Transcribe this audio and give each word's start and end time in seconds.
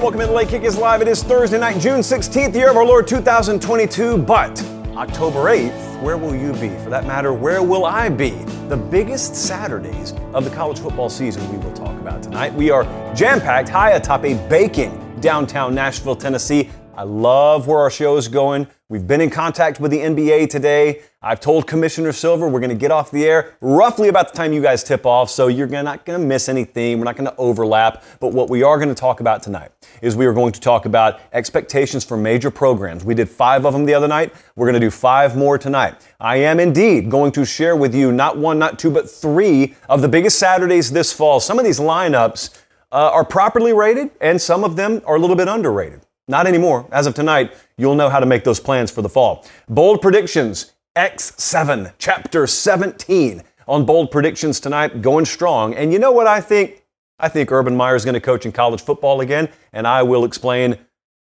Welcome 0.00 0.22
in. 0.22 0.32
Late 0.32 0.48
Kick 0.48 0.62
is 0.62 0.78
live. 0.78 1.02
It 1.02 1.08
is 1.08 1.22
Thursday 1.22 1.58
night, 1.58 1.78
June 1.78 2.00
16th, 2.00 2.54
year 2.54 2.70
of 2.70 2.76
our 2.78 2.86
Lord 2.86 3.06
2022. 3.06 4.16
But 4.16 4.62
October 4.96 5.40
8th, 5.40 6.00
where 6.00 6.16
will 6.16 6.34
you 6.34 6.54
be? 6.54 6.70
For 6.82 6.88
that 6.88 7.06
matter, 7.06 7.34
where 7.34 7.62
will 7.62 7.84
I 7.84 8.08
be? 8.08 8.30
The 8.70 8.78
biggest 8.78 9.36
Saturdays 9.36 10.14
of 10.32 10.44
the 10.44 10.50
college 10.50 10.78
football 10.78 11.10
season 11.10 11.46
we 11.52 11.58
will 11.58 11.74
talk 11.74 11.98
about 12.00 12.22
tonight. 12.22 12.54
We 12.54 12.70
are 12.70 12.84
jam 13.14 13.42
packed 13.42 13.68
high 13.68 13.90
atop 13.90 14.24
a 14.24 14.34
baking 14.48 15.20
downtown 15.20 15.74
Nashville, 15.74 16.16
Tennessee. 16.16 16.70
I 16.96 17.02
love 17.02 17.66
where 17.66 17.80
our 17.80 17.90
show 17.90 18.16
is 18.16 18.26
going. 18.26 18.68
We've 18.90 19.06
been 19.06 19.20
in 19.20 19.30
contact 19.30 19.78
with 19.78 19.92
the 19.92 19.98
NBA 19.98 20.50
today. 20.50 21.02
I've 21.22 21.38
told 21.38 21.68
Commissioner 21.68 22.10
Silver 22.10 22.48
we're 22.48 22.58
going 22.58 22.70
to 22.70 22.74
get 22.76 22.90
off 22.90 23.12
the 23.12 23.24
air 23.24 23.54
roughly 23.60 24.08
about 24.08 24.32
the 24.32 24.36
time 24.36 24.52
you 24.52 24.60
guys 24.60 24.82
tip 24.82 25.06
off, 25.06 25.30
so 25.30 25.46
you're 25.46 25.68
not 25.68 26.04
going 26.04 26.20
to 26.20 26.26
miss 26.26 26.48
anything. 26.48 26.98
We're 26.98 27.04
not 27.04 27.16
going 27.16 27.30
to 27.30 27.36
overlap. 27.36 28.02
But 28.18 28.32
what 28.32 28.50
we 28.50 28.64
are 28.64 28.78
going 28.78 28.88
to 28.88 28.94
talk 28.96 29.20
about 29.20 29.44
tonight 29.44 29.70
is 30.02 30.16
we 30.16 30.26
are 30.26 30.32
going 30.32 30.50
to 30.50 30.60
talk 30.60 30.86
about 30.86 31.20
expectations 31.32 32.04
for 32.04 32.16
major 32.16 32.50
programs. 32.50 33.04
We 33.04 33.14
did 33.14 33.28
five 33.28 33.64
of 33.64 33.74
them 33.74 33.84
the 33.84 33.94
other 33.94 34.08
night. 34.08 34.34
We're 34.56 34.66
going 34.66 34.80
to 34.80 34.84
do 34.84 34.90
five 34.90 35.36
more 35.36 35.56
tonight. 35.56 35.94
I 36.18 36.38
am 36.38 36.58
indeed 36.58 37.12
going 37.12 37.30
to 37.30 37.44
share 37.44 37.76
with 37.76 37.94
you 37.94 38.10
not 38.10 38.38
one, 38.38 38.58
not 38.58 38.80
two, 38.80 38.90
but 38.90 39.08
three 39.08 39.76
of 39.88 40.02
the 40.02 40.08
biggest 40.08 40.36
Saturdays 40.36 40.90
this 40.90 41.12
fall. 41.12 41.38
Some 41.38 41.60
of 41.60 41.64
these 41.64 41.78
lineups 41.78 42.60
uh, 42.90 43.10
are 43.12 43.24
properly 43.24 43.72
rated, 43.72 44.10
and 44.20 44.42
some 44.42 44.64
of 44.64 44.74
them 44.74 45.00
are 45.06 45.14
a 45.14 45.20
little 45.20 45.36
bit 45.36 45.46
underrated. 45.46 46.00
Not 46.30 46.46
anymore. 46.46 46.86
As 46.92 47.08
of 47.08 47.14
tonight, 47.14 47.52
you'll 47.80 47.94
know 47.94 48.10
how 48.10 48.20
to 48.20 48.26
make 48.26 48.44
those 48.44 48.60
plans 48.60 48.90
for 48.90 49.02
the 49.02 49.08
fall. 49.08 49.46
Bold 49.68 50.02
predictions, 50.02 50.74
X7, 50.96 51.94
chapter 51.98 52.46
17 52.46 53.42
on 53.66 53.86
bold 53.86 54.10
predictions 54.10 54.60
tonight, 54.60 55.00
going 55.00 55.24
strong. 55.24 55.74
And 55.74 55.92
you 55.92 55.98
know 55.98 56.12
what 56.12 56.26
I 56.26 56.40
think? 56.40 56.84
I 57.18 57.28
think 57.28 57.52
Urban 57.52 57.76
Meyer 57.76 57.94
is 57.94 58.04
going 58.04 58.14
to 58.14 58.20
coach 58.20 58.44
in 58.44 58.52
college 58.52 58.82
football 58.82 59.20
again, 59.20 59.48
and 59.72 59.86
I 59.86 60.02
will 60.02 60.24
explain. 60.24 60.78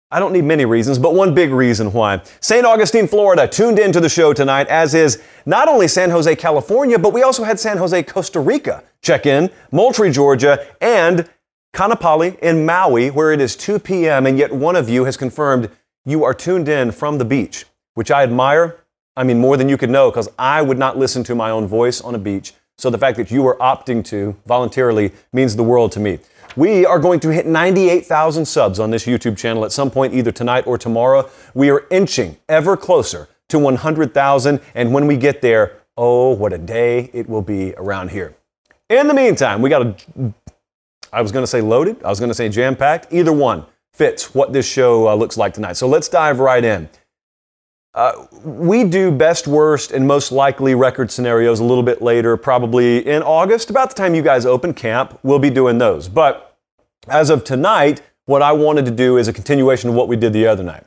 I 0.10 0.20
don't 0.20 0.32
need 0.32 0.46
many 0.46 0.64
reasons, 0.64 1.00
but 1.00 1.14
one 1.14 1.34
big 1.36 1.52
reason 1.52 1.92
why. 1.92 2.22
St. 2.40 2.66
Augustine, 2.66 3.10
Florida, 3.10 3.46
tuned 3.46 3.78
into 3.78 4.00
the 4.00 4.08
show 4.08 4.32
tonight, 4.32 4.68
as 4.68 4.94
is 4.94 5.22
not 5.46 5.68
only 5.68 5.90
San 5.90 6.12
Jose, 6.12 6.34
California, 6.38 6.98
but 6.98 7.12
we 7.12 7.24
also 7.24 7.44
had 7.44 7.60
San 7.60 7.78
Jose, 7.78 8.04
Costa 8.04 8.40
Rica 8.40 8.86
check 9.02 9.26
in, 9.26 9.50
Moultrie, 9.72 10.12
Georgia, 10.12 10.66
and 10.80 11.30
Kaanapali 11.74 12.40
in 12.40 12.66
Maui, 12.66 13.10
where 13.10 13.34
it 13.34 13.42
is 13.42 13.58
2 13.58 13.80
p.m., 13.80 14.26
and 14.26 14.38
yet 14.38 14.54
one 14.54 14.78
of 14.78 14.88
you 14.88 15.04
has 15.04 15.18
confirmed 15.18 15.70
you 16.08 16.24
are 16.24 16.34
tuned 16.34 16.70
in 16.70 16.92
from 16.92 17.18
the 17.18 17.26
beach, 17.26 17.66
which 17.96 18.10
I 18.12 18.24
admire. 18.24 18.80
I 19.18 19.24
mean, 19.26 19.40
more 19.40 19.58
than 19.58 19.68
you 19.68 19.78
could 19.78 19.90
know, 19.90 20.10
because 20.10 20.30
I 20.40 20.62
would 20.62 20.78
not 20.78 20.98
listen 20.98 21.22
to 21.26 21.36
my 21.36 21.50
own 21.50 21.68
voice 21.68 22.00
on 22.00 22.16
a 22.16 22.18
beach. 22.18 22.54
So 22.78 22.90
the 22.90 22.98
fact 22.98 23.18
that 23.18 23.30
you 23.30 23.46
are 23.46 23.58
opting 23.58 24.06
to 24.06 24.34
voluntarily 24.46 25.12
means 25.34 25.58
the 25.58 25.64
world 25.64 25.92
to 25.92 26.00
me. 26.00 26.20
We 26.56 26.86
are 26.86 26.98
going 26.98 27.20
to 27.20 27.34
hit 27.34 27.46
98,000 27.46 28.46
subs 28.46 28.80
on 28.80 28.90
this 28.90 29.06
YouTube 29.06 29.38
channel 29.38 29.66
at 29.66 29.74
some 29.74 29.92
point, 29.92 30.14
either 30.14 30.32
tonight 30.32 30.66
or 30.66 30.78
tomorrow. 30.78 31.30
We 31.54 31.70
are 31.72 31.86
inching 31.92 32.38
ever 32.48 32.78
closer 32.78 33.28
to 33.50 33.60
100,000. 33.60 34.62
And 34.76 34.94
when 34.94 35.08
we 35.08 35.18
get 35.18 35.42
there, 35.42 35.74
oh, 35.98 36.32
what 36.32 36.54
a 36.54 36.58
day 36.58 37.10
it 37.12 37.28
will 37.28 37.42
be 37.42 37.74
around 37.76 38.12
here. 38.12 38.34
In 38.90 39.08
the 39.10 39.14
meantime, 39.14 39.62
we 39.62 39.70
got 39.70 39.82
a 39.82 40.34
I 41.12 41.22
was 41.22 41.32
going 41.32 41.44
to 41.44 41.48
say 41.48 41.62
loaded. 41.62 42.02
I 42.04 42.10
was 42.10 42.20
going 42.20 42.30
to 42.30 42.36
say 42.36 42.50
jam 42.50 42.76
packed. 42.76 43.12
Either 43.12 43.32
one 43.32 43.66
fits 43.98 44.36
what 44.36 44.54
this 44.54 44.68
show 44.68 45.08
uh, 45.08 45.16
looks 45.16 45.38
like 45.38 45.54
tonight. 45.54 45.74
So 45.74 45.88
let's 45.88 46.08
dive 46.08 46.40
right 46.40 46.64
in. 46.64 46.88
Uh, 47.96 48.28
we 48.44 48.84
do 48.84 49.12
best, 49.12 49.48
worst, 49.48 49.92
and 49.92 50.08
most 50.08 50.32
likely 50.32 50.76
record 50.76 51.10
scenarios 51.10 51.60
a 51.60 51.64
little 51.64 51.84
bit 51.84 52.00
later, 52.00 52.38
probably 52.38 53.00
in 53.08 53.24
August, 53.24 53.72
about 53.72 53.90
the 53.90 53.96
time 53.96 54.14
you 54.14 54.22
guys 54.22 54.46
open 54.46 54.72
camp. 54.72 55.20
We'll 55.24 55.40
be 55.40 55.50
doing 55.50 55.80
those. 55.80 56.08
But 56.08 56.56
as 57.08 57.32
of 57.32 57.44
tonight, 57.44 58.04
what 58.26 58.44
I 58.44 58.52
wanted 58.52 58.86
to 58.86 58.92
do 58.92 59.18
is 59.18 59.28
a 59.28 59.34
continuation 59.34 59.90
of 59.90 59.96
what 59.96 60.08
we 60.08 60.16
did 60.16 60.32
the 60.32 60.46
other 60.46 60.64
night. 60.64 60.84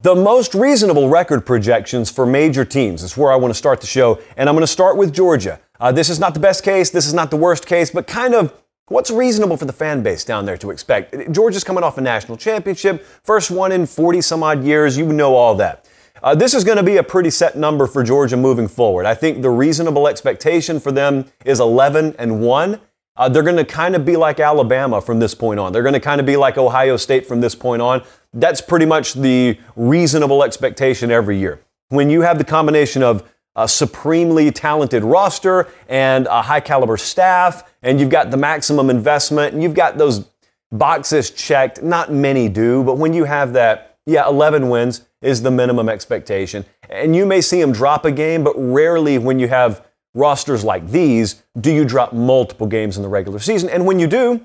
The 0.00 0.16
most 0.16 0.52
reasonable 0.52 1.08
record 1.08 1.46
projections 1.46 2.10
for 2.10 2.26
major 2.26 2.64
teams 2.64 3.04
is 3.04 3.16
where 3.16 3.30
I 3.30 3.36
want 3.36 3.54
to 3.54 3.58
start 3.58 3.80
the 3.80 3.86
show, 3.86 4.20
and 4.36 4.48
I'm 4.48 4.56
going 4.56 4.64
to 4.64 4.66
start 4.66 4.96
with 4.96 5.14
Georgia. 5.14 5.60
Uh, 5.78 5.92
this 5.92 6.10
is 6.10 6.18
not 6.18 6.34
the 6.34 6.40
best 6.40 6.64
case, 6.64 6.90
this 6.90 7.06
is 7.06 7.14
not 7.14 7.30
the 7.30 7.36
worst 7.36 7.66
case, 7.66 7.92
but 7.92 8.08
kind 8.08 8.34
of 8.34 8.52
What's 8.88 9.12
reasonable 9.12 9.56
for 9.56 9.64
the 9.64 9.72
fan 9.72 10.02
base 10.02 10.24
down 10.24 10.44
there 10.44 10.56
to 10.56 10.70
expect? 10.70 11.32
Georgia's 11.32 11.62
coming 11.62 11.84
off 11.84 11.98
a 11.98 12.00
national 12.00 12.36
championship, 12.36 13.04
first 13.22 13.48
one 13.48 13.70
in 13.70 13.86
40 13.86 14.20
some 14.20 14.42
odd 14.42 14.64
years. 14.64 14.98
You 14.98 15.06
know 15.12 15.36
all 15.36 15.54
that. 15.54 15.88
Uh, 16.20 16.34
this 16.34 16.52
is 16.52 16.64
going 16.64 16.76
to 16.76 16.82
be 16.82 16.96
a 16.96 17.02
pretty 17.02 17.30
set 17.30 17.56
number 17.56 17.86
for 17.86 18.02
Georgia 18.02 18.36
moving 18.36 18.66
forward. 18.66 19.06
I 19.06 19.14
think 19.14 19.40
the 19.40 19.50
reasonable 19.50 20.08
expectation 20.08 20.80
for 20.80 20.90
them 20.90 21.26
is 21.44 21.60
11 21.60 22.16
and 22.18 22.40
1. 22.40 22.80
Uh, 23.16 23.28
they're 23.28 23.42
going 23.44 23.56
to 23.56 23.64
kind 23.64 23.94
of 23.94 24.04
be 24.04 24.16
like 24.16 24.40
Alabama 24.40 25.00
from 25.00 25.20
this 25.20 25.34
point 25.34 25.60
on. 25.60 25.72
They're 25.72 25.82
going 25.82 25.94
to 25.94 26.00
kind 26.00 26.20
of 26.20 26.26
be 26.26 26.36
like 26.36 26.58
Ohio 26.58 26.96
State 26.96 27.26
from 27.26 27.40
this 27.40 27.54
point 27.54 27.82
on. 27.82 28.02
That's 28.32 28.60
pretty 28.60 28.86
much 28.86 29.14
the 29.14 29.58
reasonable 29.76 30.42
expectation 30.42 31.12
every 31.12 31.38
year. 31.38 31.60
When 31.90 32.10
you 32.10 32.22
have 32.22 32.38
the 32.38 32.44
combination 32.44 33.02
of 33.02 33.31
a 33.56 33.68
supremely 33.68 34.50
talented 34.50 35.04
roster 35.04 35.68
and 35.88 36.26
a 36.26 36.42
high 36.42 36.60
caliber 36.60 36.96
staff, 36.96 37.70
and 37.82 38.00
you've 38.00 38.10
got 38.10 38.30
the 38.30 38.36
maximum 38.36 38.90
investment, 38.90 39.52
and 39.52 39.62
you've 39.62 39.74
got 39.74 39.98
those 39.98 40.26
boxes 40.70 41.30
checked. 41.30 41.82
Not 41.82 42.12
many 42.12 42.48
do, 42.48 42.82
but 42.82 42.96
when 42.96 43.12
you 43.12 43.24
have 43.24 43.52
that, 43.52 43.98
yeah, 44.06 44.26
11 44.26 44.68
wins 44.68 45.06
is 45.20 45.42
the 45.42 45.50
minimum 45.50 45.88
expectation. 45.88 46.64
And 46.88 47.14
you 47.14 47.26
may 47.26 47.40
see 47.40 47.60
them 47.60 47.72
drop 47.72 48.04
a 48.04 48.10
game, 48.10 48.42
but 48.42 48.54
rarely 48.56 49.18
when 49.18 49.38
you 49.38 49.48
have 49.48 49.86
rosters 50.14 50.64
like 50.64 50.88
these 50.88 51.42
do 51.58 51.72
you 51.72 51.84
drop 51.84 52.12
multiple 52.12 52.66
games 52.66 52.96
in 52.96 53.02
the 53.02 53.08
regular 53.08 53.38
season. 53.38 53.68
And 53.70 53.86
when 53.86 53.98
you 53.98 54.06
do, 54.06 54.40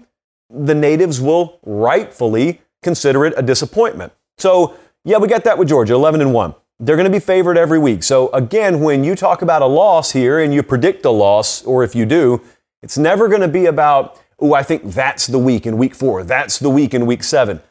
the 0.50 0.76
natives 0.76 1.20
will 1.20 1.60
rightfully 1.66 2.62
consider 2.84 3.26
it 3.26 3.34
a 3.36 3.42
disappointment. 3.42 4.14
So, 4.38 4.78
yeah, 5.04 5.18
we 5.18 5.28
got 5.28 5.44
that 5.46 5.58
with 5.58 5.68
Georgia, 5.68 5.94
11 5.94 6.22
and 6.22 6.34
1 6.34 6.56
they're 6.80 6.96
going 6.96 7.06
to 7.06 7.12
be 7.12 7.20
favored 7.20 7.58
every 7.58 7.80
week. 7.80 8.04
So 8.04 8.30
again, 8.30 8.82
when 8.82 9.04
you 9.04 9.16
talk 9.16 9.42
about 9.42 9.62
a 9.62 9.66
loss 9.66 10.12
here 10.12 10.40
and 10.40 10.54
you 10.54 10.62
predict 10.62 11.06
a 11.06 11.10
loss, 11.10 11.64
or 11.64 11.84
if 11.84 11.96
you 11.96 12.06
do, 12.06 12.42
it's 12.84 12.98
never 12.98 13.28
going 13.28 13.42
to 13.42 13.48
be 13.48 13.66
about, 13.66 14.22
oh, 14.40 14.54
I 14.54 14.64
think 14.64 14.84
that's 14.94 15.28
the 15.28 15.40
week 15.40 15.66
in 15.66 15.78
week 15.78 15.96
four, 15.96 16.24
that's 16.24 16.60
the 16.60 16.70
week 16.70 16.94
in 16.94 17.06
week 17.06 17.24
seven. 17.24 17.62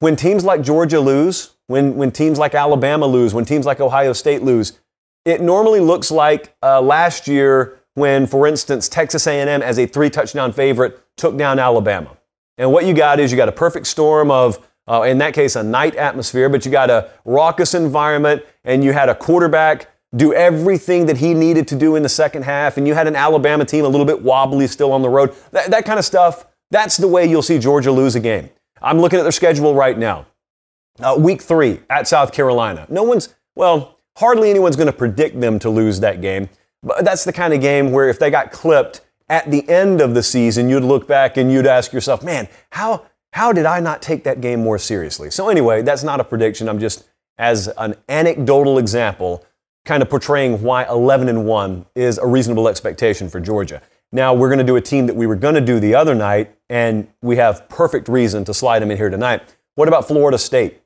When 0.00 0.16
teams 0.16 0.44
like 0.44 0.62
Georgia 0.62 1.00
lose, 1.00 1.56
when, 1.66 1.96
when 1.96 2.10
teams 2.10 2.38
like 2.38 2.54
Alabama 2.54 3.06
lose, 3.06 3.34
when 3.34 3.44
teams 3.44 3.66
like 3.66 3.80
Ohio 3.80 4.12
State 4.12 4.42
lose, 4.42 4.78
it 5.24 5.42
normally 5.42 5.80
looks 5.80 6.10
like 6.10 6.56
uh, 6.62 6.80
last 6.80 7.28
year 7.28 7.78
when, 7.94 8.26
for 8.26 8.46
instance, 8.46 8.88
Texas 8.88 9.26
A&M 9.26 9.60
as 9.60 9.78
a 9.78 9.86
three 9.86 10.08
touchdown 10.08 10.52
favorite 10.52 10.98
took 11.16 11.36
down 11.36 11.58
Alabama. 11.58 12.16
And 12.56 12.72
what 12.72 12.86
you 12.86 12.94
got 12.94 13.20
is 13.20 13.30
you 13.30 13.36
got 13.36 13.48
a 13.48 13.52
perfect 13.52 13.86
storm 13.86 14.30
of 14.30 14.66
uh, 14.88 15.02
in 15.02 15.18
that 15.18 15.34
case, 15.34 15.56
a 15.56 15.62
night 15.62 15.94
atmosphere, 15.96 16.48
but 16.48 16.64
you 16.64 16.72
got 16.72 16.90
a 16.90 17.10
raucous 17.24 17.74
environment 17.74 18.42
and 18.64 18.82
you 18.82 18.92
had 18.92 19.08
a 19.08 19.14
quarterback 19.14 19.88
do 20.16 20.32
everything 20.32 21.06
that 21.06 21.18
he 21.18 21.34
needed 21.34 21.68
to 21.68 21.76
do 21.76 21.94
in 21.94 22.02
the 22.02 22.08
second 22.08 22.42
half, 22.42 22.76
and 22.78 22.86
you 22.86 22.94
had 22.94 23.06
an 23.06 23.14
Alabama 23.14 23.64
team 23.64 23.84
a 23.84 23.88
little 23.88 24.06
bit 24.06 24.22
wobbly 24.22 24.66
still 24.66 24.92
on 24.92 25.02
the 25.02 25.08
road. 25.08 25.34
That, 25.52 25.70
that 25.70 25.84
kind 25.84 25.98
of 25.98 26.04
stuff, 26.04 26.46
that's 26.70 26.96
the 26.96 27.08
way 27.08 27.26
you'll 27.26 27.42
see 27.42 27.58
Georgia 27.58 27.92
lose 27.92 28.14
a 28.14 28.20
game. 28.20 28.48
I'm 28.80 29.00
looking 29.00 29.18
at 29.18 29.22
their 29.22 29.32
schedule 29.32 29.74
right 29.74 29.98
now. 29.98 30.26
Uh, 31.00 31.16
week 31.18 31.42
three 31.42 31.80
at 31.90 32.08
South 32.08 32.32
Carolina. 32.32 32.86
No 32.88 33.02
one's, 33.02 33.34
well, 33.54 33.98
hardly 34.16 34.50
anyone's 34.50 34.76
going 34.76 34.86
to 34.86 34.92
predict 34.92 35.40
them 35.40 35.58
to 35.58 35.70
lose 35.70 36.00
that 36.00 36.20
game. 36.20 36.48
But 36.82 37.04
that's 37.04 37.24
the 37.24 37.32
kind 37.32 37.52
of 37.52 37.60
game 37.60 37.92
where 37.92 38.08
if 38.08 38.18
they 38.18 38.30
got 38.30 38.50
clipped 38.50 39.02
at 39.28 39.50
the 39.50 39.68
end 39.68 40.00
of 40.00 40.14
the 40.14 40.22
season, 40.22 40.68
you'd 40.68 40.84
look 40.84 41.06
back 41.06 41.36
and 41.36 41.52
you'd 41.52 41.66
ask 41.66 41.92
yourself, 41.92 42.22
man, 42.22 42.48
how, 42.70 43.04
how 43.32 43.52
did 43.52 43.66
I 43.66 43.80
not 43.80 44.02
take 44.02 44.24
that 44.24 44.40
game 44.40 44.60
more 44.60 44.78
seriously? 44.78 45.30
So, 45.30 45.48
anyway, 45.48 45.82
that's 45.82 46.02
not 46.02 46.20
a 46.20 46.24
prediction. 46.24 46.68
I'm 46.68 46.78
just, 46.78 47.08
as 47.36 47.68
an 47.78 47.94
anecdotal 48.08 48.78
example, 48.78 49.44
kind 49.84 50.02
of 50.02 50.10
portraying 50.10 50.62
why 50.62 50.84
11 50.84 51.28
and 51.28 51.46
1 51.46 51.86
is 51.94 52.18
a 52.18 52.26
reasonable 52.26 52.68
expectation 52.68 53.28
for 53.28 53.40
Georgia. 53.40 53.82
Now, 54.10 54.34
we're 54.34 54.48
going 54.48 54.58
to 54.58 54.64
do 54.64 54.76
a 54.76 54.80
team 54.80 55.06
that 55.06 55.16
we 55.16 55.26
were 55.26 55.36
going 55.36 55.54
to 55.54 55.60
do 55.60 55.78
the 55.80 55.94
other 55.94 56.14
night, 56.14 56.54
and 56.70 57.08
we 57.22 57.36
have 57.36 57.68
perfect 57.68 58.08
reason 58.08 58.44
to 58.44 58.54
slide 58.54 58.80
them 58.80 58.90
in 58.90 58.96
here 58.96 59.10
tonight. 59.10 59.42
What 59.74 59.88
about 59.88 60.08
Florida 60.08 60.38
State? 60.38 60.80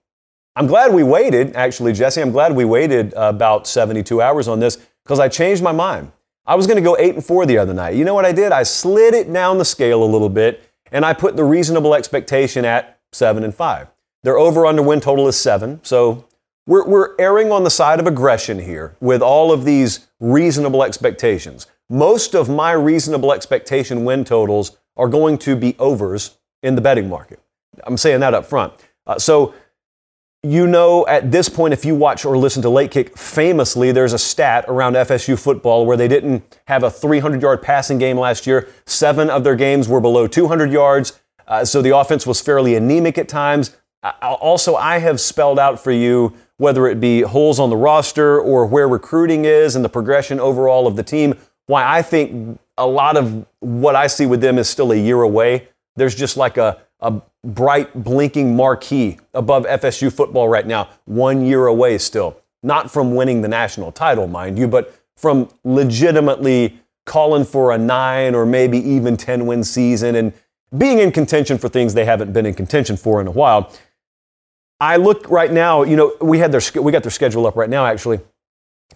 I'm 0.55 0.67
glad 0.67 0.93
we 0.93 1.03
waited, 1.03 1.57
actually, 1.57 1.93
Jesse. 1.95 2.21
I'm 2.21 2.33
glad 2.33 2.55
we 2.55 2.65
waited 2.65 3.15
uh, 3.15 3.23
about 3.23 3.67
72 3.67 4.21
hours 4.21 4.49
on 4.49 4.61
this 4.61 4.77
because 5.05 5.19
I 5.19 5.29
changed 5.29 5.63
my 5.63 5.73
mind. 5.73 6.13
I 6.45 6.57
was 6.57 6.67
going 6.67 6.77
to 6.77 6.83
go 6.83 6.97
8 6.99 7.15
and 7.15 7.25
4 7.25 7.47
the 7.47 7.57
other 7.59 7.73
night. 7.73 7.95
You 7.95 8.05
know 8.05 8.15
what 8.15 8.25
I 8.25 8.33
did? 8.33 8.53
I 8.53 8.65
slid 8.65 9.15
it 9.15 9.33
down 9.33 9.59
the 9.59 9.65
scale 9.65 10.03
a 10.03 10.05
little 10.05 10.29
bit 10.29 10.69
and 10.93 11.05
I 11.05 11.15
put 11.15 11.37
the 11.37 11.45
reasonable 11.45 11.95
expectation 11.95 12.65
at 12.65 13.01
7 13.13 13.43
and 13.43 13.55
5. 13.55 13.89
Their 14.23 14.39
over 14.39 14.67
under 14.67 14.83
win 14.83 15.01
total 15.01 15.27
is 15.27 15.37
7. 15.37 15.81
So 15.83 16.27
we're, 16.67 16.87
we're 16.87 17.17
erring 17.19 17.51
on 17.51 17.65
the 17.65 17.71
side 17.71 17.99
of 17.99 18.07
aggression 18.07 18.61
here 18.61 18.97
with 19.01 19.21
all 19.21 19.51
of 19.51 19.65
these 19.65 20.07
reasonable 20.21 20.85
expectations. 20.85 21.67
Most 21.91 22.35
of 22.35 22.49
my 22.49 22.73
reasonable 22.73 23.33
expectation 23.33 24.05
win 24.05 24.25
totals 24.25 24.77
are 24.97 25.09
going 25.09 25.39
to 25.39 25.57
be 25.57 25.75
overs 25.79 26.39
in 26.63 26.77
the 26.77 26.81
betting 26.81 27.09
market. 27.09 27.41
I'm 27.85 27.97
saying 27.97 28.21
that 28.21 28.35
up 28.35 28.47
front. 28.47 28.75
Uh, 29.07 29.19
so 29.19 29.55
you 30.43 30.67
know, 30.67 31.07
at 31.07 31.31
this 31.31 31.49
point, 31.49 31.73
if 31.73 31.85
you 31.85 31.95
watch 31.95 32.25
or 32.25 32.37
listen 32.37 32.63
to 32.63 32.69
Late 32.69 32.91
Kick, 32.91 33.17
famously, 33.17 33.93
there's 33.93 34.13
a 34.13 34.19
stat 34.19 34.65
around 34.67 34.95
FSU 34.95 35.39
football 35.39 35.87
where 35.87 35.97
they 35.97 36.09
didn't 36.09 36.59
have 36.67 36.83
a 36.83 36.91
300 36.91 37.41
yard 37.41 37.63
passing 37.63 37.99
game 37.99 38.19
last 38.19 38.47
year. 38.47 38.69
Seven 38.85 39.31
of 39.31 39.45
their 39.45 39.55
games 39.55 39.89
were 39.89 40.01
below 40.01 40.27
200 40.27 40.73
yards. 40.73 41.21
Uh, 41.47 41.65
so 41.65 41.81
the 41.81 41.97
offense 41.97 42.27
was 42.27 42.41
fairly 42.41 42.75
anemic 42.75 43.19
at 43.19 43.29
times. 43.29 43.77
Also, 44.21 44.75
I 44.75 44.99
have 44.99 45.21
spelled 45.21 45.61
out 45.61 45.79
for 45.79 45.93
you 45.93 46.35
whether 46.57 46.87
it 46.87 47.01
be 47.01 47.23
holes 47.23 47.61
on 47.61 47.71
the 47.71 47.77
roster 47.77 48.41
or 48.41 48.67
where 48.67 48.89
recruiting 48.89 49.45
is 49.45 49.77
and 49.77 49.85
the 49.85 49.89
progression 49.89 50.41
overall 50.41 50.87
of 50.87 50.97
the 50.97 51.03
team, 51.03 51.35
why 51.67 51.85
I 51.85 52.03
think 52.03 52.59
a 52.77 52.87
lot 52.87 53.17
of 53.17 53.47
what 53.61 53.95
I 53.95 54.09
see 54.09 54.27
with 54.27 54.41
them 54.41 54.59
is 54.59 54.69
still 54.69 54.93
a 54.93 54.97
year 54.97 55.23
away. 55.23 55.69
There's 55.97 56.15
just 56.15 56.37
like 56.37 56.57
a, 56.57 56.81
a 57.03 57.21
bright 57.45 58.05
blinking 58.05 58.57
marquee 58.57 59.19
above 59.35 59.65
FSU 59.67 60.13
football 60.13 60.49
right 60.49 60.67
now, 60.67 60.89
one 61.05 61.45
year 61.45 61.67
away 61.67 61.99
still. 61.99 62.39
Not 62.63 62.91
from 62.91 63.15
winning 63.15 63.43
the 63.43 63.49
national 63.49 63.91
title, 63.93 64.29
mind 64.29 64.59
you, 64.59 64.69
but 64.69 64.95
from 65.17 65.49
legitimately 65.65 66.79
calling 67.05 67.45
for 67.45 67.73
a 67.73 67.79
nine 67.79 68.35
or 68.35 68.47
maybe 68.47 68.79
even 68.79 69.17
10 69.17 69.47
win 69.47 69.65
season 69.65 70.15
and 70.15 70.33
being 70.79 71.01
in 71.01 71.11
contention 71.11 71.59
for 71.59 71.69
things 71.69 71.95
they 71.95 72.05
haven't 72.05 72.33
been 72.33 72.47
in 72.47 72.55
contention 72.55 72.97
for 72.97 73.21
in 73.21 73.27
a 73.27 73.31
while. 73.31 73.73
I 74.81 74.97
look 74.97 75.29
right 75.29 75.53
now, 75.53 75.83
you 75.83 75.97
know, 75.97 76.15
we 76.21 76.39
had 76.39 76.53
their 76.53 76.63
we 76.81 76.93
got 76.93 77.03
their 77.03 77.11
schedule 77.11 77.47
up 77.47 77.57
right 77.57 77.71
now 77.71 77.85
actually. 77.87 78.21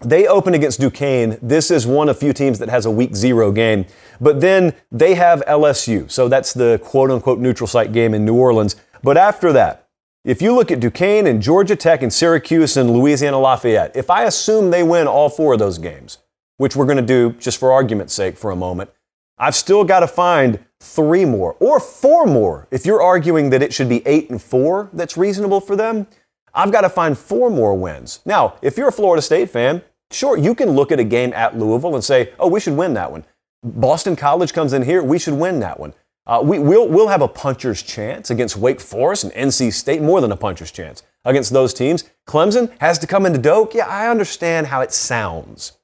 They 0.01 0.27
open 0.27 0.53
against 0.53 0.79
Duquesne. 0.79 1.37
This 1.41 1.71
is 1.71 1.87
one 1.87 2.09
of 2.09 2.19
few 2.19 2.33
teams 2.33 2.59
that 2.59 2.69
has 2.69 2.85
a 2.85 2.91
week 2.91 3.15
zero 3.15 3.51
game. 3.51 3.85
But 4.21 4.41
then 4.41 4.73
they 4.91 5.15
have 5.15 5.43
LSU. 5.47 6.09
So 6.09 6.27
that's 6.27 6.53
the 6.53 6.79
quote 6.83 7.11
unquote 7.11 7.39
neutral 7.39 7.67
site 7.67 7.91
game 7.91 8.13
in 8.13 8.25
New 8.25 8.35
Orleans. 8.35 8.75
But 9.03 9.17
after 9.17 9.51
that, 9.53 9.87
if 10.23 10.41
you 10.41 10.53
look 10.53 10.71
at 10.71 10.79
Duquesne 10.79 11.25
and 11.25 11.41
Georgia 11.41 11.75
Tech 11.75 12.01
and 12.01 12.11
Syracuse 12.11 12.75
and 12.75 12.91
Louisiana 12.91 13.39
Lafayette, 13.39 13.95
if 13.95 14.09
I 14.09 14.23
assume 14.23 14.71
they 14.71 14.83
win 14.83 15.07
all 15.07 15.29
four 15.29 15.53
of 15.53 15.59
those 15.59 15.77
games, 15.77 16.17
which 16.57 16.75
we're 16.75 16.85
going 16.85 16.97
to 16.97 17.03
do 17.03 17.31
just 17.39 17.59
for 17.59 17.71
argument's 17.71 18.13
sake 18.13 18.37
for 18.37 18.51
a 18.51 18.55
moment, 18.55 18.89
I've 19.37 19.55
still 19.55 19.83
got 19.83 20.01
to 20.01 20.07
find 20.07 20.59
three 20.79 21.25
more 21.25 21.55
or 21.59 21.79
four 21.79 22.25
more. 22.25 22.67
If 22.71 22.85
you're 22.85 23.01
arguing 23.01 23.51
that 23.51 23.61
it 23.61 23.73
should 23.73 23.87
be 23.87 24.05
eight 24.05 24.29
and 24.29 24.41
four 24.41 24.89
that's 24.93 25.15
reasonable 25.15 25.61
for 25.61 25.75
them, 25.75 26.07
I've 26.53 26.71
got 26.71 26.81
to 26.81 26.89
find 26.89 27.17
four 27.17 27.49
more 27.49 27.75
wins. 27.75 28.19
Now, 28.25 28.55
if 28.61 28.77
you're 28.77 28.87
a 28.87 28.91
Florida 28.91 29.21
State 29.21 29.49
fan, 29.49 29.81
sure, 30.11 30.37
you 30.37 30.55
can 30.55 30.71
look 30.71 30.91
at 30.91 30.99
a 30.99 31.03
game 31.03 31.33
at 31.33 31.57
Louisville 31.57 31.95
and 31.95 32.03
say, 32.03 32.33
oh, 32.39 32.47
we 32.47 32.59
should 32.59 32.75
win 32.75 32.93
that 32.95 33.11
one. 33.11 33.25
Boston 33.63 34.15
College 34.15 34.53
comes 34.53 34.73
in 34.73 34.83
here, 34.83 35.03
we 35.03 35.19
should 35.19 35.33
win 35.33 35.59
that 35.59 35.79
one. 35.79 35.93
Uh, 36.25 36.41
we, 36.43 36.59
will 36.59 36.87
we'll 36.87 37.07
have 37.07 37.21
a 37.21 37.27
puncher's 37.27 37.81
chance 37.81 38.29
against 38.29 38.57
Wake 38.57 38.81
Forest 38.81 39.23
and 39.23 39.33
NC 39.33 39.71
State, 39.71 40.01
more 40.01 40.19
than 40.19 40.31
a 40.31 40.35
puncher's 40.35 40.71
chance 40.71 41.03
against 41.23 41.53
those 41.53 41.73
teams. 41.73 42.03
Clemson 42.27 42.69
has 42.81 42.99
to 42.99 43.07
come 43.07 43.25
into 43.25 43.39
Doak. 43.39 43.73
Yeah, 43.73 43.87
I 43.87 44.09
understand 44.09 44.67
how 44.67 44.81
it 44.81 44.91
sounds. 44.91 45.77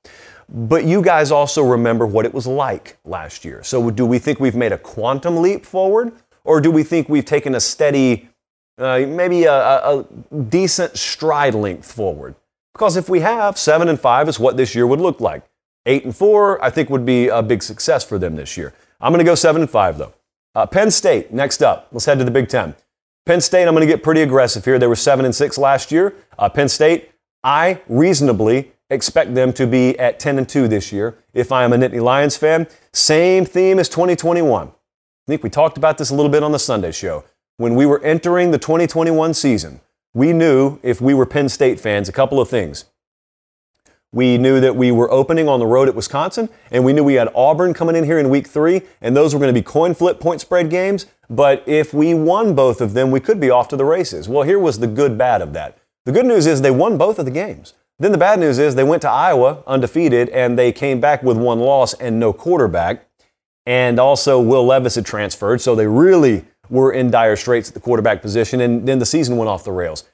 But 0.50 0.84
you 0.84 1.02
guys 1.02 1.32
also 1.32 1.64
remember 1.64 2.06
what 2.06 2.26
it 2.26 2.34
was 2.34 2.46
like 2.46 2.98
last 3.06 3.46
year. 3.46 3.64
So, 3.64 3.90
do 3.90 4.06
we 4.06 4.20
think 4.20 4.42
we've 4.42 4.56
made 4.56 4.74
a 4.74 4.78
quantum 4.78 5.38
leap 5.38 5.66
forward? 5.66 6.12
Or 6.44 6.60
do 6.60 6.70
we 6.70 6.84
think 6.84 7.08
we've 7.08 7.24
taken 7.24 7.56
a 7.56 7.60
steady 7.62 8.30
uh, 8.78 9.00
maybe 9.08 9.44
a, 9.44 9.54
a, 9.54 10.06
decent 10.50 10.98
stride 10.98 11.56
length 11.56 11.92
forward. 11.92 12.36
Because 12.74 12.98
if 12.98 13.08
we 13.08 13.20
have, 13.20 13.58
seven 13.58 13.88
and 13.88 14.00
five 14.00 14.28
is 14.28 14.40
what 14.40 14.58
this 14.58 14.74
year 14.74 14.88
would 14.88 15.00
look 15.00 15.22
like. 15.22 15.44
Eight 15.86 16.06
and 16.06 16.16
four, 16.16 16.64
I 16.64 16.70
think, 16.70 16.90
would 16.90 17.06
be 17.06 17.28
a 17.28 17.44
big 17.44 17.62
success 17.62 18.04
for 18.04 18.18
them 18.18 18.36
this 18.36 18.58
year. 18.58 18.74
I'm 19.00 19.12
going 19.12 19.20
to 19.20 19.30
go 19.30 19.36
seven 19.36 19.62
and 19.62 19.70
five, 19.70 19.98
though. 19.98 20.14
Uh, 20.56 20.66
Penn 20.66 20.90
State, 20.92 21.32
next 21.32 21.62
up. 21.62 21.88
Let's 21.92 22.06
head 22.06 22.20
to 22.20 22.26
the 22.26 22.32
Big 22.32 22.48
Ten. 22.48 22.76
Penn 23.26 23.42
State, 23.42 23.68
I'm 23.68 23.74
going 23.74 23.88
to 23.88 23.94
get 23.94 24.04
pretty 24.04 24.22
aggressive 24.22 24.66
here. 24.66 24.80
They 24.80 24.88
were 24.88 24.96
seven 24.96 25.26
and 25.26 25.36
six 25.36 25.58
last 25.58 25.92
year. 25.92 26.16
Uh, 26.38 26.50
Penn 26.50 26.70
State, 26.70 27.12
I 27.44 27.82
reasonably 27.88 28.72
expect 28.90 29.34
them 29.34 29.54
to 29.54 29.68
be 29.68 29.98
at 30.00 30.20
10 30.20 30.38
and 30.38 30.48
2 30.48 30.68
this 30.68 30.92
year 30.92 31.18
if 31.34 31.52
I 31.52 31.64
am 31.64 31.74
a 31.74 31.78
Nittany 31.78 32.02
Lions 32.02 32.38
fan. 32.38 32.68
Same 32.94 33.46
theme 33.46 33.80
as 33.80 33.90
2021. 33.90 34.68
I 34.68 34.72
think 35.28 35.44
we 35.44 35.50
talked 35.50 35.78
about 35.78 35.98
this 35.98 36.10
a 36.10 36.16
little 36.16 36.32
bit 36.32 36.44
on 36.44 36.52
the 36.52 36.60
Sunday 36.60 36.92
show 36.92 37.24
when 37.58 37.76
we 37.76 37.86
were 37.86 38.02
entering 38.04 38.52
the 38.52 38.58
2021 38.58 39.34
season, 39.34 39.80
we 40.14 40.34
knew 40.34 40.80
if 40.82 41.00
we 41.00 41.14
were 41.14 41.26
Penn 41.26 41.50
State 41.50 41.80
fans 41.80 42.10
a 42.10 42.12
couple 42.12 42.40
of 42.40 42.50
things. 42.50 42.86
We 44.12 44.38
knew 44.38 44.60
that 44.60 44.76
we 44.76 44.92
were 44.92 45.10
opening 45.12 45.50
on 45.50 45.60
the 45.60 45.66
road 45.66 45.88
at 45.88 45.96
Wisconsin, 45.96 46.50
and 46.70 46.86
we 46.86 46.94
knew 46.94 47.04
we 47.04 47.16
had 47.16 47.30
Auburn 47.34 47.74
coming 47.74 47.96
in 47.96 48.04
here 48.04 48.20
in 48.20 48.30
week 48.30 48.48
three, 48.48 48.84
and 49.02 49.16
those 49.16 49.34
were 49.34 49.40
going 49.40 49.54
to 49.54 49.60
be 49.60 49.64
coin 49.64 49.96
flip 49.96 50.20
point 50.20 50.40
spread 50.40 50.70
games. 50.70 51.08
But 51.30 51.64
if 51.66 51.94
we 51.94 52.14
won 52.14 52.54
both 52.54 52.80
of 52.80 52.94
them, 52.94 53.10
we 53.10 53.20
could 53.20 53.40
be 53.40 53.50
off 53.50 53.70
to 53.70 53.76
the 53.76 53.86
races. 53.86 54.30
Well, 54.30 54.44
here 54.44 54.60
was 54.60 54.80
the 54.80 54.88
good 54.88 55.18
bad 55.18 55.42
of 55.42 55.54
that. 55.54 55.80
The 56.06 56.12
good 56.12 56.28
news 56.28 56.46
is 56.46 56.62
they 56.62 56.70
won 56.70 56.98
both 56.98 57.18
of 57.18 57.26
the 57.26 57.32
games. 57.32 57.74
Then 57.98 58.12
the 58.12 58.18
bad 58.20 58.40
news 58.40 58.60
is 58.60 58.76
they 58.76 58.84
went 58.84 59.02
to 59.04 59.10
Iowa 59.10 59.64
undefeated, 59.66 60.30
and 60.30 60.60
they 60.60 60.72
came 60.72 61.00
back 61.00 61.24
with 61.24 61.38
one 61.38 61.60
loss 61.60 61.96
and 61.96 62.20
no 62.20 62.34
quarterback. 62.34 63.08
And 63.66 64.00
also, 64.00 64.40
Will 64.40 64.66
Levis 64.66 64.96
had 64.96 65.06
transferred, 65.06 65.62
so 65.62 65.74
they 65.74 65.88
really 65.88 66.46
were 66.70 66.92
in 66.92 67.12
dire 67.12 67.36
straits 67.36 67.70
at 67.70 67.74
the 67.74 67.80
quarterback 67.80 68.22
position, 68.22 68.62
and 68.62 68.88
then 68.88 69.00
the 69.00 69.06
season 69.06 69.38
went 69.38 69.50
off 69.50 69.64
the 69.64 69.72
rails. 69.72 70.06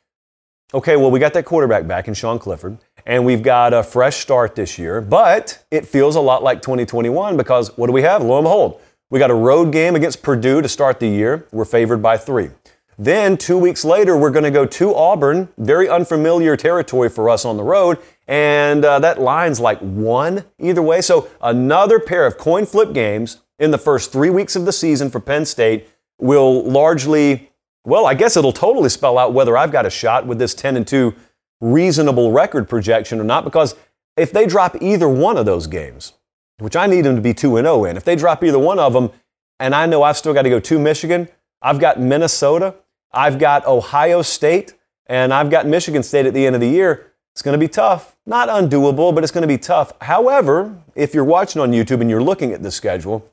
Okay, 0.74 0.96
well, 0.96 1.10
we 1.10 1.19
got 1.19 1.34
that 1.34 1.46
quarterback 1.46 1.88
back 1.88 2.07
in 2.07 2.13
Sean 2.13 2.38
Clifford, 2.38 2.78
and 3.06 3.25
we've 3.25 3.42
got 3.42 3.74
a 3.74 3.81
fresh 3.81 4.18
start 4.18 4.56
this 4.56 4.78
year, 4.78 5.01
but 5.01 5.66
it 5.72 5.88
feels 5.88 6.16
a 6.16 6.22
lot 6.22 6.44
like 6.44 6.62
2021 6.62 7.38
because 7.38 7.75
what 7.75 7.88
do 7.88 7.94
we 7.94 8.04
have? 8.04 8.22
Lo 8.22 8.38
and 8.38 8.46
behold, 8.46 8.80
we 9.10 9.18
got 9.18 9.31
a 9.31 9.36
road 9.36 9.72
game 9.72 9.96
against 9.96 10.22
Purdue 10.22 10.62
to 10.62 10.69
start 10.69 11.00
the 11.00 11.07
year. 11.07 11.48
We're 11.51 11.66
favored 11.66 12.04
by 12.04 12.18
three. 12.18 12.51
Then, 13.00 13.38
two 13.38 13.57
weeks 13.57 13.84
later, 13.86 14.16
we're 14.16 14.30
going 14.30 14.44
to 14.44 14.51
go 14.51 14.66
to 14.66 14.94
Auburn, 14.94 15.48
very 15.57 15.90
unfamiliar 15.90 16.56
territory 16.56 17.10
for 17.10 17.30
us 17.30 17.46
on 17.46 17.57
the 17.57 17.63
road, 17.63 17.98
and 18.28 18.86
uh, 18.86 19.00
that 19.00 19.20
line's 19.20 19.60
like 19.60 19.79
one 19.79 20.44
either 20.60 20.82
way. 20.82 21.01
So, 21.01 21.29
another 21.41 22.00
pair 22.00 22.27
of 22.27 22.38
coin 22.38 22.65
flip 22.65 22.94
games 22.94 23.41
in 23.58 23.72
the 23.72 23.77
first 23.77 24.12
three 24.12 24.29
weeks 24.29 24.56
of 24.56 24.65
the 24.65 24.74
season 24.74 25.10
for 25.10 25.20
Penn 25.20 25.46
State 25.46 25.88
will 26.19 26.63
largely, 26.63 27.49
well, 27.85 28.05
I 28.05 28.13
guess 28.13 28.38
it'll 28.38 28.51
totally 28.51 28.89
spell 28.89 29.17
out 29.17 29.33
whether 29.33 29.57
I've 29.57 29.71
got 29.71 29.85
a 29.85 29.89
shot 29.89 30.25
with 30.25 30.38
this 30.39 30.53
10 30.53 30.77
and 30.77 30.88
2 30.88 31.13
reasonable 31.61 32.31
record 32.31 32.69
projection 32.69 33.19
or 33.19 33.23
not. 33.23 33.43
Because 33.43 33.75
if 34.17 34.31
they 34.31 34.45
drop 34.45 34.77
either 34.81 35.09
one 35.09 35.38
of 35.38 35.45
those 35.45 35.67
games, 35.67 36.13
which 36.59 36.75
I 36.75 36.88
need 36.88 37.01
them 37.01 37.15
to 37.15 37.21
be 37.21 37.33
2 37.33 37.57
and 37.57 37.65
0 37.65 37.85
in, 37.85 37.97
if 37.97 38.03
they 38.03 38.15
drop 38.15 38.43
either 38.43 38.59
one 38.59 38.79
of 38.79 38.93
them, 38.93 39.11
and 39.59 39.73
I 39.73 39.85
know 39.85 40.03
I've 40.03 40.17
still 40.17 40.33
got 40.33 40.43
to 40.43 40.49
go 40.49 40.59
to 40.59 40.79
Michigan, 40.79 41.29
I've 41.61 41.79
got 41.79 41.99
Minnesota, 41.99 42.75
I've 43.11 43.39
got 43.39 43.65
Ohio 43.65 44.21
State, 44.21 44.73
and 45.07 45.33
I've 45.33 45.49
got 45.49 45.65
Michigan 45.65 46.03
State 46.03 46.25
at 46.25 46.33
the 46.33 46.45
end 46.45 46.55
of 46.55 46.61
the 46.61 46.69
year. 46.69 47.11
It's 47.33 47.41
going 47.41 47.53
to 47.53 47.65
be 47.65 47.67
tough. 47.67 48.15
Not 48.25 48.49
undoable, 48.49 49.13
but 49.13 49.23
it's 49.23 49.31
going 49.31 49.41
to 49.41 49.47
be 49.47 49.57
tough. 49.57 49.93
However, 50.01 50.77
if 50.95 51.13
you're 51.13 51.23
watching 51.23 51.61
on 51.61 51.71
YouTube 51.71 52.01
and 52.01 52.09
you're 52.09 52.23
looking 52.23 52.51
at 52.51 52.61
the 52.61 52.71
schedule, 52.71 53.27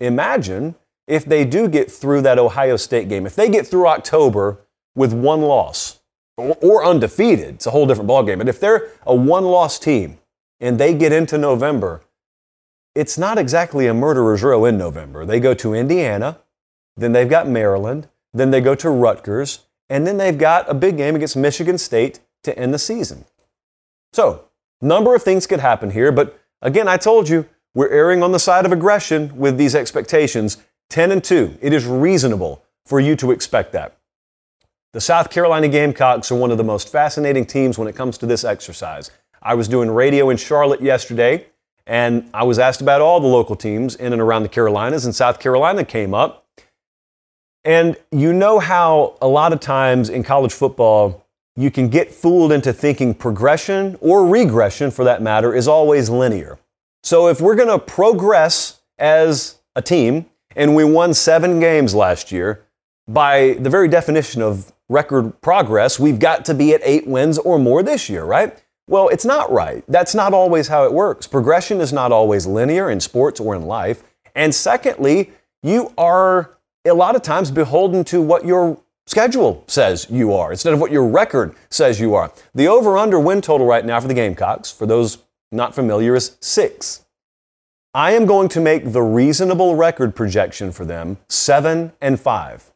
imagine 0.00 0.74
if 1.08 1.24
they 1.24 1.44
do 1.44 1.68
get 1.68 1.90
through 1.90 2.20
that 2.22 2.38
Ohio 2.38 2.76
State 2.76 3.08
game, 3.08 3.26
if 3.26 3.34
they 3.34 3.48
get 3.48 3.66
through 3.66 3.88
October 3.88 4.60
with 4.94 5.12
one 5.12 5.40
loss 5.40 6.00
or, 6.36 6.56
or 6.60 6.84
undefeated, 6.84 7.56
it's 7.56 7.66
a 7.66 7.70
whole 7.70 7.86
different 7.86 8.08
ballgame. 8.08 8.38
But 8.38 8.48
if 8.48 8.60
they're 8.60 8.90
a 9.06 9.14
one 9.14 9.46
loss 9.46 9.78
team 9.78 10.18
and 10.60 10.78
they 10.78 10.94
get 10.94 11.10
into 11.10 11.38
November, 11.38 12.02
it's 12.94 13.16
not 13.16 13.38
exactly 13.38 13.86
a 13.86 13.94
murderer's 13.94 14.42
row 14.42 14.66
in 14.66 14.76
November. 14.76 15.24
They 15.24 15.40
go 15.40 15.54
to 15.54 15.74
Indiana, 15.74 16.38
then 16.96 17.12
they've 17.12 17.28
got 17.28 17.48
Maryland, 17.48 18.08
then 18.34 18.50
they 18.50 18.60
go 18.60 18.74
to 18.74 18.90
Rutgers, 18.90 19.60
and 19.88 20.06
then 20.06 20.18
they've 20.18 20.36
got 20.36 20.68
a 20.68 20.74
big 20.74 20.98
game 20.98 21.16
against 21.16 21.36
Michigan 21.36 21.78
State 21.78 22.20
to 22.42 22.56
end 22.58 22.74
the 22.74 22.78
season. 22.78 23.24
So, 24.12 24.44
number 24.82 25.14
of 25.14 25.22
things 25.22 25.46
could 25.46 25.60
happen 25.60 25.90
here, 25.90 26.12
but 26.12 26.38
again, 26.60 26.86
I 26.86 26.98
told 26.98 27.28
you, 27.28 27.48
we're 27.74 27.88
erring 27.88 28.22
on 28.22 28.32
the 28.32 28.38
side 28.38 28.66
of 28.66 28.72
aggression 28.72 29.36
with 29.36 29.56
these 29.56 29.74
expectations. 29.74 30.56
10 30.90 31.12
and 31.12 31.22
2. 31.22 31.58
It 31.60 31.72
is 31.72 31.86
reasonable 31.86 32.62
for 32.86 32.98
you 33.00 33.14
to 33.16 33.30
expect 33.30 33.72
that. 33.72 33.96
The 34.94 35.00
South 35.00 35.30
Carolina 35.30 35.68
Gamecocks 35.68 36.32
are 36.32 36.34
one 36.34 36.50
of 36.50 36.56
the 36.56 36.64
most 36.64 36.90
fascinating 36.90 37.44
teams 37.44 37.76
when 37.76 37.88
it 37.88 37.94
comes 37.94 38.16
to 38.18 38.26
this 38.26 38.42
exercise. 38.42 39.10
I 39.42 39.54
was 39.54 39.68
doing 39.68 39.90
radio 39.90 40.30
in 40.30 40.38
Charlotte 40.38 40.80
yesterday, 40.80 41.46
and 41.86 42.28
I 42.32 42.44
was 42.44 42.58
asked 42.58 42.80
about 42.80 43.02
all 43.02 43.20
the 43.20 43.26
local 43.26 43.54
teams 43.54 43.94
in 43.94 44.12
and 44.12 44.22
around 44.22 44.44
the 44.44 44.48
Carolinas, 44.48 45.04
and 45.04 45.14
South 45.14 45.40
Carolina 45.40 45.84
came 45.84 46.14
up. 46.14 46.46
And 47.64 47.96
you 48.10 48.32
know 48.32 48.58
how 48.58 49.16
a 49.20 49.28
lot 49.28 49.52
of 49.52 49.60
times 49.60 50.08
in 50.08 50.22
college 50.22 50.52
football, 50.54 51.26
you 51.54 51.70
can 51.70 51.88
get 51.88 52.10
fooled 52.10 52.50
into 52.50 52.72
thinking 52.72 53.12
progression 53.12 53.98
or 54.00 54.26
regression, 54.26 54.90
for 54.90 55.04
that 55.04 55.20
matter, 55.20 55.54
is 55.54 55.68
always 55.68 56.08
linear. 56.08 56.58
So 57.02 57.28
if 57.28 57.42
we're 57.42 57.56
going 57.56 57.68
to 57.68 57.78
progress 57.78 58.80
as 58.98 59.58
a 59.76 59.82
team, 59.82 60.26
and 60.58 60.74
we 60.74 60.84
won 60.84 61.14
seven 61.14 61.60
games 61.60 61.94
last 61.94 62.30
year, 62.32 62.64
by 63.06 63.56
the 63.60 63.70
very 63.70 63.88
definition 63.88 64.42
of 64.42 64.72
record 64.88 65.40
progress, 65.40 65.98
we've 65.98 66.18
got 66.18 66.44
to 66.46 66.54
be 66.54 66.74
at 66.74 66.80
eight 66.84 67.06
wins 67.06 67.38
or 67.38 67.58
more 67.58 67.82
this 67.82 68.10
year, 68.10 68.24
right? 68.24 68.62
Well, 68.88 69.08
it's 69.08 69.24
not 69.24 69.50
right. 69.52 69.84
That's 69.86 70.14
not 70.14 70.34
always 70.34 70.68
how 70.68 70.84
it 70.84 70.92
works. 70.92 71.26
Progression 71.26 71.80
is 71.80 71.92
not 71.92 72.10
always 72.10 72.46
linear 72.46 72.90
in 72.90 73.00
sports 73.00 73.38
or 73.38 73.54
in 73.54 73.62
life. 73.62 74.02
And 74.34 74.54
secondly, 74.54 75.30
you 75.62 75.92
are 75.96 76.56
a 76.84 76.92
lot 76.92 77.14
of 77.14 77.22
times 77.22 77.50
beholden 77.50 78.02
to 78.04 78.20
what 78.20 78.44
your 78.44 78.80
schedule 79.06 79.62
says 79.68 80.06
you 80.10 80.32
are 80.34 80.50
instead 80.50 80.72
of 80.72 80.80
what 80.80 80.90
your 80.90 81.06
record 81.06 81.54
says 81.70 82.00
you 82.00 82.14
are. 82.14 82.32
The 82.54 82.66
over 82.66 82.98
under 82.98 83.20
win 83.20 83.40
total 83.42 83.66
right 83.66 83.84
now 83.84 84.00
for 84.00 84.08
the 84.08 84.14
Gamecocks, 84.14 84.72
for 84.72 84.86
those 84.86 85.18
not 85.52 85.74
familiar, 85.74 86.16
is 86.16 86.36
six. 86.40 87.04
I 87.98 88.12
am 88.12 88.26
going 88.26 88.48
to 88.50 88.60
make 88.60 88.92
the 88.92 89.02
reasonable 89.02 89.74
record 89.74 90.14
projection 90.14 90.70
for 90.70 90.84
them 90.84 91.18
seven 91.26 91.90
and 92.00 92.20
five. 92.20 92.70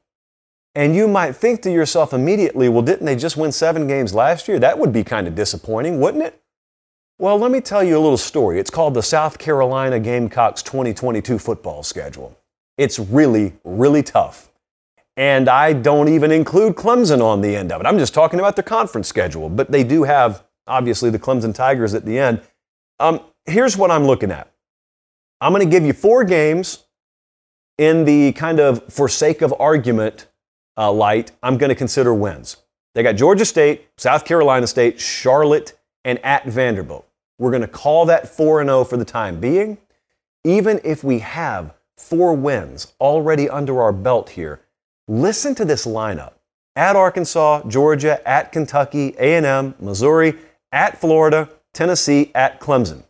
And 0.75 0.97
you 0.97 1.07
might 1.07 1.37
think 1.37 1.62
to 1.62 1.71
yourself 1.71 2.12
immediately, 2.12 2.69
well, 2.69 2.83
didn't 2.83 3.07
they 3.07 3.14
just 3.14 3.37
win 3.37 3.52
seven 3.52 3.87
games 3.87 4.14
last 4.14 4.49
year? 4.49 4.59
That 4.59 4.81
would 4.81 4.93
be 4.93 5.05
kind 5.05 5.29
of 5.29 5.37
disappointing, 5.37 6.00
wouldn't 6.00 6.25
it? 6.25 6.43
Well, 7.21 7.38
let 7.38 7.52
me 7.52 7.61
tell 7.61 7.85
you 7.85 7.97
a 7.97 8.00
little 8.00 8.17
story. 8.17 8.59
It's 8.59 8.69
called 8.69 8.95
the 8.95 9.02
South 9.05 9.38
Carolina 9.38 10.00
Gamecocks 10.00 10.61
2022 10.61 11.38
football 11.38 11.85
schedule. 11.85 12.37
It's 12.76 12.99
really, 12.99 13.52
really 13.62 14.02
tough. 14.02 14.50
And 15.17 15.49
I 15.49 15.73
don't 15.73 16.09
even 16.09 16.33
include 16.33 16.75
Clemson 16.75 17.23
on 17.23 17.43
the 17.43 17.55
end 17.55 17.71
of 17.71 17.81
it. 17.81 17.87
I'm 17.87 17.99
just 17.99 18.12
talking 18.12 18.41
about 18.41 18.57
the 18.57 18.64
conference 18.64 19.07
schedule. 19.07 19.49
But 19.49 19.71
they 19.71 19.85
do 19.85 20.02
have, 20.02 20.43
obviously, 20.67 21.11
the 21.11 21.21
Clemson 21.21 21.55
Tigers 21.55 21.95
at 21.95 22.05
the 22.05 22.19
end. 22.19 22.43
Um, 22.99 23.21
here's 23.47 23.76
what 23.76 23.93
I'm 23.93 24.05
looking 24.05 24.33
at 24.33 24.52
I'm 25.43 25.53
going 25.53 25.69
to 25.69 25.71
give 25.71 25.85
you 25.85 25.93
four 25.93 26.23
games 26.23 26.85
in 27.77 28.05
the 28.05 28.31
kind 28.33 28.61
of 28.61 28.85
for 28.93 29.09
sake 29.09 29.43
of 29.43 29.53
argument 29.59 30.29
uh, 30.77 30.93
light, 30.93 31.33
I'm 31.43 31.59
going 31.59 31.71
to 31.71 31.75
consider 31.75 32.15
wins. 32.15 32.59
They 32.95 33.03
got 33.03 33.17
Georgia 33.17 33.45
State, 33.45 33.89
South 33.97 34.25
Carolina 34.25 34.69
State, 34.69 35.01
Charlotte, 35.01 35.77
and 36.05 36.25
at 36.25 36.47
Vanderbilt. 36.47 37.09
We're 37.39 37.51
going 37.51 37.63
to 37.63 37.69
call 37.69 38.07
that 38.07 38.29
4 38.29 38.65
0 38.65 38.85
for 38.85 38.97
the 38.97 39.05
time 39.05 39.41
being. 39.41 39.79
Even 40.45 40.81
if 40.85 41.03
we 41.03 41.19
have 41.19 41.75
four 41.97 42.35
wins 42.35 42.93
already 43.01 43.51
under 43.51 43.83
our 43.83 43.93
belt 43.93 44.31
here, 44.31 44.61
listen 45.09 45.57
to 45.57 45.65
this 45.65 45.87
lineup. 45.87 46.35
At 46.77 46.95
Arkansas, 46.95 47.65
Georgia, 47.69 48.27
at 48.27 48.53
Kentucky, 48.53 49.17
A&M, 49.19 49.75
Missouri, 49.81 50.35
at 50.71 51.01
Florida, 51.01 51.49
Tennessee, 51.73 52.31
at 52.33 52.61
Clemson. 52.61 53.03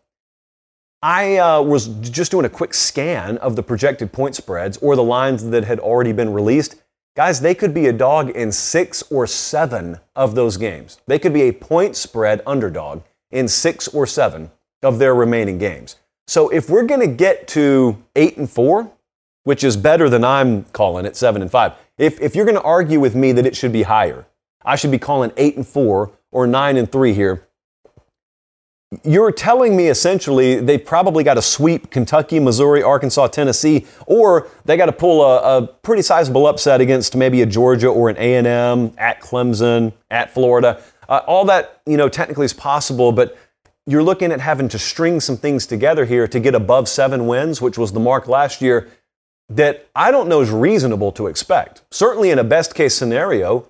I 1.02 1.38
uh, 1.38 1.62
was 1.62 1.88
just 2.10 2.30
doing 2.30 2.44
a 2.46 2.48
quick 2.48 2.72
scan 2.72 3.36
of 3.38 3.56
the 3.56 3.62
projected 3.62 4.12
point 4.12 4.36
spreads 4.36 4.76
or 4.76 4.94
the 4.94 5.02
lines 5.02 5.50
that 5.50 5.64
had 5.64 5.80
already 5.80 6.12
been 6.12 6.32
released. 6.32 6.76
Guys, 7.16 7.40
they 7.40 7.56
could 7.56 7.74
be 7.74 7.86
a 7.86 7.92
dog 7.92 8.30
in 8.30 8.52
six 8.52 9.02
or 9.10 9.26
seven 9.26 9.98
of 10.14 10.36
those 10.36 10.56
games. 10.56 11.00
They 11.08 11.18
could 11.18 11.32
be 11.32 11.42
a 11.42 11.52
point 11.52 11.96
spread 11.96 12.40
underdog 12.46 13.02
in 13.32 13.48
six 13.48 13.88
or 13.88 14.06
seven 14.06 14.52
of 14.80 15.00
their 15.00 15.14
remaining 15.14 15.58
games. 15.58 15.96
So 16.28 16.48
if 16.50 16.70
we're 16.70 16.84
going 16.84 17.00
to 17.00 17.08
get 17.08 17.48
to 17.48 18.00
eight 18.14 18.36
and 18.36 18.48
four, 18.48 18.90
which 19.42 19.64
is 19.64 19.76
better 19.76 20.08
than 20.08 20.22
I'm 20.22 20.64
calling 20.66 21.04
it 21.04 21.16
seven 21.16 21.42
and 21.42 21.50
five, 21.50 21.72
if, 21.98 22.20
if 22.20 22.36
you're 22.36 22.44
going 22.44 22.56
to 22.56 22.62
argue 22.62 23.00
with 23.00 23.16
me 23.16 23.32
that 23.32 23.44
it 23.44 23.56
should 23.56 23.72
be 23.72 23.82
higher, 23.82 24.24
I 24.64 24.76
should 24.76 24.92
be 24.92 24.98
calling 24.98 25.32
eight 25.36 25.56
and 25.56 25.66
four 25.66 26.12
or 26.30 26.46
nine 26.46 26.76
and 26.76 26.90
three 26.90 27.12
here. 27.12 27.48
You're 29.04 29.32
telling 29.32 29.74
me 29.74 29.88
essentially 29.88 30.56
they've 30.60 30.84
probably 30.84 31.24
got 31.24 31.34
to 31.34 31.42
sweep 31.42 31.90
Kentucky, 31.90 32.38
Missouri, 32.38 32.82
Arkansas, 32.82 33.28
Tennessee, 33.28 33.86
or 34.06 34.48
they 34.66 34.76
got 34.76 34.86
to 34.86 34.92
pull 34.92 35.22
a, 35.22 35.58
a, 35.58 35.66
pretty 35.66 36.02
sizable 36.02 36.46
upset 36.46 36.82
against 36.82 37.16
maybe 37.16 37.40
a 37.40 37.46
Georgia 37.46 37.88
or 37.88 38.10
an 38.10 38.16
A&M 38.18 38.92
at 38.98 39.22
Clemson, 39.22 39.94
at 40.10 40.34
Florida. 40.34 40.82
Uh, 41.08 41.22
all 41.26 41.46
that 41.46 41.80
you 41.86 41.96
know 41.96 42.08
technically 42.08 42.44
is 42.44 42.52
possible, 42.52 43.12
but 43.12 43.38
you're 43.86 44.02
looking 44.02 44.30
at 44.30 44.40
having 44.40 44.68
to 44.68 44.78
string 44.78 45.20
some 45.20 45.36
things 45.36 45.66
together 45.66 46.04
here 46.04 46.28
to 46.28 46.38
get 46.38 46.54
above 46.54 46.88
seven 46.88 47.26
wins, 47.26 47.62
which 47.62 47.78
was 47.78 47.92
the 47.92 48.00
mark 48.00 48.28
last 48.28 48.60
year. 48.60 48.90
That 49.48 49.88
I 49.94 50.10
don't 50.10 50.28
know 50.28 50.40
is 50.40 50.50
reasonable 50.50 51.12
to 51.12 51.26
expect. 51.26 51.82
Certainly, 51.90 52.30
in 52.30 52.38
a 52.38 52.44
best 52.44 52.74
case 52.74 52.94
scenario, 52.94 53.68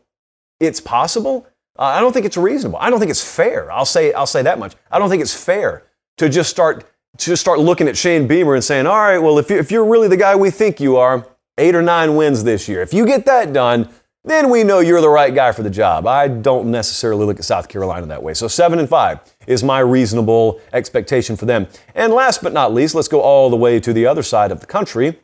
it's 0.60 0.80
possible. 0.80 1.46
Uh, 1.78 1.84
I 1.84 2.00
don't 2.00 2.12
think 2.12 2.26
it's 2.26 2.36
reasonable. 2.36 2.78
I 2.80 2.90
don't 2.90 2.98
think 2.98 3.10
it's 3.10 3.24
fair. 3.24 3.72
I'll 3.72 3.86
say 3.86 4.12
I'll 4.12 4.26
say 4.26 4.42
that 4.42 4.58
much. 4.58 4.74
I 4.90 4.98
don't 4.98 5.08
think 5.08 5.22
it's 5.22 5.34
fair 5.34 5.84
to 6.18 6.28
just 6.28 6.50
start 6.50 6.84
to 7.18 7.36
start 7.36 7.58
looking 7.58 7.88
at 7.88 7.96
Shane 7.96 8.26
Beamer 8.26 8.54
and 8.54 8.64
saying, 8.64 8.86
"All 8.86 8.96
right, 8.96 9.18
well, 9.18 9.38
if 9.38 9.50
you, 9.50 9.58
if 9.58 9.70
you're 9.70 9.84
really 9.84 10.08
the 10.08 10.16
guy 10.16 10.36
we 10.36 10.50
think 10.50 10.80
you 10.80 10.96
are, 10.96 11.26
eight 11.58 11.74
or 11.74 11.82
nine 11.82 12.16
wins 12.16 12.44
this 12.44 12.68
year. 12.68 12.82
If 12.82 12.92
you 12.92 13.06
get 13.06 13.24
that 13.26 13.52
done, 13.52 13.88
then 14.24 14.50
we 14.50 14.64
know 14.64 14.80
you're 14.80 15.00
the 15.00 15.08
right 15.08 15.34
guy 15.34 15.52
for 15.52 15.62
the 15.62 15.70
job." 15.70 16.06
I 16.06 16.28
don't 16.28 16.70
necessarily 16.70 17.24
look 17.24 17.38
at 17.38 17.46
South 17.46 17.68
Carolina 17.68 18.06
that 18.06 18.22
way. 18.22 18.34
So 18.34 18.48
seven 18.48 18.78
and 18.78 18.88
five 18.88 19.20
is 19.46 19.64
my 19.64 19.80
reasonable 19.80 20.60
expectation 20.74 21.36
for 21.36 21.46
them. 21.46 21.66
And 21.94 22.12
last 22.12 22.42
but 22.42 22.52
not 22.52 22.74
least, 22.74 22.94
let's 22.94 23.08
go 23.08 23.22
all 23.22 23.48
the 23.48 23.56
way 23.56 23.80
to 23.80 23.94
the 23.94 24.06
other 24.06 24.22
side 24.22 24.52
of 24.52 24.60
the 24.60 24.66
country. 24.66 25.18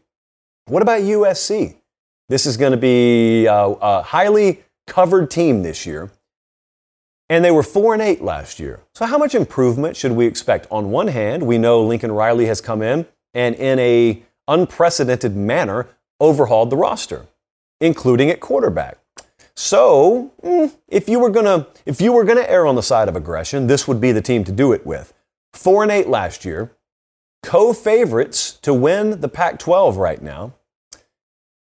What 0.64 0.83
about 0.83 1.02
USC? 1.02 1.76
This 2.31 2.47
is 2.47 2.57
going 2.57 2.73
to 2.73 2.78
be 2.78 3.47
a, 3.47 3.55
a 3.55 4.02
highly 4.02 4.62
covered 4.87 5.31
team 5.31 5.62
this 5.62 5.87
year 5.87 6.11
and 7.28 7.44
they 7.44 7.50
were 7.50 7.62
4 7.62 7.94
and 7.94 8.02
8 8.02 8.23
last 8.23 8.58
year. 8.58 8.80
So 8.94 9.06
how 9.06 9.18
much 9.18 9.35
improvement 9.35 9.97
should 9.97 10.12
we 10.12 10.26
expect? 10.26 10.66
On 10.70 10.90
one 10.90 11.08
hand, 11.08 11.42
we 11.42 11.58
know 11.58 11.82
Lincoln 11.82 12.12
Riley 12.12 12.47
has 12.47 12.61
come 12.61 12.82
in 12.82 13.06
and 13.35 13.54
in 13.54 13.78
a 13.78 14.23
unprecedented 14.47 15.37
manner 15.37 15.87
overhauled 16.20 16.70
the 16.70 16.76
roster, 16.76 17.26
including 17.80 18.30
at 18.30 18.40
quarterback. 18.40 18.99
So, 19.54 20.32
mm, 20.42 20.73
if 20.87 21.08
you 21.08 21.18
were 21.18 21.32
to 21.32 21.66
if 21.85 22.00
you 22.00 22.12
were 22.12 22.25
to 22.25 22.50
err 22.50 22.66
on 22.66 22.76
the 22.76 22.82
side 22.82 23.08
of 23.08 23.16
aggression, 23.16 23.66
this 23.66 23.88
would 23.88 24.00
be 24.00 24.12
the 24.12 24.23
team 24.23 24.44
to 24.44 24.52
do 24.52 24.73
it 24.73 24.87
with. 24.87 25.12
4 25.52 25.82
and 25.82 25.92
8 25.92 26.08
last 26.08 26.44
year, 26.44 26.70
co-favorites 27.42 28.52
to 28.62 28.73
win 28.73 29.20
the 29.20 29.28
Pac-12 29.28 29.97
right 29.97 30.23
now. 30.23 30.54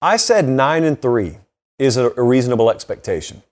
I 0.02 0.18
said 0.18 0.48
9 0.48 0.84
and 0.84 1.02
3 1.02 1.38
is 1.80 1.98
a 1.98 2.10
reasonable 2.10 2.70
expectation. 2.70 3.44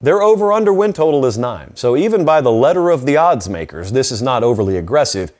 Their 0.00 0.22
over 0.22 0.52
under 0.52 0.72
win 0.72 0.92
total 0.92 1.26
is 1.26 1.36
nine. 1.36 1.74
So 1.74 1.96
even 1.96 2.24
by 2.24 2.40
the 2.40 2.52
letter 2.52 2.90
of 2.90 3.04
the 3.04 3.16
odds 3.16 3.48
makers, 3.48 3.92
this 3.92 4.12
is 4.12 4.22
not 4.22 4.44
overly 4.44 4.76
aggressive. 4.76 5.32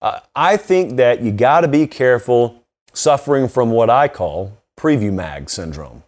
Uh, 0.00 0.20
I 0.34 0.56
think 0.56 0.96
that 0.96 1.22
you 1.22 1.32
got 1.32 1.62
to 1.62 1.68
be 1.68 1.86
careful 1.86 2.64
suffering 2.92 3.48
from 3.48 3.70
what 3.70 3.90
I 3.90 4.08
call 4.08 4.56
preview 4.78 5.12
mag 5.12 5.50
syndrome. 5.50 6.02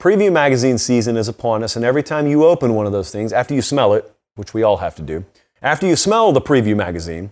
Preview 0.00 0.32
magazine 0.32 0.78
season 0.78 1.18
is 1.18 1.28
upon 1.28 1.62
us, 1.62 1.76
and 1.76 1.84
every 1.84 2.02
time 2.02 2.26
you 2.26 2.44
open 2.46 2.74
one 2.74 2.86
of 2.86 2.92
those 2.92 3.10
things, 3.10 3.32
after 3.32 3.54
you 3.54 3.60
smell 3.60 3.92
it, 3.92 4.10
which 4.34 4.54
we 4.54 4.62
all 4.62 4.78
have 4.78 4.94
to 4.94 5.02
do, 5.02 5.26
after 5.60 5.86
you 5.86 5.96
smell 5.96 6.32
the 6.32 6.40
preview 6.40 6.74
magazine, 6.74 7.30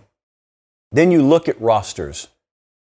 then 0.91 1.09
you 1.09 1.23
look 1.23 1.49
at 1.49 1.59
rosters. 1.59 2.27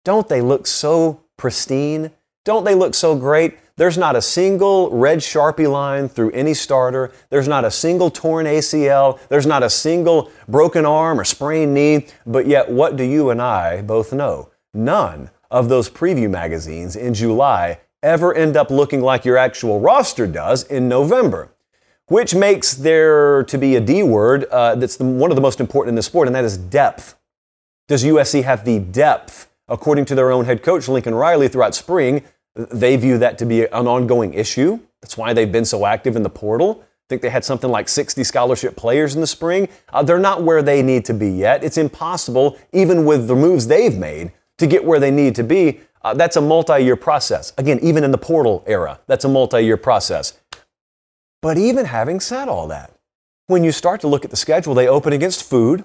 Don't 0.04 0.28
they 0.28 0.40
look 0.40 0.66
so 0.66 1.20
pristine? 1.36 2.10
Don't 2.46 2.64
they 2.64 2.76
look 2.76 2.94
so 2.94 3.16
great? 3.16 3.58
There's 3.74 3.98
not 3.98 4.14
a 4.14 4.22
single 4.22 4.88
red 4.90 5.18
Sharpie 5.18 5.70
line 5.70 6.08
through 6.08 6.30
any 6.30 6.54
starter. 6.54 7.12
There's 7.28 7.48
not 7.48 7.64
a 7.64 7.72
single 7.72 8.08
torn 8.08 8.46
ACL. 8.46 9.18
There's 9.28 9.46
not 9.46 9.64
a 9.64 9.68
single 9.68 10.30
broken 10.46 10.86
arm 10.86 11.18
or 11.18 11.24
sprained 11.24 11.74
knee. 11.74 12.06
But 12.24 12.46
yet, 12.46 12.70
what 12.70 12.96
do 12.96 13.02
you 13.02 13.30
and 13.30 13.42
I 13.42 13.82
both 13.82 14.12
know? 14.12 14.50
None 14.72 15.30
of 15.50 15.68
those 15.68 15.90
preview 15.90 16.30
magazines 16.30 16.94
in 16.94 17.14
July 17.14 17.80
ever 18.00 18.32
end 18.32 18.56
up 18.56 18.70
looking 18.70 19.00
like 19.00 19.24
your 19.24 19.36
actual 19.36 19.80
roster 19.80 20.28
does 20.28 20.62
in 20.62 20.88
November, 20.88 21.50
which 22.06 22.32
makes 22.32 22.74
there 22.74 23.42
to 23.42 23.58
be 23.58 23.74
a 23.74 23.80
D 23.80 24.04
word 24.04 24.44
uh, 24.44 24.76
that's 24.76 24.96
the, 24.96 25.04
one 25.04 25.32
of 25.32 25.34
the 25.34 25.42
most 25.42 25.58
important 25.58 25.90
in 25.90 25.96
the 25.96 26.02
sport, 26.02 26.28
and 26.28 26.36
that 26.36 26.44
is 26.44 26.56
depth. 26.56 27.18
Does 27.88 28.04
USC 28.04 28.44
have 28.44 28.64
the 28.64 28.78
depth, 28.78 29.50
according 29.66 30.04
to 30.04 30.14
their 30.14 30.30
own 30.30 30.44
head 30.44 30.62
coach, 30.62 30.86
Lincoln 30.86 31.14
Riley, 31.14 31.48
throughout 31.48 31.74
spring, 31.74 32.22
they 32.56 32.96
view 32.96 33.18
that 33.18 33.38
to 33.38 33.46
be 33.46 33.64
an 33.64 33.86
ongoing 33.86 34.34
issue. 34.34 34.80
That's 35.02 35.16
why 35.16 35.32
they've 35.32 35.50
been 35.50 35.64
so 35.64 35.86
active 35.86 36.16
in 36.16 36.22
the 36.22 36.30
portal. 36.30 36.82
I 36.82 37.06
think 37.08 37.22
they 37.22 37.30
had 37.30 37.44
something 37.44 37.70
like 37.70 37.88
60 37.88 38.24
scholarship 38.24 38.74
players 38.74 39.14
in 39.14 39.20
the 39.20 39.26
spring. 39.26 39.68
Uh, 39.92 40.02
they're 40.02 40.18
not 40.18 40.42
where 40.42 40.62
they 40.62 40.82
need 40.82 41.04
to 41.04 41.14
be 41.14 41.28
yet. 41.28 41.62
It's 41.62 41.78
impossible, 41.78 42.58
even 42.72 43.04
with 43.04 43.28
the 43.28 43.36
moves 43.36 43.66
they've 43.68 43.96
made, 43.96 44.32
to 44.58 44.66
get 44.66 44.84
where 44.84 44.98
they 44.98 45.10
need 45.10 45.36
to 45.36 45.44
be. 45.44 45.80
Uh, 46.02 46.14
that's 46.14 46.36
a 46.36 46.40
multi 46.40 46.80
year 46.80 46.96
process. 46.96 47.52
Again, 47.58 47.78
even 47.82 48.02
in 48.02 48.10
the 48.10 48.18
portal 48.18 48.64
era, 48.66 48.98
that's 49.06 49.24
a 49.24 49.28
multi 49.28 49.60
year 49.60 49.76
process. 49.76 50.38
But 51.42 51.58
even 51.58 51.84
having 51.84 52.18
said 52.18 52.48
all 52.48 52.66
that, 52.68 52.92
when 53.46 53.62
you 53.62 53.70
start 53.70 54.00
to 54.00 54.08
look 54.08 54.24
at 54.24 54.30
the 54.30 54.36
schedule, 54.36 54.74
they 54.74 54.88
open 54.88 55.12
against 55.12 55.48
food, 55.48 55.84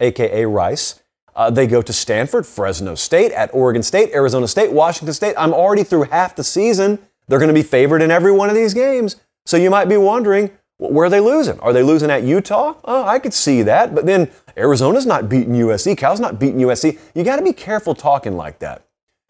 aka 0.00 0.44
Rice. 0.46 1.00
Uh, 1.36 1.50
they 1.50 1.66
go 1.66 1.82
to 1.82 1.92
Stanford, 1.92 2.46
Fresno 2.46 2.94
State, 2.94 3.30
at 3.32 3.50
Oregon 3.52 3.82
State, 3.82 4.10
Arizona 4.14 4.48
State, 4.48 4.72
Washington 4.72 5.12
State. 5.12 5.34
I'm 5.36 5.52
already 5.52 5.84
through 5.84 6.04
half 6.04 6.34
the 6.34 6.42
season. 6.42 6.98
They're 7.28 7.38
going 7.38 7.48
to 7.48 7.54
be 7.54 7.62
favored 7.62 8.00
in 8.00 8.10
every 8.10 8.32
one 8.32 8.48
of 8.48 8.54
these 8.54 8.72
games. 8.72 9.16
So 9.44 9.58
you 9.58 9.68
might 9.68 9.84
be 9.84 9.98
wondering, 9.98 10.50
Where 10.78 11.06
are 11.06 11.10
they 11.10 11.20
losing? 11.20 11.60
Are 11.60 11.74
they 11.74 11.82
losing 11.82 12.10
at 12.10 12.22
Utah? 12.22 12.74
Oh, 12.84 13.04
I 13.04 13.18
could 13.18 13.34
see 13.34 13.62
that. 13.62 13.94
But 13.94 14.06
then 14.06 14.30
Arizona's 14.56 15.04
not 15.04 15.28
beating 15.28 15.52
USC. 15.52 15.98
Cal's 15.98 16.20
not 16.20 16.38
beating 16.38 16.60
USC. 16.60 16.98
You 17.14 17.22
got 17.22 17.36
to 17.36 17.42
be 17.42 17.52
careful 17.52 17.94
talking 17.94 18.34
like 18.34 18.58
that. 18.60 18.86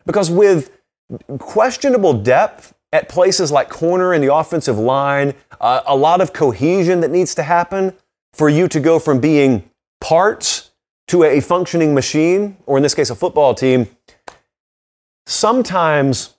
Because 0.06 0.30
with 0.30 0.70
questionable 1.38 2.14
depth 2.14 2.72
at 2.92 3.08
places 3.08 3.50
like 3.50 3.68
corner 3.68 4.12
and 4.12 4.22
the 4.22 4.32
offensive 4.32 4.78
line, 4.78 5.34
uh, 5.60 5.82
a 5.86 5.96
lot 5.96 6.20
of 6.20 6.32
cohesion 6.32 7.00
that 7.00 7.10
needs 7.10 7.34
to 7.34 7.42
happen 7.42 7.94
for 8.32 8.48
you 8.48 8.68
to 8.68 8.78
go 8.78 9.00
from 9.00 9.18
being 9.18 9.68
parts 10.00 10.65
to 11.08 11.22
a 11.22 11.40
functioning 11.40 11.94
machine, 11.94 12.56
or 12.66 12.76
in 12.76 12.82
this 12.82 12.94
case, 12.94 13.10
a 13.10 13.14
football 13.14 13.54
team. 13.54 13.88
Sometimes, 15.26 16.34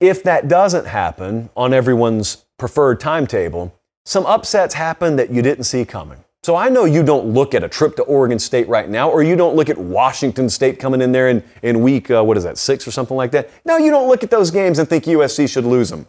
if 0.00 0.22
that 0.24 0.48
doesn't 0.48 0.86
happen 0.86 1.50
on 1.56 1.72
everyone's 1.72 2.44
preferred 2.58 3.00
timetable, 3.00 3.74
some 4.04 4.24
upsets 4.26 4.74
happen 4.74 5.16
that 5.16 5.30
you 5.30 5.42
didn't 5.42 5.64
see 5.64 5.84
coming. 5.84 6.22
So 6.42 6.54
I 6.54 6.68
know 6.68 6.84
you 6.84 7.02
don't 7.02 7.26
look 7.26 7.54
at 7.54 7.64
a 7.64 7.68
trip 7.68 7.96
to 7.96 8.04
Oregon 8.04 8.38
State 8.38 8.68
right 8.68 8.88
now, 8.88 9.10
or 9.10 9.22
you 9.22 9.34
don't 9.34 9.56
look 9.56 9.68
at 9.68 9.76
Washington 9.76 10.48
State 10.48 10.78
coming 10.78 11.00
in 11.00 11.10
there 11.10 11.28
in, 11.28 11.42
in 11.62 11.82
week, 11.82 12.08
uh, 12.08 12.22
what 12.22 12.36
is 12.36 12.44
that, 12.44 12.56
six 12.56 12.86
or 12.86 12.92
something 12.92 13.16
like 13.16 13.32
that. 13.32 13.50
No, 13.64 13.78
you 13.78 13.90
don't 13.90 14.08
look 14.08 14.22
at 14.22 14.30
those 14.30 14.52
games 14.52 14.78
and 14.78 14.88
think 14.88 15.04
USC 15.04 15.52
should 15.52 15.64
lose 15.64 15.90
them. 15.90 16.06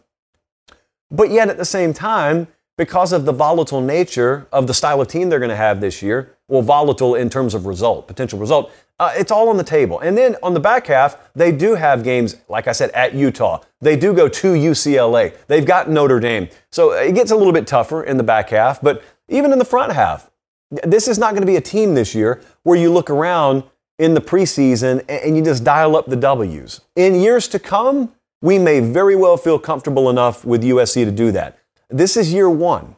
But 1.10 1.32
yet 1.32 1.50
at 1.50 1.58
the 1.58 1.66
same 1.66 1.92
time, 1.92 2.48
because 2.78 3.14
of 3.14 3.26
the 3.26 3.32
volatile 3.32 3.82
nature 3.82 4.46
of 4.52 4.68
the 4.68 4.76
style 4.76 5.02
of 5.02 5.08
team 5.08 5.30
they're 5.30 5.40
going 5.40 5.50
to 5.50 5.56
have 5.56 5.82
this 5.82 6.04
year, 6.04 6.37
well, 6.48 6.62
volatile 6.62 7.16
in 7.16 7.30
terms 7.30 7.54
of 7.54 7.66
result, 7.66 8.08
potential 8.08 8.40
result, 8.40 8.72
uh, 9.00 9.12
it's 9.16 9.32
all 9.32 9.50
on 9.50 9.58
the 9.58 9.64
table. 9.64 10.00
And 10.00 10.18
then 10.18 10.36
on 10.42 10.54
the 10.54 10.60
back 10.60 10.88
half, 10.88 11.18
they 11.34 11.52
do 11.52 11.76
have 11.76 12.04
games, 12.04 12.38
like 12.48 12.68
I 12.68 12.72
said, 12.72 12.90
at 12.92 13.14
Utah. 13.14 13.62
They 13.82 13.96
do 13.96 14.14
go 14.14 14.28
to 14.28 14.54
UCLA. 14.54 15.36
They've 15.48 15.66
got 15.66 15.90
Notre 15.90 16.20
Dame. 16.20 16.50
So 16.72 16.92
it 16.94 17.14
gets 17.14 17.32
a 17.32 17.36
little 17.36 17.54
bit 17.54 17.68
tougher 17.68 18.04
in 18.04 18.18
the 18.18 18.24
back 18.24 18.50
half, 18.50 18.82
but 18.82 19.04
even 19.28 19.52
in 19.52 19.60
the 19.60 19.66
front 19.66 19.94
half, 19.94 20.32
this 20.70 21.08
is 21.08 21.18
not 21.18 21.32
going 21.32 21.42
to 21.42 21.48
be 21.48 21.56
a 21.56 21.62
team 21.62 21.94
this 21.94 22.16
year 22.16 22.42
where 22.64 22.78
you 22.78 22.92
look 22.92 23.10
around 23.10 23.64
in 24.00 24.14
the 24.14 24.22
preseason 24.22 25.04
and 25.08 25.36
you 25.38 25.44
just 25.44 25.64
dial 25.64 25.96
up 25.96 26.08
the 26.08 26.16
W's. 26.16 26.82
In 26.96 27.16
years 27.16 27.48
to 27.50 27.60
come, 27.60 28.14
we 28.42 28.60
may 28.60 28.80
very 28.80 29.16
well 29.16 29.38
feel 29.38 29.60
comfortable 29.60 30.10
enough 30.10 30.46
with 30.46 30.64
USC 30.64 31.06
to 31.06 31.12
do 31.12 31.32
that. 31.32 31.58
This 31.90 32.18
is 32.18 32.34
year 32.34 32.50
one. 32.50 32.97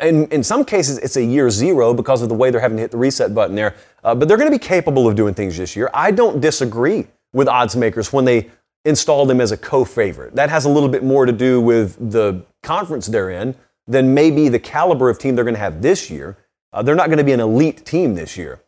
In, 0.00 0.26
in 0.28 0.42
some 0.42 0.64
cases, 0.64 0.98
it's 0.98 1.16
a 1.16 1.24
year 1.24 1.50
zero 1.50 1.92
because 1.94 2.22
of 2.22 2.28
the 2.28 2.34
way 2.34 2.50
they're 2.50 2.60
having 2.60 2.76
to 2.76 2.82
hit 2.82 2.90
the 2.90 2.96
reset 2.96 3.34
button 3.34 3.56
there. 3.56 3.74
Uh, 4.04 4.14
but 4.14 4.28
they're 4.28 4.36
going 4.36 4.50
to 4.50 4.56
be 4.56 4.64
capable 4.64 5.08
of 5.08 5.14
doing 5.14 5.34
things 5.34 5.56
this 5.56 5.76
year. 5.76 5.90
I 5.92 6.10
don't 6.10 6.40
disagree 6.40 7.06
with 7.32 7.48
odds 7.48 7.76
makers 7.76 8.12
when 8.12 8.24
they 8.24 8.50
install 8.84 9.26
them 9.26 9.40
as 9.40 9.52
a 9.52 9.56
co 9.56 9.84
favorite. 9.84 10.34
That 10.34 10.50
has 10.50 10.64
a 10.64 10.68
little 10.68 10.88
bit 10.88 11.02
more 11.02 11.26
to 11.26 11.32
do 11.32 11.60
with 11.60 12.10
the 12.10 12.44
conference 12.62 13.06
they're 13.06 13.30
in 13.30 13.54
than 13.86 14.14
maybe 14.14 14.48
the 14.48 14.58
caliber 14.58 15.10
of 15.10 15.18
team 15.18 15.34
they're 15.34 15.44
going 15.44 15.54
to 15.54 15.60
have 15.60 15.82
this 15.82 16.10
year. 16.10 16.36
Uh, 16.72 16.82
they're 16.82 16.94
not 16.94 17.06
going 17.06 17.18
to 17.18 17.24
be 17.24 17.32
an 17.32 17.40
elite 17.40 17.84
team 17.84 18.14
this 18.14 18.36
year. 18.36 18.60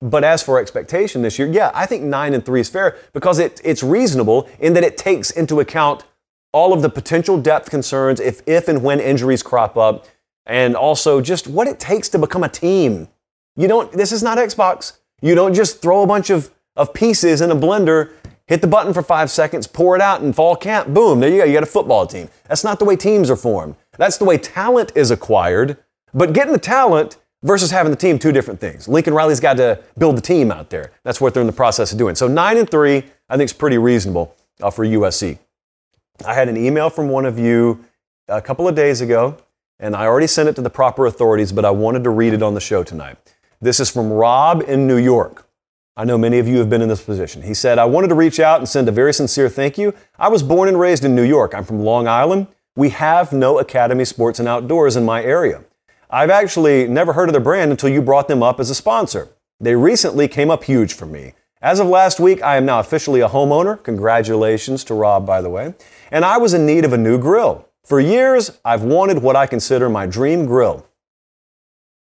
But 0.00 0.24
as 0.24 0.42
for 0.42 0.58
expectation 0.58 1.22
this 1.22 1.38
year, 1.38 1.48
yeah, 1.48 1.70
I 1.74 1.86
think 1.86 2.02
nine 2.02 2.34
and 2.34 2.44
three 2.44 2.60
is 2.60 2.68
fair 2.68 2.96
because 3.12 3.38
it, 3.38 3.60
it's 3.64 3.82
reasonable 3.82 4.48
in 4.58 4.72
that 4.74 4.82
it 4.82 4.96
takes 4.96 5.30
into 5.30 5.60
account 5.60 6.04
all 6.52 6.72
of 6.72 6.82
the 6.82 6.88
potential 6.88 7.40
depth 7.40 7.70
concerns 7.70 8.20
if, 8.20 8.42
if 8.46 8.68
and 8.68 8.82
when 8.82 9.00
injuries 9.00 9.42
crop 9.42 9.76
up, 9.76 10.06
and 10.46 10.74
also 10.76 11.20
just 11.20 11.46
what 11.46 11.66
it 11.66 11.78
takes 11.78 12.08
to 12.10 12.18
become 12.18 12.44
a 12.44 12.48
team. 12.48 13.08
You 13.56 13.68
don't, 13.68 13.92
this 13.92 14.12
is 14.12 14.22
not 14.22 14.38
Xbox. 14.38 14.98
You 15.20 15.34
don't 15.34 15.54
just 15.54 15.80
throw 15.80 16.02
a 16.02 16.06
bunch 16.06 16.30
of, 16.30 16.50
of 16.76 16.92
pieces 16.92 17.40
in 17.40 17.50
a 17.50 17.56
blender, 17.56 18.12
hit 18.46 18.60
the 18.60 18.66
button 18.66 18.92
for 18.92 19.02
five 19.02 19.30
seconds, 19.30 19.66
pour 19.66 19.94
it 19.94 20.02
out 20.02 20.20
and 20.20 20.34
fall 20.34 20.56
camp, 20.56 20.88
boom, 20.88 21.20
there 21.20 21.30
you 21.30 21.38
go, 21.38 21.44
you 21.44 21.52
got 21.52 21.62
a 21.62 21.66
football 21.66 22.06
team. 22.06 22.28
That's 22.48 22.64
not 22.64 22.78
the 22.78 22.84
way 22.84 22.96
teams 22.96 23.30
are 23.30 23.36
formed. 23.36 23.76
That's 23.98 24.16
the 24.16 24.24
way 24.24 24.38
talent 24.38 24.92
is 24.94 25.10
acquired. 25.10 25.76
But 26.14 26.32
getting 26.32 26.52
the 26.52 26.58
talent 26.58 27.16
versus 27.42 27.70
having 27.70 27.90
the 27.90 27.96
team, 27.96 28.18
two 28.18 28.32
different 28.32 28.60
things. 28.60 28.88
Lincoln 28.88 29.14
Riley's 29.14 29.40
got 29.40 29.56
to 29.58 29.82
build 29.98 30.16
the 30.16 30.20
team 30.20 30.50
out 30.50 30.70
there. 30.70 30.92
That's 31.04 31.20
what 31.20 31.34
they're 31.34 31.40
in 31.40 31.46
the 31.46 31.52
process 31.52 31.92
of 31.92 31.98
doing. 31.98 32.14
So 32.14 32.28
nine 32.28 32.56
and 32.56 32.68
three, 32.68 33.04
I 33.28 33.36
think 33.36 33.48
is 33.48 33.52
pretty 33.52 33.78
reasonable 33.78 34.34
uh, 34.60 34.70
for 34.70 34.84
USC. 34.84 35.38
I 36.24 36.34
had 36.34 36.48
an 36.48 36.56
email 36.56 36.90
from 36.90 37.08
one 37.08 37.26
of 37.26 37.38
you 37.38 37.84
a 38.28 38.40
couple 38.40 38.68
of 38.68 38.74
days 38.74 39.00
ago, 39.00 39.36
and 39.82 39.96
I 39.96 40.06
already 40.06 40.28
sent 40.28 40.48
it 40.48 40.54
to 40.54 40.62
the 40.62 40.70
proper 40.70 41.06
authorities, 41.06 41.52
but 41.52 41.64
I 41.64 41.72
wanted 41.72 42.04
to 42.04 42.10
read 42.10 42.32
it 42.32 42.42
on 42.42 42.54
the 42.54 42.60
show 42.60 42.84
tonight. 42.84 43.18
This 43.60 43.80
is 43.80 43.90
from 43.90 44.12
Rob 44.12 44.62
in 44.62 44.86
New 44.86 44.96
York. 44.96 45.46
I 45.96 46.04
know 46.04 46.16
many 46.16 46.38
of 46.38 46.46
you 46.46 46.58
have 46.58 46.70
been 46.70 46.82
in 46.82 46.88
this 46.88 47.02
position. 47.02 47.42
He 47.42 47.52
said, 47.52 47.78
I 47.78 47.84
wanted 47.84 48.08
to 48.08 48.14
reach 48.14 48.38
out 48.38 48.60
and 48.60 48.68
send 48.68 48.88
a 48.88 48.92
very 48.92 49.12
sincere 49.12 49.48
thank 49.48 49.76
you. 49.76 49.92
I 50.18 50.28
was 50.28 50.44
born 50.44 50.68
and 50.68 50.78
raised 50.78 51.04
in 51.04 51.16
New 51.16 51.24
York. 51.24 51.52
I'm 51.52 51.64
from 51.64 51.80
Long 51.80 52.06
Island. 52.06 52.46
We 52.76 52.90
have 52.90 53.32
no 53.32 53.58
Academy 53.58 54.04
Sports 54.04 54.38
and 54.38 54.48
Outdoors 54.48 54.94
in 54.96 55.04
my 55.04 55.22
area. 55.22 55.64
I've 56.08 56.30
actually 56.30 56.86
never 56.86 57.12
heard 57.12 57.28
of 57.28 57.32
the 57.32 57.40
brand 57.40 57.72
until 57.72 57.88
you 57.88 58.02
brought 58.02 58.28
them 58.28 58.42
up 58.42 58.60
as 58.60 58.70
a 58.70 58.76
sponsor. 58.76 59.30
They 59.58 59.74
recently 59.74 60.28
came 60.28 60.50
up 60.50 60.62
huge 60.64 60.92
for 60.92 61.06
me. 61.06 61.34
As 61.60 61.80
of 61.80 61.88
last 61.88 62.20
week, 62.20 62.40
I 62.40 62.56
am 62.56 62.64
now 62.64 62.78
officially 62.78 63.20
a 63.20 63.28
homeowner. 63.28 63.82
Congratulations 63.82 64.84
to 64.84 64.94
Rob, 64.94 65.26
by 65.26 65.40
the 65.40 65.50
way. 65.50 65.74
And 66.10 66.24
I 66.24 66.38
was 66.38 66.54
in 66.54 66.66
need 66.66 66.84
of 66.84 66.92
a 66.92 66.98
new 66.98 67.18
grill. 67.18 67.68
For 67.84 67.98
years, 67.98 68.58
I've 68.64 68.82
wanted 68.82 69.22
what 69.22 69.34
I 69.34 69.46
consider 69.46 69.88
my 69.88 70.06
dream 70.06 70.46
grill. 70.46 70.86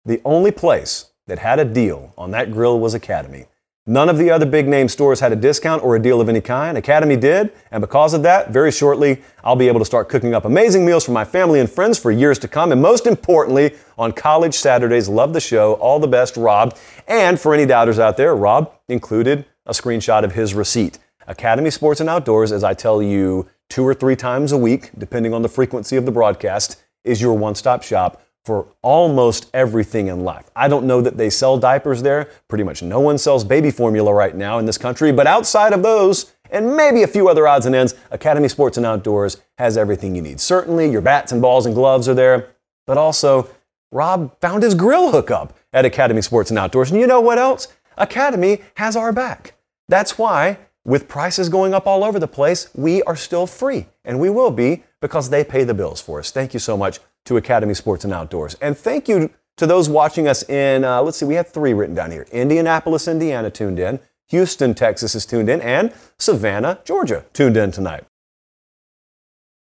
The 0.05 0.21
only 0.23 0.51
place 0.51 1.11
that 1.27 1.39
had 1.39 1.59
a 1.59 1.65
deal 1.65 2.13
on 2.17 2.31
that 2.31 2.51
grill 2.51 2.79
was 2.79 2.93
Academy. 2.93 3.45
None 3.85 4.09
of 4.09 4.17
the 4.17 4.31
other 4.31 4.47
big 4.47 4.67
name 4.67 4.88
stores 4.88 5.19
had 5.19 5.31
a 5.31 5.35
discount 5.35 5.83
or 5.83 5.95
a 5.95 6.01
deal 6.01 6.19
of 6.19 6.29
any 6.29 6.41
kind. 6.41 6.75
Academy 6.75 7.15
did, 7.15 7.51
and 7.69 7.81
because 7.81 8.15
of 8.15 8.23
that, 8.23 8.49
very 8.49 8.71
shortly, 8.71 9.21
I'll 9.43 9.55
be 9.55 9.67
able 9.67 9.79
to 9.79 9.85
start 9.85 10.09
cooking 10.09 10.33
up 10.33 10.45
amazing 10.45 10.85
meals 10.85 11.05
for 11.05 11.11
my 11.11 11.25
family 11.25 11.59
and 11.59 11.69
friends 11.69 11.99
for 11.99 12.09
years 12.09 12.39
to 12.39 12.47
come. 12.47 12.71
And 12.71 12.81
most 12.81 13.05
importantly, 13.05 13.75
on 13.97 14.11
college 14.11 14.55
Saturdays, 14.55 15.07
love 15.07 15.33
the 15.33 15.39
show. 15.39 15.73
All 15.73 15.99
the 15.99 16.07
best, 16.07 16.35
Rob. 16.35 16.75
And 17.07 17.39
for 17.39 17.53
any 17.53 17.67
doubters 17.67 17.99
out 17.99 18.17
there, 18.17 18.35
Rob 18.35 18.73
included 18.88 19.45
a 19.67 19.71
screenshot 19.71 20.23
of 20.23 20.31
his 20.33 20.55
receipt. 20.55 20.97
Academy 21.27 21.69
Sports 21.69 21.99
and 21.99 22.09
Outdoors, 22.09 22.51
as 22.51 22.63
I 22.63 22.73
tell 22.73 23.03
you 23.03 23.47
two 23.69 23.84
or 23.84 23.93
three 23.93 24.15
times 24.15 24.51
a 24.51 24.58
week, 24.58 24.91
depending 24.97 25.34
on 25.34 25.41
the 25.41 25.49
frequency 25.49 25.95
of 25.95 26.06
the 26.06 26.12
broadcast, 26.12 26.82
is 27.04 27.21
your 27.21 27.38
one 27.38 27.56
stop 27.56 27.84
shop 27.84 28.21
for 28.43 28.67
almost 28.84 29.49
everything 29.54 30.08
in 30.08 30.23
life. 30.23 30.51
I 30.56 30.67
don't 30.67 30.86
know 30.86 31.01
that 31.01 31.17
they 31.17 31.32
sell 31.32 31.58
diapers 31.58 32.04
there. 32.04 32.30
Pretty 32.47 32.63
much 32.63 32.84
no 32.84 32.99
one 32.99 33.17
sells 33.17 33.43
baby 33.43 33.71
formula 33.71 34.13
right 34.13 34.36
now 34.36 34.60
in 34.60 34.65
this 34.65 34.78
country. 34.78 35.12
But 35.12 35.25
outside 35.25 35.73
of 35.73 35.82
those, 35.82 36.32
and 36.51 36.78
maybe 36.78 37.01
a 37.01 37.08
few 37.08 37.28
other 37.28 37.47
odds 37.47 37.65
and 37.65 37.73
ends, 37.73 37.95
Academy 38.12 38.47
Sports 38.47 38.78
and 38.78 38.86
Outdoors 38.86 39.38
has 39.58 39.78
everything 39.78 40.15
you 40.15 40.21
need. 40.21 40.39
Certainly, 40.39 40.91
your 40.91 41.01
bats 41.01 41.32
and 41.32 41.41
balls 41.41 41.65
and 41.65 41.73
gloves 41.73 42.08
are 42.08 42.13
there, 42.13 42.49
but 42.86 42.97
also, 42.97 43.49
Rob 43.91 44.39
found 44.41 44.62
his 44.62 44.75
grill 44.75 45.12
hookup 45.12 45.58
at 45.73 45.86
Academy 45.86 46.21
Sports 46.21 46.51
and 46.51 46.60
Outdoors. 46.60 46.91
And 46.91 46.99
you 46.99 47.08
know 47.08 47.21
what 47.21 47.39
else? 47.39 47.67
Academy 47.97 48.62
has 48.75 48.95
our 48.95 49.12
back. 49.12 49.56
That's 49.88 50.17
why, 50.17 50.58
with 50.85 51.07
prices 51.07 51.49
going 51.49 51.73
up 51.73 51.87
all 51.87 52.03
over 52.03 52.19
the 52.19 52.27
place, 52.27 52.69
we 52.75 53.01
are 53.03 53.15
still 53.15 53.47
free. 53.47 53.87
And 54.05 54.19
we 54.19 54.29
will 54.29 54.51
be 54.51 54.83
because 55.01 55.29
they 55.29 55.43
pay 55.43 55.63
the 55.63 55.73
bills 55.73 55.99
for 55.99 56.19
us. 56.19 56.31
Thank 56.31 56.53
you 56.53 56.59
so 56.59 56.77
much 56.77 56.99
to 57.25 57.37
Academy 57.37 57.73
Sports 57.73 58.05
and 58.05 58.13
Outdoors. 58.13 58.55
And 58.61 58.77
thank 58.77 59.09
you 59.09 59.31
to 59.57 59.65
those 59.65 59.89
watching 59.89 60.27
us 60.27 60.47
in, 60.47 60.83
uh, 60.83 61.01
let's 61.01 61.17
see, 61.17 61.25
we 61.25 61.35
have 61.35 61.49
three 61.49 61.73
written 61.73 61.95
down 61.95 62.11
here 62.11 62.27
Indianapolis, 62.31 63.07
Indiana 63.07 63.49
tuned 63.49 63.79
in, 63.79 63.99
Houston, 64.29 64.73
Texas 64.73 65.15
is 65.15 65.25
tuned 65.25 65.49
in, 65.49 65.61
and 65.61 65.93
Savannah, 66.17 66.79
Georgia 66.85 67.25
tuned 67.33 67.57
in 67.57 67.71
tonight. 67.71 68.05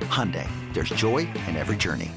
Hyundai, 0.00 0.48
there's 0.72 0.90
joy 0.90 1.28
in 1.48 1.56
every 1.56 1.76
journey. 1.76 2.10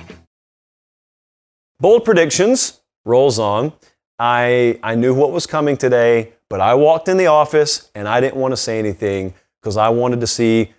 Bold 1.79 2.05
predictions 2.05 2.81
rolls 3.05 3.37
on. 3.39 3.73
I, 4.19 4.79
I 4.81 4.95
knew 4.95 5.13
what 5.13 5.31
was 5.31 5.45
coming 5.45 5.77
today, 5.77 6.33
but 6.49 6.59
I 6.59 6.73
walked 6.73 7.07
in 7.07 7.17
the 7.17 7.27
office 7.27 7.91
and 7.93 8.07
I 8.07 8.19
didn't 8.19 8.37
want 8.37 8.51
to 8.51 8.57
say 8.57 8.79
anything 8.79 9.33
because 9.61 9.77
I 9.77 9.89
wanted 9.89 10.19
to 10.21 10.27
see 10.27 10.73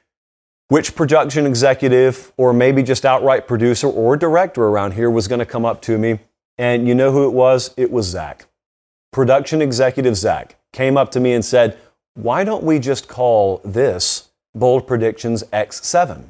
which 0.68 0.94
production 0.94 1.46
executive 1.46 2.32
or 2.37 2.52
maybe 2.52 2.82
just 2.82 3.04
outright 3.04 3.46
producer 3.46 3.87
or 3.87 4.16
director 4.16 4.64
around 4.64 4.92
here 4.92 5.11
was 5.11 5.28
going 5.28 5.38
to 5.38 5.46
come 5.46 5.64
up 5.64 5.80
to 5.82 5.98
me. 5.98 6.20
And 6.58 6.88
you 6.88 6.94
know 6.94 7.12
who 7.12 7.26
it 7.26 7.32
was? 7.32 7.72
It 7.76 7.90
was 7.90 8.06
Zach. 8.06 8.46
Production 9.12 9.62
executive 9.62 10.16
Zach 10.16 10.56
came 10.72 10.96
up 10.96 11.11
to 11.12 11.20
me 11.20 11.32
and 11.32 11.44
said, 11.44 11.78
Why 12.14 12.44
don't 12.44 12.64
we 12.64 12.78
just 12.78 13.08
call 13.08 13.61
this 13.64 14.30
Bold 14.54 14.87
Predictions 14.87 15.44
X7? 15.44 16.24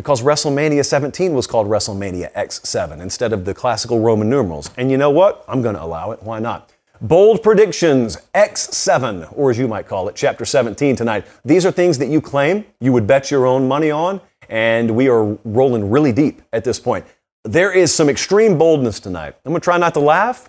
Because 0.00 0.22
WrestleMania 0.22 0.82
17 0.82 1.34
was 1.34 1.46
called 1.46 1.68
WrestleMania 1.68 2.32
X7 2.32 3.02
instead 3.02 3.34
of 3.34 3.44
the 3.44 3.52
classical 3.52 4.00
Roman 4.00 4.30
numerals. 4.30 4.70
And 4.78 4.90
you 4.90 4.96
know 4.96 5.10
what? 5.10 5.44
I'm 5.46 5.60
going 5.60 5.74
to 5.74 5.82
allow 5.82 6.12
it. 6.12 6.22
Why 6.22 6.38
not? 6.38 6.72
Bold 7.02 7.42
Predictions 7.42 8.16
X7, 8.34 9.30
or 9.36 9.50
as 9.50 9.58
you 9.58 9.68
might 9.68 9.86
call 9.86 10.08
it, 10.08 10.16
Chapter 10.16 10.46
17 10.46 10.96
tonight. 10.96 11.26
These 11.44 11.66
are 11.66 11.70
things 11.70 11.98
that 11.98 12.08
you 12.08 12.22
claim 12.22 12.64
you 12.80 12.94
would 12.94 13.06
bet 13.06 13.30
your 13.30 13.46
own 13.46 13.68
money 13.68 13.90
on, 13.90 14.22
and 14.48 14.90
we 14.96 15.10
are 15.10 15.36
rolling 15.44 15.90
really 15.90 16.12
deep 16.12 16.40
at 16.54 16.64
this 16.64 16.80
point. 16.80 17.04
There 17.44 17.70
is 17.70 17.94
some 17.94 18.08
extreme 18.08 18.56
boldness 18.56 19.00
tonight. 19.00 19.34
I'm 19.44 19.52
going 19.52 19.60
to 19.60 19.64
try 19.64 19.76
not 19.76 19.92
to 19.92 20.00
laugh 20.00 20.48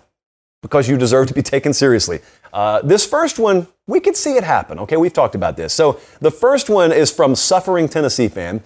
because 0.62 0.88
you 0.88 0.96
deserve 0.96 1.28
to 1.28 1.34
be 1.34 1.42
taken 1.42 1.74
seriously. 1.74 2.20
Uh, 2.54 2.80
this 2.80 3.04
first 3.04 3.38
one, 3.38 3.66
we 3.86 4.00
could 4.00 4.16
see 4.16 4.36
it 4.36 4.44
happen. 4.44 4.78
Okay, 4.78 4.96
we've 4.96 5.12
talked 5.12 5.34
about 5.34 5.58
this. 5.58 5.74
So 5.74 6.00
the 6.20 6.30
first 6.30 6.70
one 6.70 6.90
is 6.90 7.10
from 7.10 7.34
Suffering 7.34 7.86
Tennessee 7.86 8.28
fan, 8.28 8.62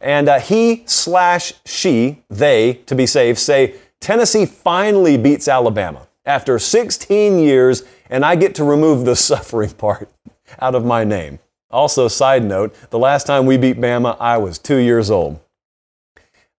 and 0.00 0.28
uh, 0.28 0.40
he 0.40 0.82
slash 0.86 1.52
she, 1.64 2.22
they, 2.28 2.74
to 2.86 2.94
be 2.94 3.06
safe, 3.06 3.38
say 3.38 3.74
Tennessee 4.00 4.46
finally 4.46 5.16
beats 5.16 5.46
Alabama 5.46 6.08
after 6.24 6.58
16 6.58 7.38
years, 7.38 7.84
and 8.08 8.24
I 8.24 8.36
get 8.36 8.54
to 8.56 8.64
remove 8.64 9.04
the 9.04 9.16
suffering 9.30 9.70
part 9.70 10.10
out 10.60 10.74
of 10.74 10.84
my 10.84 11.04
name. 11.04 11.38
Also, 11.70 12.08
side 12.08 12.44
note, 12.44 12.74
the 12.90 12.98
last 12.98 13.26
time 13.26 13.46
we 13.46 13.56
beat 13.56 13.76
Bama, 13.76 14.16
I 14.18 14.38
was 14.38 14.58
two 14.58 14.78
years 14.78 15.10
old. 15.10 15.38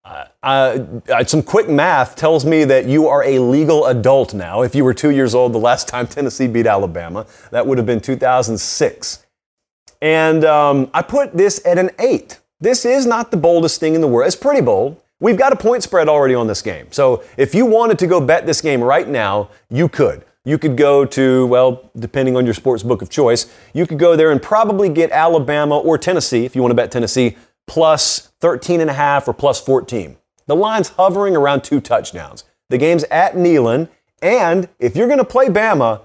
Uh, 0.03 0.25
uh, 0.41 1.23
some 1.25 1.43
quick 1.43 1.69
math 1.69 2.15
tells 2.15 2.45
me 2.45 2.63
that 2.63 2.85
you 2.85 3.07
are 3.07 3.23
a 3.23 3.39
legal 3.39 3.85
adult 3.85 4.33
now. 4.33 4.61
If 4.61 4.73
you 4.73 4.83
were 4.83 4.93
two 4.93 5.11
years 5.11 5.35
old 5.35 5.53
the 5.53 5.59
last 5.59 5.87
time 5.87 6.07
Tennessee 6.07 6.47
beat 6.47 6.65
Alabama, 6.65 7.25
that 7.51 7.65
would 7.65 7.77
have 7.77 7.87
been 7.87 8.01
2006. 8.01 9.25
And 10.01 10.43
um, 10.43 10.89
I 10.93 11.01
put 11.01 11.37
this 11.37 11.63
at 11.65 11.77
an 11.77 11.91
eight. 11.99 12.40
This 12.61 12.85
is 12.85 13.07
not 13.07 13.31
the 13.31 13.37
boldest 13.37 13.79
thing 13.79 13.95
in 13.95 14.01
the 14.01 14.07
world. 14.07 14.27
It's 14.27 14.35
pretty 14.35 14.61
bold. 14.61 15.01
We've 15.19 15.37
got 15.37 15.51
a 15.51 15.55
point 15.55 15.81
spread 15.81 16.07
already 16.07 16.35
on 16.35 16.45
this 16.45 16.61
game. 16.61 16.91
So 16.91 17.23
if 17.35 17.55
you 17.55 17.65
wanted 17.65 17.97
to 17.99 18.07
go 18.07 18.21
bet 18.21 18.45
this 18.45 18.61
game 18.61 18.83
right 18.83 19.07
now, 19.07 19.49
you 19.71 19.89
could. 19.89 20.25
You 20.45 20.59
could 20.59 20.77
go 20.77 21.03
to, 21.05 21.47
well, 21.47 21.89
depending 21.97 22.37
on 22.37 22.45
your 22.45 22.53
sports 22.53 22.83
book 22.83 23.01
of 23.01 23.09
choice, 23.09 23.51
you 23.73 23.87
could 23.87 23.97
go 23.97 24.15
there 24.15 24.31
and 24.31 24.39
probably 24.39 24.89
get 24.89 25.09
Alabama 25.11 25.79
or 25.79 25.97
Tennessee, 25.97 26.45
if 26.45 26.55
you 26.55 26.61
want 26.61 26.69
to 26.69 26.75
bet 26.75 26.91
Tennessee, 26.91 27.35
plus 27.65 28.31
13 28.41 28.79
and 28.79 28.91
a 28.91 28.93
half 28.93 29.27
or 29.27 29.33
plus 29.33 29.59
14. 29.59 30.17
The 30.45 30.55
line's 30.55 30.89
hovering 30.89 31.35
around 31.35 31.63
two 31.63 31.81
touchdowns. 31.81 32.43
The 32.69 32.77
game's 32.77 33.05
at 33.05 33.33
Neyland, 33.33 33.89
and 34.21 34.69
if 34.77 34.95
you're 34.95 35.07
going 35.07 35.19
to 35.19 35.25
play 35.25 35.47
Bama, 35.47 36.01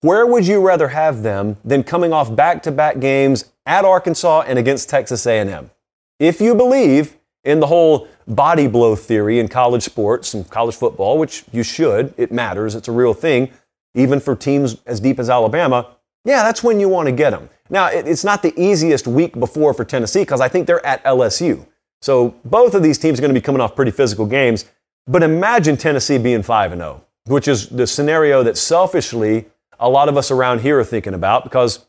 where 0.00 0.26
would 0.26 0.46
you 0.46 0.66
rather 0.66 0.88
have 0.88 1.22
them 1.22 1.58
than 1.64 1.82
coming 1.82 2.14
off 2.14 2.34
back-to-back 2.34 2.98
games 2.98 3.52
at 3.66 3.84
Arkansas 3.84 4.44
and 4.46 4.58
against 4.58 4.88
Texas 4.88 5.26
A&M? 5.26 5.70
If 6.18 6.40
you 6.40 6.54
believe 6.54 7.16
in 7.44 7.60
the 7.60 7.66
whole 7.66 8.08
body 8.26 8.66
blow 8.66 8.94
theory 8.94 9.38
in 9.38 9.48
college 9.48 9.82
sports 9.82 10.34
and 10.34 10.48
college 10.50 10.76
football, 10.76 11.18
which 11.18 11.44
you 11.52 11.62
should. 11.62 12.12
It 12.16 12.30
matters. 12.30 12.74
It's 12.74 12.88
a 12.88 12.92
real 12.92 13.14
thing, 13.14 13.50
even 13.94 14.20
for 14.20 14.36
teams 14.36 14.76
as 14.86 15.00
deep 15.00 15.18
as 15.18 15.30
Alabama. 15.30 15.96
Yeah, 16.24 16.42
that's 16.42 16.62
when 16.62 16.78
you 16.78 16.88
want 16.88 17.06
to 17.06 17.12
get 17.12 17.30
them. 17.30 17.48
Now, 17.70 17.86
it's 17.86 18.24
not 18.24 18.42
the 18.42 18.52
easiest 18.60 19.06
week 19.06 19.38
before 19.38 19.72
for 19.72 19.84
Tennessee 19.84 20.20
because 20.20 20.40
I 20.40 20.48
think 20.48 20.66
they're 20.66 20.84
at 20.84 21.02
LSU. 21.04 21.66
So 22.00 22.34
both 22.44 22.74
of 22.74 22.82
these 22.82 22.98
teams 22.98 23.18
are 23.18 23.22
going 23.22 23.34
to 23.34 23.40
be 23.40 23.44
coming 23.44 23.60
off 23.60 23.74
pretty 23.74 23.90
physical 23.90 24.26
games. 24.26 24.66
But 25.06 25.22
imagine 25.22 25.76
Tennessee 25.76 26.18
being 26.18 26.42
5 26.42 26.72
0, 26.72 27.04
which 27.26 27.48
is 27.48 27.68
the 27.68 27.86
scenario 27.86 28.42
that 28.42 28.58
selfishly 28.58 29.46
a 29.80 29.88
lot 29.88 30.08
of 30.08 30.16
us 30.16 30.30
around 30.30 30.60
here 30.60 30.78
are 30.78 30.84
thinking 30.84 31.14
about 31.14 31.44
because 31.44 31.86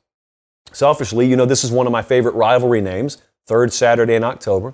selfishly, 0.72 1.28
you 1.28 1.36
know, 1.36 1.46
this 1.46 1.64
is 1.64 1.72
one 1.72 1.86
of 1.86 1.92
my 1.92 2.02
favorite 2.02 2.36
rivalry 2.36 2.82
names, 2.82 3.22
third 3.50 3.74
Saturday 3.74 4.14
in 4.14 4.24
October. 4.24 4.74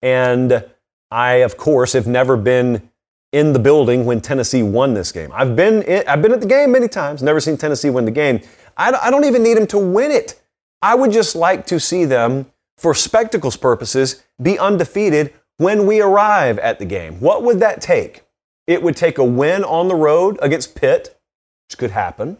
And 0.00 0.64
I, 1.10 1.34
of 1.44 1.56
course, 1.56 1.92
have 1.92 2.06
never 2.06 2.36
been 2.36 2.88
in 3.32 3.52
the 3.52 3.58
building 3.58 4.06
when 4.06 4.20
Tennessee 4.20 4.62
won 4.62 4.94
this 4.94 5.10
game. 5.10 5.30
I've 5.34 5.56
been, 5.56 5.82
in, 5.82 6.04
I've 6.06 6.22
been 6.22 6.32
at 6.32 6.40
the 6.40 6.46
game 6.46 6.70
many 6.70 6.88
times, 6.88 7.22
never 7.22 7.40
seen 7.40 7.56
Tennessee 7.56 7.90
win 7.90 8.04
the 8.04 8.10
game. 8.10 8.40
I, 8.76 8.92
I 8.92 9.10
don't 9.10 9.24
even 9.24 9.42
need 9.42 9.56
them 9.56 9.66
to 9.68 9.78
win 9.78 10.10
it. 10.10 10.40
I 10.80 10.94
would 10.94 11.12
just 11.12 11.34
like 11.34 11.66
to 11.66 11.80
see 11.80 12.04
them, 12.04 12.46
for 12.78 12.94
spectacles 12.94 13.56
purposes, 13.56 14.22
be 14.40 14.58
undefeated 14.58 15.32
when 15.58 15.86
we 15.86 16.00
arrive 16.00 16.58
at 16.58 16.78
the 16.78 16.84
game. 16.84 17.20
What 17.20 17.42
would 17.42 17.60
that 17.60 17.80
take? 17.80 18.24
It 18.66 18.82
would 18.82 18.96
take 18.96 19.18
a 19.18 19.24
win 19.24 19.64
on 19.64 19.88
the 19.88 19.94
road 19.94 20.38
against 20.40 20.74
Pitt, 20.74 21.18
which 21.68 21.78
could 21.78 21.90
happen, 21.90 22.38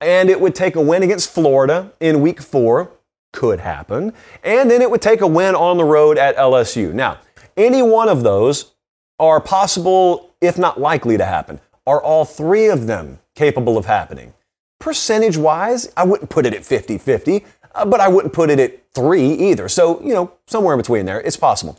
and 0.00 0.30
it 0.30 0.40
would 0.40 0.54
take 0.54 0.76
a 0.76 0.80
win 0.80 1.02
against 1.02 1.30
Florida 1.30 1.92
in 2.00 2.20
week 2.20 2.40
four, 2.40 2.92
could 3.32 3.60
happen. 3.60 4.12
And 4.42 4.70
then 4.70 4.82
it 4.82 4.90
would 4.90 5.02
take 5.02 5.20
a 5.20 5.26
win 5.26 5.54
on 5.54 5.76
the 5.76 5.84
road 5.84 6.18
at 6.18 6.36
LSU. 6.36 6.92
Now, 6.92 7.18
any 7.56 7.82
one 7.82 8.08
of 8.08 8.22
those 8.22 8.72
are 9.18 9.40
possible, 9.40 10.34
if 10.40 10.58
not 10.58 10.80
likely 10.80 11.16
to 11.16 11.24
happen. 11.24 11.60
Are 11.86 12.02
all 12.02 12.24
three 12.24 12.66
of 12.68 12.86
them 12.86 13.18
capable 13.34 13.76
of 13.76 13.86
happening? 13.86 14.34
Percentage 14.78 15.36
wise, 15.36 15.92
I 15.96 16.04
wouldn't 16.04 16.30
put 16.30 16.46
it 16.46 16.54
at 16.54 16.64
50 16.64 16.98
50, 16.98 17.44
uh, 17.74 17.84
but 17.84 18.00
I 18.00 18.08
wouldn't 18.08 18.32
put 18.32 18.50
it 18.50 18.60
at 18.60 18.92
three 18.94 19.32
either. 19.32 19.68
So, 19.68 20.00
you 20.02 20.14
know, 20.14 20.32
somewhere 20.46 20.74
in 20.74 20.78
between 20.78 21.06
there, 21.06 21.20
it's 21.20 21.36
possible. 21.36 21.78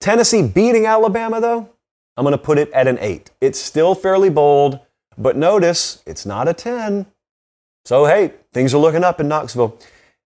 Tennessee 0.00 0.42
beating 0.42 0.86
Alabama, 0.86 1.40
though, 1.40 1.70
I'm 2.16 2.24
going 2.24 2.32
to 2.32 2.38
put 2.38 2.58
it 2.58 2.70
at 2.72 2.88
an 2.88 2.98
eight. 3.00 3.30
It's 3.40 3.58
still 3.58 3.94
fairly 3.94 4.30
bold, 4.30 4.80
but 5.16 5.36
notice 5.36 6.02
it's 6.06 6.26
not 6.26 6.48
a 6.48 6.54
10. 6.54 7.06
So, 7.84 8.06
hey, 8.06 8.32
things 8.52 8.74
are 8.74 8.78
looking 8.78 9.04
up 9.04 9.20
in 9.20 9.28
Knoxville. 9.28 9.78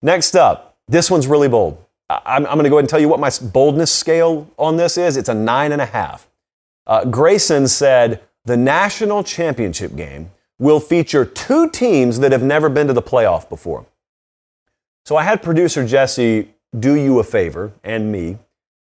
Next 0.07 0.37
up, 0.37 0.77
this 0.87 1.11
one's 1.11 1.27
really 1.27 1.49
bold. 1.49 1.85
I'm, 2.09 2.47
I'm 2.47 2.53
going 2.53 2.63
to 2.63 2.71
go 2.71 2.77
ahead 2.77 2.85
and 2.85 2.89
tell 2.89 3.01
you 3.01 3.09
what 3.09 3.19
my 3.19 3.29
boldness 3.43 3.91
scale 3.91 4.49
on 4.57 4.77
this 4.77 4.97
is. 4.97 5.17
It's 5.17 5.29
a 5.29 5.35
nine 5.35 5.73
and 5.73 5.83
a 5.83 5.87
half. 5.87 6.29
Uh, 6.87 7.05
Grayson 7.05 7.67
said 7.67 8.23
the 8.45 8.57
national 8.57 9.25
championship 9.25 9.97
game 9.97 10.31
will 10.61 10.79
feature 10.79 11.25
two 11.25 11.69
teams 11.71 12.21
that 12.21 12.31
have 12.31 12.45
never 12.45 12.69
been 12.69 12.87
to 12.87 12.93
the 12.93 13.03
playoff 13.03 13.49
before. 13.49 13.85
So 15.05 15.17
I 15.17 15.25
had 15.25 15.43
producer 15.43 15.85
Jesse 15.85 16.55
do 16.79 16.95
you 16.95 17.19
a 17.19 17.25
favor 17.25 17.73
and 17.83 18.13
me, 18.13 18.39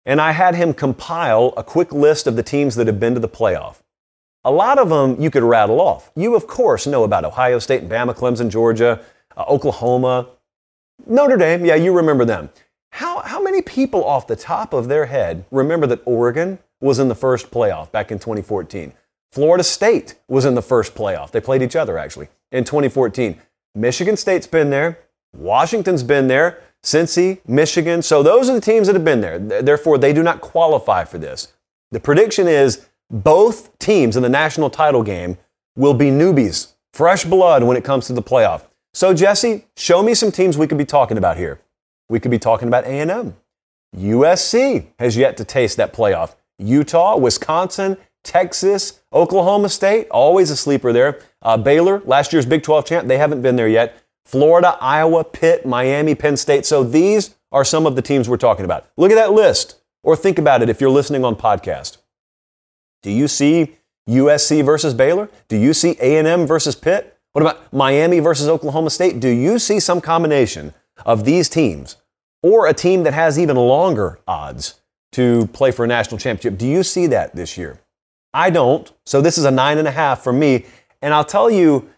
and 0.04 0.20
I 0.20 0.32
had 0.32 0.56
him 0.56 0.74
compile 0.74 1.54
a 1.56 1.64
quick 1.64 1.90
list 1.90 2.26
of 2.26 2.36
the 2.36 2.42
teams 2.42 2.74
that 2.74 2.86
have 2.86 3.00
been 3.00 3.14
to 3.14 3.20
the 3.20 3.30
playoff. 3.30 3.76
A 4.44 4.50
lot 4.50 4.78
of 4.78 4.90
them 4.90 5.18
you 5.18 5.30
could 5.30 5.42
rattle 5.42 5.80
off. 5.80 6.10
You, 6.14 6.34
of 6.34 6.46
course, 6.46 6.86
know 6.86 7.02
about 7.02 7.24
Ohio 7.24 7.60
State 7.60 7.80
and 7.80 7.90
Bama, 7.90 8.14
Clemson, 8.14 8.50
Georgia, 8.50 9.00
uh, 9.38 9.44
Oklahoma, 9.48 10.26
Notre 11.06 11.36
Dame, 11.36 11.64
yeah, 11.64 11.74
you 11.74 11.92
remember 11.92 12.24
them. 12.24 12.50
How, 12.92 13.20
how 13.20 13.40
many 13.42 13.62
people 13.62 14.04
off 14.04 14.26
the 14.26 14.36
top 14.36 14.72
of 14.72 14.88
their 14.88 15.06
head 15.06 15.44
remember 15.50 15.86
that 15.86 16.02
Oregon 16.04 16.58
was 16.80 16.98
in 16.98 17.08
the 17.08 17.14
first 17.14 17.50
playoff 17.50 17.90
back 17.92 18.10
in 18.10 18.18
2014? 18.18 18.92
Florida 19.30 19.62
State 19.62 20.14
was 20.26 20.44
in 20.44 20.54
the 20.54 20.62
first 20.62 20.94
playoff. 20.94 21.30
They 21.30 21.40
played 21.40 21.62
each 21.62 21.76
other 21.76 21.98
actually 21.98 22.28
in 22.50 22.64
2014. 22.64 23.40
Michigan 23.74 24.16
State's 24.16 24.46
been 24.46 24.70
there. 24.70 24.98
Washington's 25.36 26.02
been 26.02 26.28
there. 26.28 26.60
Cincy, 26.82 27.40
Michigan. 27.46 28.02
So 28.02 28.22
those 28.22 28.48
are 28.48 28.54
the 28.54 28.60
teams 28.60 28.86
that 28.86 28.94
have 28.94 29.04
been 29.04 29.20
there. 29.20 29.38
Therefore, 29.38 29.98
they 29.98 30.12
do 30.12 30.22
not 30.22 30.40
qualify 30.40 31.04
for 31.04 31.18
this. 31.18 31.52
The 31.90 32.00
prediction 32.00 32.48
is 32.48 32.86
both 33.10 33.76
teams 33.78 34.16
in 34.16 34.22
the 34.22 34.28
national 34.28 34.70
title 34.70 35.02
game 35.02 35.38
will 35.76 35.94
be 35.94 36.06
newbies, 36.06 36.72
fresh 36.92 37.24
blood 37.24 37.62
when 37.64 37.76
it 37.76 37.84
comes 37.84 38.06
to 38.06 38.12
the 38.12 38.22
playoff. 38.22 38.62
So, 38.94 39.14
Jesse, 39.14 39.64
show 39.76 40.02
me 40.02 40.14
some 40.14 40.32
teams 40.32 40.58
we 40.58 40.66
could 40.66 40.78
be 40.78 40.84
talking 40.84 41.18
about 41.18 41.36
here. 41.36 41.60
We 42.08 42.20
could 42.20 42.30
be 42.30 42.38
talking 42.38 42.68
about 42.68 42.84
A&M. 42.84 43.36
USC 43.96 44.86
has 44.98 45.16
yet 45.16 45.36
to 45.36 45.44
taste 45.44 45.76
that 45.76 45.92
playoff. 45.92 46.34
Utah, 46.58 47.16
Wisconsin, 47.16 47.96
Texas, 48.24 49.00
Oklahoma 49.12 49.68
State, 49.68 50.08
always 50.10 50.50
a 50.50 50.56
sleeper 50.56 50.92
there. 50.92 51.20
Uh, 51.42 51.56
Baylor, 51.56 52.00
last 52.04 52.32
year's 52.32 52.46
Big 52.46 52.62
12 52.62 52.86
champ, 52.86 53.08
they 53.08 53.18
haven't 53.18 53.42
been 53.42 53.56
there 53.56 53.68
yet. 53.68 54.02
Florida, 54.26 54.76
Iowa, 54.80 55.24
Pitt, 55.24 55.64
Miami, 55.64 56.14
Penn 56.14 56.36
State. 56.36 56.66
So 56.66 56.84
these 56.84 57.34
are 57.50 57.64
some 57.64 57.86
of 57.86 57.96
the 57.96 58.02
teams 58.02 58.28
we're 58.28 58.36
talking 58.36 58.64
about. 58.64 58.86
Look 58.96 59.10
at 59.10 59.14
that 59.14 59.32
list, 59.32 59.80
or 60.02 60.16
think 60.16 60.38
about 60.38 60.62
it 60.62 60.68
if 60.68 60.80
you're 60.80 60.90
listening 60.90 61.24
on 61.24 61.36
podcast. 61.36 61.98
Do 63.02 63.10
you 63.10 63.28
see 63.28 63.76
USC 64.08 64.64
versus 64.64 64.92
Baylor? 64.92 65.30
Do 65.48 65.56
you 65.56 65.72
see 65.72 65.96
A&M 66.00 66.46
versus 66.46 66.74
Pitt? 66.74 67.17
What 67.38 67.52
about 67.52 67.72
Miami 67.72 68.18
versus 68.18 68.48
Oklahoma 68.48 68.90
State? 68.90 69.20
Do 69.20 69.28
you 69.28 69.60
see 69.60 69.78
some 69.78 70.00
combination 70.00 70.74
of 71.06 71.24
these 71.24 71.48
teams 71.48 71.96
or 72.42 72.66
a 72.66 72.74
team 72.74 73.04
that 73.04 73.14
has 73.14 73.38
even 73.38 73.54
longer 73.54 74.18
odds 74.26 74.80
to 75.12 75.46
play 75.52 75.70
for 75.70 75.84
a 75.84 75.86
national 75.86 76.18
championship? 76.18 76.58
Do 76.58 76.66
you 76.66 76.82
see 76.82 77.06
that 77.06 77.36
this 77.36 77.56
year? 77.56 77.78
I 78.34 78.50
don't. 78.50 78.92
So 79.06 79.20
this 79.20 79.38
is 79.38 79.44
a 79.44 79.52
nine 79.52 79.78
and 79.78 79.86
a 79.86 79.92
half 79.92 80.24
for 80.24 80.32
me. 80.32 80.66
And 81.00 81.14
I'll 81.14 81.24
tell 81.24 81.48
you, 81.48 81.88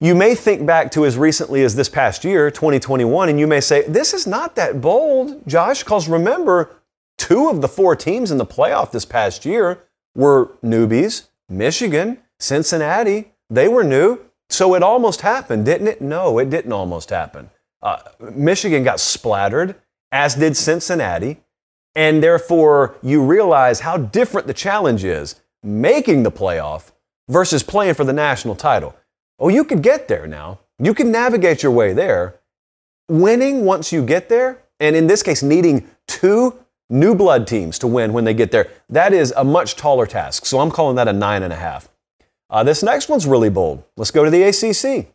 You 0.00 0.14
may 0.14 0.34
think 0.34 0.64
back 0.64 0.90
to 0.92 1.04
as 1.04 1.18
recently 1.18 1.62
as 1.62 1.76
this 1.76 1.90
past 1.90 2.24
year, 2.24 2.50
2021, 2.50 3.28
and 3.28 3.38
you 3.38 3.46
may 3.46 3.60
say, 3.60 3.82
this 3.86 4.14
is 4.14 4.26
not 4.26 4.56
that 4.56 4.80
bold, 4.80 5.46
Josh, 5.46 5.82
because 5.82 6.08
remember, 6.08 6.74
two 7.18 7.50
of 7.50 7.60
the 7.60 7.68
four 7.68 7.94
teams 7.96 8.30
in 8.30 8.38
the 8.38 8.46
playoff 8.46 8.92
this 8.92 9.04
past 9.04 9.44
year 9.44 9.84
were 10.14 10.52
newbies 10.64 11.28
Michigan, 11.50 12.16
Cincinnati. 12.38 13.32
They 13.50 13.68
were 13.68 13.84
new. 13.84 14.20
So 14.50 14.74
it 14.74 14.82
almost 14.82 15.22
happened, 15.22 15.64
didn't 15.64 15.88
it? 15.88 16.00
No, 16.00 16.38
it 16.38 16.50
didn't 16.50 16.72
almost 16.72 17.10
happen. 17.10 17.50
Uh, 17.82 17.98
Michigan 18.32 18.84
got 18.84 19.00
splattered, 19.00 19.74
as 20.12 20.34
did 20.34 20.56
Cincinnati. 20.56 21.38
And 21.94 22.22
therefore, 22.22 22.96
you 23.02 23.22
realize 23.22 23.80
how 23.80 23.96
different 23.96 24.46
the 24.46 24.54
challenge 24.54 25.04
is 25.04 25.40
making 25.62 26.22
the 26.22 26.32
playoff 26.32 26.92
versus 27.28 27.62
playing 27.62 27.94
for 27.94 28.04
the 28.04 28.12
national 28.12 28.54
title. 28.54 28.94
Oh, 29.38 29.48
you 29.48 29.64
could 29.64 29.82
get 29.82 30.08
there 30.08 30.26
now. 30.26 30.60
You 30.78 30.94
can 30.94 31.10
navigate 31.10 31.62
your 31.62 31.72
way 31.72 31.92
there. 31.92 32.40
Winning 33.08 33.64
once 33.64 33.92
you 33.92 34.04
get 34.04 34.28
there, 34.28 34.62
and 34.80 34.96
in 34.96 35.06
this 35.06 35.22
case, 35.22 35.42
needing 35.42 35.88
two 36.06 36.58
new 36.90 37.14
blood 37.14 37.46
teams 37.46 37.78
to 37.78 37.86
win 37.86 38.12
when 38.12 38.24
they 38.24 38.34
get 38.34 38.50
there, 38.50 38.70
that 38.88 39.12
is 39.12 39.32
a 39.36 39.44
much 39.44 39.76
taller 39.76 40.06
task. 40.06 40.46
So 40.46 40.60
I'm 40.60 40.70
calling 40.70 40.96
that 40.96 41.08
a 41.08 41.12
nine 41.12 41.42
and 41.42 41.52
a 41.52 41.56
half. 41.56 41.88
Uh, 42.50 42.62
this 42.62 42.82
next 42.82 43.08
one's 43.08 43.26
really 43.26 43.50
bold. 43.50 43.82
Let's 43.96 44.10
go 44.10 44.24
to 44.24 44.30
the 44.30 44.42
ACC. 44.42 45.12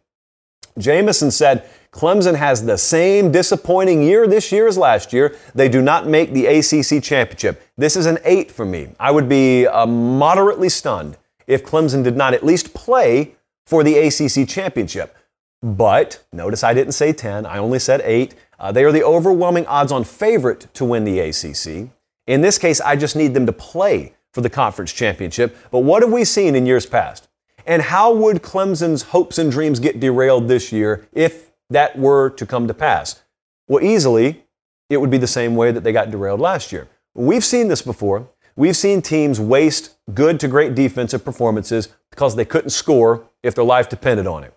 Jameson 0.77 1.31
said 1.31 1.67
Clemson 1.91 2.35
has 2.35 2.65
the 2.65 2.77
same 2.77 3.31
disappointing 3.31 4.03
year 4.03 4.27
this 4.27 4.51
year 4.51 4.67
as 4.67 4.77
last 4.77 5.11
year. 5.11 5.35
They 5.55 5.69
do 5.69 5.81
not 5.81 6.07
make 6.07 6.33
the 6.33 6.45
ACC 6.45 7.03
championship. 7.03 7.61
This 7.77 7.95
is 7.95 8.05
an 8.05 8.19
eight 8.23 8.51
for 8.51 8.65
me. 8.65 8.89
I 8.99 9.11
would 9.11 9.27
be 9.27 9.67
uh, 9.67 9.85
moderately 9.85 10.69
stunned 10.69 11.17
if 11.47 11.65
Clemson 11.65 12.03
did 12.03 12.15
not 12.15 12.33
at 12.33 12.45
least 12.45 12.73
play 12.73 13.35
for 13.65 13.83
the 13.83 13.97
ACC 13.97 14.47
championship. 14.47 15.15
But 15.61 16.23
notice 16.31 16.63
I 16.63 16.73
didn't 16.73 16.93
say 16.93 17.11
10, 17.11 17.45
I 17.45 17.57
only 17.57 17.79
said 17.79 18.01
8. 18.03 18.33
Uh, 18.59 18.71
they 18.71 18.83
are 18.83 18.91
the 18.91 19.03
overwhelming 19.03 19.65
odds 19.67 19.91
on 19.91 20.03
favorite 20.03 20.67
to 20.75 20.85
win 20.85 21.03
the 21.03 21.19
ACC. 21.19 21.89
In 22.27 22.41
this 22.41 22.57
case, 22.57 22.79
I 22.79 22.95
just 22.95 23.15
need 23.15 23.33
them 23.33 23.45
to 23.45 23.51
play 23.51 24.13
for 24.33 24.41
the 24.41 24.49
conference 24.49 24.93
championship. 24.93 25.55
But 25.71 25.79
what 25.79 26.03
have 26.03 26.11
we 26.11 26.25
seen 26.25 26.55
in 26.55 26.65
years 26.65 26.85
past? 26.85 27.27
And 27.65 27.81
how 27.83 28.13
would 28.13 28.41
Clemson's 28.41 29.03
hopes 29.03 29.37
and 29.37 29.51
dreams 29.51 29.79
get 29.79 29.99
derailed 29.99 30.47
this 30.47 30.71
year 30.71 31.07
if 31.13 31.51
that 31.69 31.97
were 31.97 32.29
to 32.31 32.45
come 32.45 32.67
to 32.67 32.73
pass? 32.73 33.21
Well, 33.67 33.83
easily, 33.83 34.43
it 34.89 34.97
would 34.97 35.11
be 35.11 35.17
the 35.17 35.27
same 35.27 35.55
way 35.55 35.71
that 35.71 35.83
they 35.83 35.91
got 35.91 36.09
derailed 36.09 36.39
last 36.39 36.71
year. 36.71 36.87
We've 37.13 37.45
seen 37.45 37.67
this 37.67 37.81
before. 37.81 38.27
We've 38.55 38.75
seen 38.75 39.01
teams 39.01 39.39
waste 39.39 39.95
good 40.13 40.39
to 40.39 40.47
great 40.47 40.75
defensive 40.75 41.23
performances 41.23 41.89
because 42.09 42.35
they 42.35 42.45
couldn't 42.45 42.71
score 42.71 43.25
if 43.43 43.55
their 43.55 43.63
life 43.63 43.87
depended 43.87 44.27
on 44.27 44.43
it. 44.43 44.53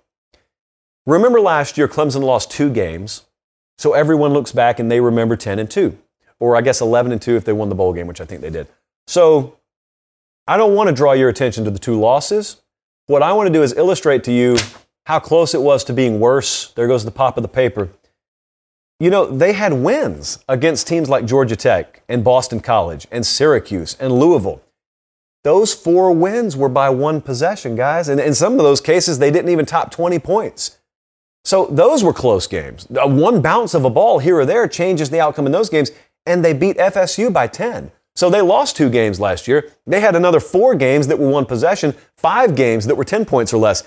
Remember 1.06 1.40
last 1.40 1.76
year, 1.76 1.88
Clemson 1.88 2.22
lost 2.22 2.50
two 2.50 2.70
games, 2.70 3.26
so 3.76 3.92
everyone 3.92 4.32
looks 4.32 4.52
back 4.52 4.78
and 4.78 4.90
they 4.90 5.00
remember 5.00 5.36
10 5.36 5.58
and 5.58 5.70
2, 5.70 5.96
or 6.40 6.56
I 6.56 6.60
guess 6.62 6.80
11 6.80 7.12
and 7.12 7.20
2 7.20 7.36
if 7.36 7.44
they 7.44 7.52
won 7.52 7.68
the 7.68 7.74
bowl 7.74 7.92
game, 7.92 8.06
which 8.06 8.20
I 8.20 8.24
think 8.24 8.40
they 8.40 8.50
did. 8.50 8.68
So 9.06 9.58
I 10.46 10.56
don't 10.56 10.74
want 10.74 10.88
to 10.88 10.94
draw 10.94 11.12
your 11.12 11.28
attention 11.28 11.64
to 11.64 11.70
the 11.70 11.78
two 11.78 11.98
losses. 11.98 12.62
What 13.06 13.22
I 13.22 13.32
want 13.32 13.46
to 13.46 13.52
do 13.52 13.62
is 13.62 13.74
illustrate 13.74 14.24
to 14.24 14.32
you 14.32 14.56
how 15.06 15.18
close 15.20 15.54
it 15.54 15.60
was 15.60 15.84
to 15.84 15.92
being 15.92 16.20
worse. 16.20 16.72
There 16.72 16.88
goes 16.88 17.04
the 17.04 17.10
pop 17.10 17.36
of 17.36 17.42
the 17.42 17.48
paper. 17.48 17.90
You 19.00 19.10
know, 19.10 19.26
they 19.26 19.52
had 19.52 19.72
wins 19.72 20.38
against 20.48 20.86
teams 20.86 21.08
like 21.08 21.26
Georgia 21.26 21.56
Tech 21.56 22.02
and 22.08 22.22
Boston 22.22 22.60
College 22.60 23.06
and 23.10 23.26
Syracuse 23.26 23.96
and 23.98 24.12
Louisville. 24.12 24.62
Those 25.44 25.74
four 25.74 26.12
wins 26.12 26.56
were 26.56 26.68
by 26.68 26.88
one 26.90 27.20
possession, 27.20 27.74
guys. 27.74 28.08
And 28.08 28.20
in 28.20 28.34
some 28.34 28.52
of 28.54 28.58
those 28.60 28.80
cases, 28.80 29.18
they 29.18 29.32
didn't 29.32 29.50
even 29.50 29.66
top 29.66 29.90
20 29.90 30.20
points. 30.20 30.78
So 31.44 31.66
those 31.66 32.04
were 32.04 32.12
close 32.12 32.46
games. 32.46 32.86
One 32.88 33.42
bounce 33.42 33.74
of 33.74 33.84
a 33.84 33.90
ball 33.90 34.20
here 34.20 34.38
or 34.38 34.46
there 34.46 34.68
changes 34.68 35.10
the 35.10 35.18
outcome 35.18 35.46
in 35.46 35.52
those 35.52 35.68
games, 35.68 35.90
and 36.24 36.44
they 36.44 36.52
beat 36.52 36.78
FSU 36.78 37.32
by 37.32 37.48
10. 37.48 37.90
So 38.14 38.28
they 38.28 38.40
lost 38.42 38.76
two 38.76 38.90
games 38.90 39.20
last 39.20 39.48
year. 39.48 39.70
They 39.86 40.00
had 40.00 40.14
another 40.14 40.40
four 40.40 40.74
games 40.74 41.06
that 41.06 41.18
were 41.18 41.30
one 41.30 41.46
possession, 41.46 41.94
five 42.16 42.54
games 42.54 42.86
that 42.86 42.94
were 42.94 43.04
10 43.04 43.24
points 43.24 43.52
or 43.54 43.58
less. 43.58 43.84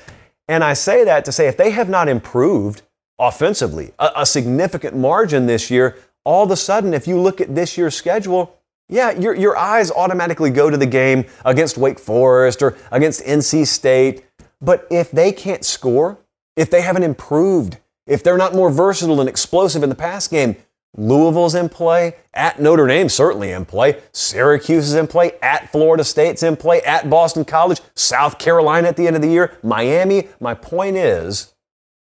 And 0.48 0.64
I 0.64 0.74
say 0.74 1.04
that 1.04 1.26
to 1.26 1.32
say 1.32 1.48
if 1.48 1.58
they 1.58 1.72
have 1.72 1.90
not 1.90 2.08
improved 2.08 2.82
offensively, 3.20 3.94
a, 4.00 4.12
a 4.18 4.26
significant 4.26 4.96
margin 4.96 5.46
this 5.46 5.70
year, 5.70 5.98
all 6.24 6.44
of 6.44 6.52
a 6.52 6.56
sudden, 6.56 6.94
if 6.94 7.08
you 7.08 7.20
look 7.20 7.40
at 7.40 7.54
this 7.54 7.78
year's 7.78 7.96
schedule, 7.96 8.60
yeah, 8.90 9.12
your, 9.12 9.34
your 9.36 9.58
eyes 9.58 9.92
automatically 9.92 10.50
go 10.50 10.70
to 10.70 10.78
the 10.78 10.86
game 10.86 11.26
against 11.44 11.78
Wake 11.78 12.00
Forest 12.00 12.62
or 12.62 12.78
against 12.92 13.24
NC 13.24 13.66
State. 13.68 14.26
But 14.62 14.88
if 14.92 15.12
they 15.12 15.32
can't 15.32 15.64
score, 15.64 16.20
if 16.56 16.70
they 16.70 16.82
haven't 16.82 17.04
improved, 17.04 17.78
if 18.08 18.24
they're 18.24 18.38
not 18.38 18.54
more 18.54 18.70
versatile 18.70 19.20
and 19.20 19.30
explosive 19.30 19.84
in 19.84 19.90
the 19.90 19.96
pass 19.96 20.28
game, 20.28 20.56
Louisville's 20.98 21.56
in 21.56 21.70
play, 21.70 22.16
at 22.34 22.60
Notre 22.60 22.88
Dame 22.88 23.10
certainly 23.10 23.52
in 23.52 23.66
play, 23.66 24.02
Syracuse 24.12 24.88
is 24.88 24.96
in 24.96 25.08
play, 25.08 25.34
at 25.42 25.72
Florida 25.72 26.04
State's 26.04 26.44
in 26.44 26.56
play, 26.56 26.82
at 26.82 27.10
Boston 27.10 27.46
College, 27.46 27.82
South 27.96 28.40
Carolina 28.40 28.88
at 28.88 28.98
the 28.98 29.08
end 29.08 29.16
of 29.16 29.22
the 29.22 29.30
year, 29.30 29.58
Miami. 29.62 30.30
My 30.40 30.54
point 30.54 30.96
is, 30.96 31.54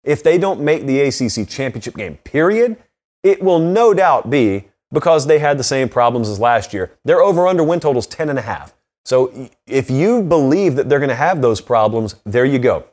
if 0.03 0.23
they 0.23 0.37
don't 0.37 0.61
make 0.61 0.85
the 0.85 0.99
ACC 1.01 1.47
championship 1.47 1.95
game, 1.95 2.17
period, 2.17 2.77
it 3.23 3.43
will 3.43 3.59
no 3.59 3.93
doubt 3.93 4.29
be 4.29 4.69
because 4.91 5.27
they 5.27 5.39
had 5.39 5.57
the 5.57 5.63
same 5.63 5.89
problems 5.89 6.29
as 6.29 6.39
last 6.39 6.73
year. 6.73 6.97
Their 7.05 7.21
over 7.21 7.47
under 7.47 7.63
win 7.63 7.79
total 7.79 7.99
is 7.99 8.07
10 8.07 8.29
and 8.29 8.39
a 8.39 8.43
half. 8.43 8.73
So 9.05 9.49
if 9.67 9.89
you 9.89 10.21
believe 10.23 10.75
that 10.75 10.89
they're 10.89 10.99
going 10.99 11.09
to 11.09 11.15
have 11.15 11.41
those 11.41 11.61
problems, 11.61 12.15
there 12.25 12.45
you 12.45 12.59
go. 12.59 12.85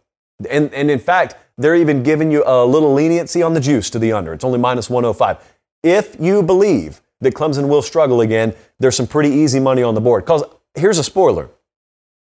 And, 0.51 0.73
and 0.75 0.91
in 0.91 0.99
fact, 0.99 1.37
they're 1.59 1.77
even 1.77 2.03
giving 2.03 2.31
you 2.31 2.43
a 2.47 2.65
little 2.67 2.93
leniency 2.93 3.43
on 3.43 3.55
the 3.55 3.61
juice 3.61 3.89
to 3.91 3.99
the 3.99 4.13
under. 4.13 4.33
It's 4.33 4.45
only 4.45 4.59
minus 4.59 4.91
105. 4.91 5.39
If 5.87 6.17
you 6.19 6.43
believe 6.43 7.01
that 7.21 7.35
Clemson 7.35 7.69
will 7.69 7.81
struggle 7.81 8.21
again, 8.21 8.55
there's 8.81 8.97
some 8.97 9.07
pretty 9.07 9.29
easy 9.31 9.61
money 9.61 9.85
on 9.85 9.95
the 9.95 10.01
board. 10.01 10.25
Because 10.25 10.43
here's 10.75 10.99
a 10.99 11.05
spoiler 11.05 11.49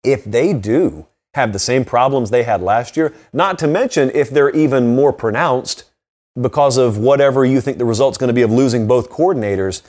if 0.03 0.25
they 0.25 0.53
do 0.53 1.07
have 1.35 1.53
the 1.53 1.61
same 1.61 1.85
problems 1.85 2.31
they 2.31 2.42
had 2.42 2.61
last 2.61 2.96
year, 2.96 3.14
not 3.33 3.61
to 3.61 3.68
mention 3.68 4.11
if 4.14 4.31
they're 4.31 4.51
even 4.51 4.96
more 4.96 5.12
pronounced, 5.12 5.85
because 6.40 6.77
of 6.77 6.98
whatever 6.98 7.44
you 7.44 7.61
think 7.61 7.79
the 7.79 7.85
result's 7.85 8.18
going 8.18 8.27
to 8.27 8.35
be 8.35 8.42
of 8.42 8.51
losing 8.51 8.88
both 8.88 9.11
coordinators, 9.11 9.83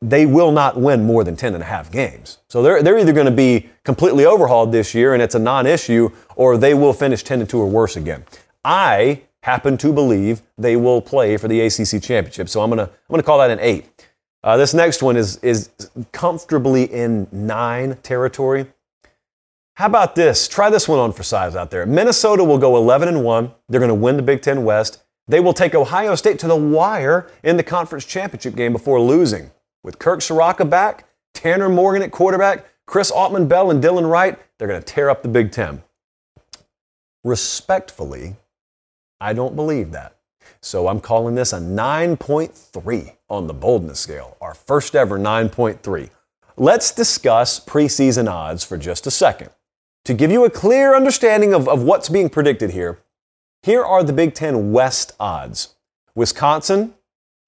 they 0.00 0.24
will 0.24 0.50
not 0.50 0.80
win 0.80 1.04
more 1.04 1.24
than 1.24 1.36
10 1.36 1.52
and 1.52 1.62
a 1.62 1.66
half 1.66 1.92
games. 1.92 2.38
So 2.48 2.62
they're, 2.62 2.82
they're 2.82 2.98
either 2.98 3.12
going 3.12 3.26
to 3.26 3.32
be 3.32 3.68
completely 3.84 4.24
overhauled 4.24 4.72
this 4.72 4.94
year 4.94 5.12
and 5.12 5.22
it's 5.22 5.34
a 5.34 5.38
non 5.38 5.66
issue, 5.66 6.08
or 6.36 6.56
they 6.56 6.72
will 6.72 6.94
finish 6.94 7.22
10 7.22 7.40
and 7.40 7.50
2 7.50 7.60
or 7.60 7.68
worse 7.68 7.96
again. 7.96 8.24
I 8.64 9.24
happen 9.44 9.76
to 9.76 9.92
believe 9.92 10.40
they 10.56 10.74
will 10.74 11.02
play 11.02 11.36
for 11.36 11.48
the 11.48 11.60
ACC 11.60 12.02
championship. 12.02 12.48
So 12.48 12.62
I'm 12.62 12.70
to 12.70 12.90
I'm 13.10 13.16
to 13.16 13.22
call 13.22 13.38
that 13.38 13.50
an 13.50 13.60
eight. 13.60 14.08
Uh, 14.42 14.56
this 14.56 14.74
next 14.74 15.02
one 15.02 15.16
is, 15.16 15.36
is 15.38 15.70
comfortably 16.12 16.84
in 16.84 17.26
nine 17.30 17.96
territory. 18.02 18.66
How 19.76 19.86
about 19.86 20.14
this? 20.14 20.48
Try 20.48 20.70
this 20.70 20.88
one 20.88 20.98
on 20.98 21.12
for 21.12 21.22
size 21.22 21.56
out 21.56 21.70
there. 21.70 21.84
Minnesota 21.84 22.44
will 22.44 22.58
go 22.58 22.76
11 22.76 23.08
and 23.08 23.24
1. 23.24 23.50
They're 23.68 23.80
going 23.80 23.88
to 23.88 23.94
win 23.94 24.16
the 24.16 24.22
Big 24.22 24.40
Ten 24.40 24.64
West. 24.64 25.02
They 25.26 25.40
will 25.40 25.54
take 25.54 25.74
Ohio 25.74 26.14
State 26.14 26.38
to 26.40 26.46
the 26.46 26.56
wire 26.56 27.30
in 27.42 27.56
the 27.56 27.62
conference 27.62 28.04
championship 28.04 28.54
game 28.54 28.72
before 28.72 29.00
losing. 29.00 29.50
With 29.82 29.98
Kirk 29.98 30.20
Ciarrocca 30.20 30.68
back, 30.68 31.08
Tanner 31.32 31.68
Morgan 31.68 32.02
at 32.02 32.12
quarterback, 32.12 32.66
Chris 32.86 33.10
Autman-Bell 33.10 33.70
and 33.70 33.82
Dylan 33.82 34.10
Wright, 34.10 34.38
they're 34.58 34.68
going 34.68 34.80
to 34.80 34.86
tear 34.86 35.10
up 35.10 35.22
the 35.22 35.28
Big 35.28 35.52
Ten. 35.52 35.82
Respectfully, 37.24 38.36
I 39.24 39.32
don't 39.32 39.56
believe 39.56 39.92
that. 39.92 40.16
So 40.60 40.86
I'm 40.86 41.00
calling 41.00 41.34
this 41.34 41.54
a 41.54 41.58
9.3 41.58 43.16
on 43.30 43.46
the 43.46 43.54
boldness 43.54 43.98
scale, 43.98 44.36
our 44.38 44.52
first 44.52 44.94
ever 44.94 45.18
9.3. 45.18 46.10
Let's 46.58 46.92
discuss 46.92 47.58
preseason 47.58 48.30
odds 48.30 48.64
for 48.64 48.76
just 48.76 49.06
a 49.06 49.10
second. 49.10 49.48
To 50.04 50.12
give 50.12 50.30
you 50.30 50.44
a 50.44 50.50
clear 50.50 50.94
understanding 50.94 51.54
of, 51.54 51.70
of 51.70 51.82
what's 51.82 52.10
being 52.10 52.28
predicted 52.28 52.72
here, 52.72 52.98
here 53.62 53.82
are 53.82 54.04
the 54.04 54.12
Big 54.12 54.34
Ten 54.34 54.72
West 54.72 55.12
odds 55.18 55.74
Wisconsin, 56.14 56.92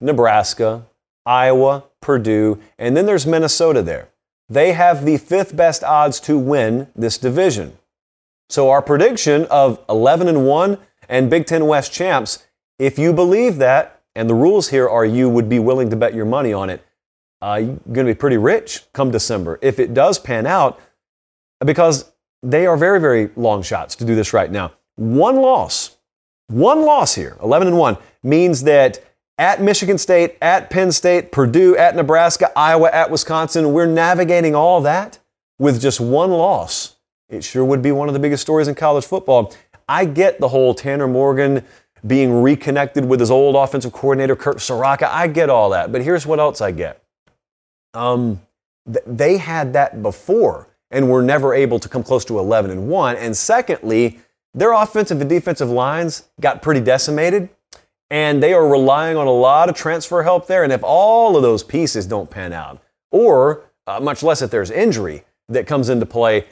Nebraska, 0.00 0.86
Iowa, 1.26 1.84
Purdue, 2.00 2.58
and 2.78 2.96
then 2.96 3.04
there's 3.04 3.26
Minnesota 3.26 3.82
there. 3.82 4.08
They 4.48 4.72
have 4.72 5.04
the 5.04 5.18
fifth 5.18 5.54
best 5.54 5.84
odds 5.84 6.20
to 6.20 6.38
win 6.38 6.86
this 6.96 7.18
division. 7.18 7.76
So 8.48 8.70
our 8.70 8.80
prediction 8.80 9.44
of 9.50 9.84
11 9.90 10.26
and 10.26 10.46
1 10.46 10.78
and 11.08 11.30
Big 11.30 11.46
Ten 11.46 11.66
West 11.66 11.92
champs, 11.92 12.46
if 12.78 12.98
you 12.98 13.12
believe 13.12 13.56
that, 13.56 14.02
and 14.14 14.28
the 14.28 14.34
rules 14.34 14.68
here 14.70 14.88
are 14.88 15.04
you 15.04 15.28
would 15.28 15.48
be 15.48 15.58
willing 15.58 15.90
to 15.90 15.96
bet 15.96 16.14
your 16.14 16.24
money 16.24 16.52
on 16.52 16.70
it, 16.70 16.84
uh, 17.42 17.60
you're 17.62 17.78
going 17.92 18.06
to 18.06 18.14
be 18.14 18.14
pretty 18.14 18.38
rich 18.38 18.82
come 18.92 19.10
December. 19.10 19.58
If 19.62 19.78
it 19.78 19.94
does 19.94 20.18
pan 20.18 20.46
out, 20.46 20.80
because 21.64 22.12
they 22.42 22.66
are 22.66 22.76
very, 22.76 23.00
very 23.00 23.30
long 23.36 23.62
shots 23.62 23.94
to 23.96 24.04
do 24.04 24.14
this 24.14 24.32
right 24.32 24.50
now. 24.50 24.72
One 24.96 25.36
loss 25.36 25.96
one 26.48 26.82
loss 26.82 27.14
here, 27.14 27.36
11 27.42 27.68
and 27.68 27.78
1, 27.78 27.96
means 28.22 28.62
that 28.62 29.02
at 29.38 29.60
Michigan 29.60 29.98
State, 29.98 30.36
at 30.40 30.70
Penn 30.70 30.92
State, 30.92 31.32
Purdue, 31.32 31.76
at 31.76 31.96
Nebraska, 31.96 32.50
Iowa, 32.56 32.90
at 32.92 33.10
Wisconsin, 33.10 33.72
we're 33.72 33.86
navigating 33.86 34.54
all 34.54 34.80
that 34.82 35.18
with 35.58 35.80
just 35.80 36.00
one 36.00 36.30
loss. 36.30 36.96
It 37.28 37.42
sure 37.42 37.64
would 37.64 37.82
be 37.82 37.90
one 37.90 38.08
of 38.08 38.14
the 38.14 38.20
biggest 38.20 38.42
stories 38.42 38.68
in 38.68 38.76
college 38.76 39.04
football. 39.04 39.52
I 39.88 40.04
get 40.04 40.40
the 40.40 40.48
whole 40.48 40.74
Tanner 40.74 41.06
Morgan 41.06 41.64
being 42.06 42.42
reconnected 42.42 43.04
with 43.04 43.20
his 43.20 43.30
old 43.30 43.56
offensive 43.56 43.92
coordinator, 43.92 44.36
Kurt 44.36 44.58
Ciarrocca. 44.58 45.08
I 45.10 45.28
get 45.28 45.50
all 45.50 45.70
that. 45.70 45.92
But 45.92 46.02
here's 46.02 46.26
what 46.26 46.38
else 46.38 46.60
I 46.60 46.70
get. 46.70 47.02
Um, 47.94 48.40
th- 48.86 49.04
they 49.06 49.38
had 49.38 49.72
that 49.72 50.02
before 50.02 50.68
and 50.90 51.10
were 51.10 51.22
never 51.22 51.54
able 51.54 51.78
to 51.78 51.88
come 51.88 52.02
close 52.02 52.24
to 52.26 52.38
11 52.38 52.70
and 52.70 52.88
1. 52.88 53.16
And 53.16 53.36
secondly, 53.36 54.20
their 54.54 54.72
offensive 54.72 55.20
and 55.20 55.28
defensive 55.28 55.70
lines 55.70 56.28
got 56.40 56.62
pretty 56.62 56.80
decimated 56.80 57.48
and 58.10 58.42
they 58.42 58.52
are 58.52 58.68
relying 58.68 59.16
on 59.16 59.26
a 59.26 59.32
lot 59.32 59.68
of 59.68 59.74
transfer 59.74 60.22
help 60.22 60.46
there. 60.46 60.62
And 60.62 60.72
if 60.72 60.82
all 60.84 61.36
of 61.36 61.42
those 61.42 61.62
pieces 61.62 62.06
don't 62.06 62.30
pan 62.30 62.52
out, 62.52 62.80
or 63.10 63.64
uh, 63.86 64.00
much 64.00 64.22
less 64.22 64.42
if 64.42 64.50
there's 64.50 64.70
injury 64.70 65.24
that 65.48 65.66
comes 65.66 65.88
into 65.88 66.06
play, 66.06 66.44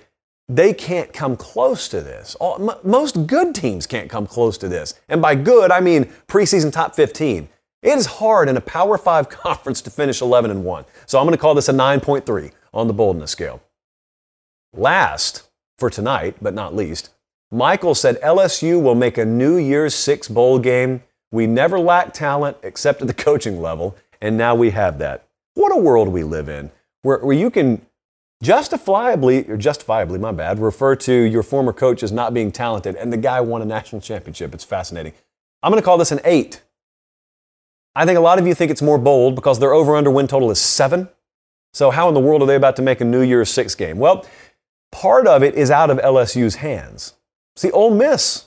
they 0.49 0.75
can't 0.75 1.13
come 1.13 1.37
close 1.37 1.89
to 1.89 2.01
this. 2.01 2.37
Most 2.83 3.27
good 3.27 3.55
teams 3.55 3.87
can't 3.87 4.11
come 4.11 4.27
close 4.27 4.59
to 4.59 4.69
this. 4.69 4.95
And 5.09 5.23
by 5.23 5.35
good, 5.35 5.71
I 5.71 5.81
mean 5.81 6.05
preseason 6.29 6.73
top 6.73 6.95
15. 6.95 7.49
It 7.83 7.99
is 7.99 8.07
hard 8.07 8.49
in 8.49 8.57
a 8.57 8.61
Power 8.61 8.99
5 8.99 9.29
conference 9.31 9.81
to 9.83 9.91
finish 9.91 10.21
11 10.21 10.51
and 10.51 10.65
1. 10.65 10.85
So 11.07 11.19
I'm 11.19 11.25
going 11.25 11.37
to 11.37 11.41
call 11.41 11.55
this 11.55 11.69
a 11.69 11.73
9.3 11.73 12.53
on 12.73 12.89
the 12.89 12.95
boldness 12.95 13.31
scale. 13.31 13.63
Last 14.75 15.49
for 15.79 15.89
tonight, 15.91 16.37
but 16.41 16.55
not 16.55 16.75
least, 16.75 17.11
Michael 17.51 17.95
said 17.95 18.21
LSU 18.21 18.83
will 18.83 18.95
make 18.95 19.17
a 19.17 19.25
New 19.25 19.57
Year's 19.57 19.95
Six 19.95 20.29
bowl 20.29 20.59
game. 20.59 21.03
We 21.31 21.47
never 21.47 21.79
lacked 21.79 22.15
talent 22.15 22.57
except 22.63 23.01
at 23.01 23.07
the 23.07 23.15
coaching 23.25 23.61
level, 23.61 23.97
and 24.21 24.37
now 24.37 24.55
we 24.55 24.71
have 24.71 24.99
that. 24.99 25.27
What 25.55 25.73
a 25.73 25.81
world 25.81 26.09
we 26.09 26.25
live 26.25 26.49
in 26.49 26.71
where, 27.03 27.19
where 27.19 27.37
you 27.37 27.51
can 27.51 27.87
justifiably, 28.45 29.49
or 29.49 29.57
justifiably, 29.57 30.19
my 30.19 30.31
bad, 30.31 30.59
refer 30.59 30.95
to 30.97 31.13
your 31.13 31.43
former 31.43 31.73
coach 31.73 32.03
as 32.03 32.13
not 32.13 32.35
being 32.35 32.53
talented, 32.53 32.95
and 32.97 33.13
the 33.13 33.17
guy 33.17 33.41
won 33.41 33.63
a 33.63 33.65
national 33.65 34.01
championship. 34.01 34.55
It's 34.55 34.65
fascinating. 34.65 35.15
I'm 35.63 35.73
going 35.73 35.81
to 35.81 35.85
call 35.85 35.99
this 35.99 36.13
an 36.13 36.21
eight. 36.25 36.61
I 37.97 38.05
think 38.05 38.19
a 38.19 38.21
lot 38.21 38.39
of 38.39 38.47
you 38.47 38.55
think 38.55 38.71
it's 38.71 38.83
more 38.83 38.99
bold 38.99 39.35
because 39.35 39.59
their 39.59 39.73
over 39.73 39.97
under 39.97 40.11
win 40.11 40.29
total 40.29 40.51
is 40.51 40.61
seven. 40.61 41.09
So, 41.73 41.91
how 41.91 42.09
in 42.09 42.15
the 42.15 42.21
world 42.21 42.43
are 42.43 42.47
they 42.47 42.55
about 42.55 42.77
to 42.77 42.83
make 42.83 43.01
a 43.01 43.05
New 43.05 43.23
Year's 43.23 43.51
Six 43.51 43.75
game? 43.75 43.99
Well, 43.99 44.27
part 44.93 45.27
of 45.27 45.43
it 45.43 45.55
is 45.55 45.71
out 45.71 45.91
of 45.91 45.99
LSU's 45.99 46.57
hands. 46.57 47.15
See, 47.57 47.71
Ole 47.71 47.95
Miss, 47.95 48.47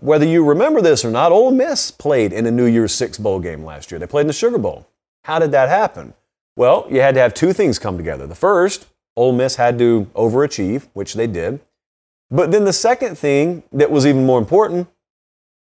whether 0.00 0.24
you 0.24 0.44
remember 0.44 0.80
this 0.80 1.04
or 1.04 1.10
not, 1.10 1.32
Ole 1.32 1.50
Miss 1.50 1.90
played 1.90 2.32
in 2.32 2.46
a 2.46 2.50
New 2.50 2.66
Year's 2.66 2.94
Six 2.94 3.18
bowl 3.18 3.40
game 3.40 3.64
last 3.64 3.90
year. 3.90 3.98
They 3.98 4.06
played 4.06 4.22
in 4.22 4.26
the 4.28 4.32
Sugar 4.32 4.58
Bowl. 4.58 4.88
How 5.24 5.38
did 5.38 5.50
that 5.52 5.68
happen? 5.68 6.14
Well, 6.56 6.86
you 6.90 7.00
had 7.00 7.14
to 7.14 7.20
have 7.20 7.34
two 7.34 7.52
things 7.52 7.78
come 7.78 7.96
together. 7.96 8.26
The 8.26 8.34
first, 8.34 8.86
Ole 9.18 9.32
Miss 9.32 9.56
had 9.56 9.78
to 9.80 10.08
overachieve, 10.14 10.86
which 10.92 11.14
they 11.14 11.26
did. 11.26 11.58
But 12.30 12.52
then 12.52 12.64
the 12.64 12.72
second 12.72 13.18
thing 13.18 13.64
that 13.72 13.90
was 13.90 14.06
even 14.06 14.24
more 14.24 14.38
important 14.38 14.86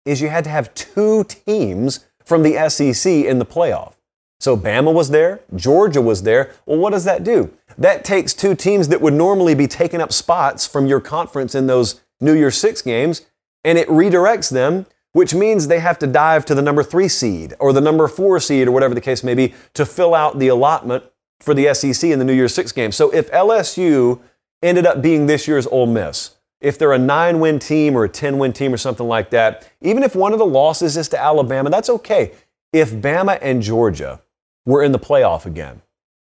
is 0.04 0.20
you 0.20 0.28
had 0.28 0.44
to 0.44 0.50
have 0.50 0.74
two 0.74 1.22
teams 1.24 2.06
from 2.24 2.42
the 2.42 2.68
SEC 2.68 3.10
in 3.12 3.38
the 3.38 3.46
playoff. 3.46 3.94
So 4.40 4.56
Bama 4.56 4.92
was 4.92 5.10
there, 5.10 5.40
Georgia 5.54 6.02
was 6.02 6.24
there. 6.24 6.52
Well, 6.66 6.78
what 6.78 6.90
does 6.90 7.04
that 7.04 7.22
do? 7.22 7.52
That 7.78 8.04
takes 8.04 8.34
two 8.34 8.56
teams 8.56 8.88
that 8.88 9.00
would 9.00 9.14
normally 9.14 9.54
be 9.54 9.68
taking 9.68 10.00
up 10.00 10.12
spots 10.12 10.66
from 10.66 10.86
your 10.86 11.00
conference 11.00 11.54
in 11.54 11.68
those 11.68 12.00
New 12.20 12.34
Year's 12.34 12.56
Six 12.56 12.82
games, 12.82 13.26
and 13.64 13.78
it 13.78 13.88
redirects 13.88 14.50
them, 14.50 14.86
which 15.12 15.34
means 15.34 15.68
they 15.68 15.80
have 15.80 15.98
to 16.00 16.06
dive 16.06 16.44
to 16.46 16.54
the 16.54 16.62
number 16.62 16.82
three 16.82 17.08
seed 17.08 17.54
or 17.60 17.72
the 17.72 17.80
number 17.80 18.08
four 18.08 18.40
seed 18.40 18.66
or 18.66 18.72
whatever 18.72 18.94
the 18.94 19.00
case 19.00 19.22
may 19.22 19.34
be 19.34 19.54
to 19.74 19.86
fill 19.86 20.14
out 20.14 20.38
the 20.38 20.48
allotment 20.48 21.04
for 21.40 21.54
the 21.54 21.72
SEC 21.74 22.10
in 22.10 22.18
the 22.18 22.24
New 22.24 22.32
Year's 22.32 22.54
Six 22.54 22.72
game. 22.72 22.92
So 22.92 23.10
if 23.10 23.30
LSU 23.30 24.20
ended 24.62 24.86
up 24.86 25.02
being 25.02 25.26
this 25.26 25.46
year's 25.46 25.66
Ole 25.66 25.86
Miss, 25.86 26.36
if 26.60 26.78
they're 26.78 26.92
a 26.92 26.98
nine 26.98 27.40
win 27.40 27.58
team 27.58 27.96
or 27.96 28.04
a 28.04 28.08
10 28.08 28.38
win 28.38 28.52
team 28.52 28.72
or 28.72 28.76
something 28.76 29.06
like 29.06 29.30
that, 29.30 29.70
even 29.80 30.02
if 30.02 30.16
one 30.16 30.32
of 30.32 30.38
the 30.38 30.46
losses 30.46 30.96
is 30.96 31.08
to 31.10 31.20
Alabama, 31.20 31.70
that's 31.70 31.90
okay. 31.90 32.32
If 32.72 32.92
Bama 32.92 33.38
and 33.40 33.62
Georgia 33.62 34.20
were 34.64 34.82
in 34.82 34.92
the 34.92 34.98
playoff 34.98 35.46
again, 35.46 35.82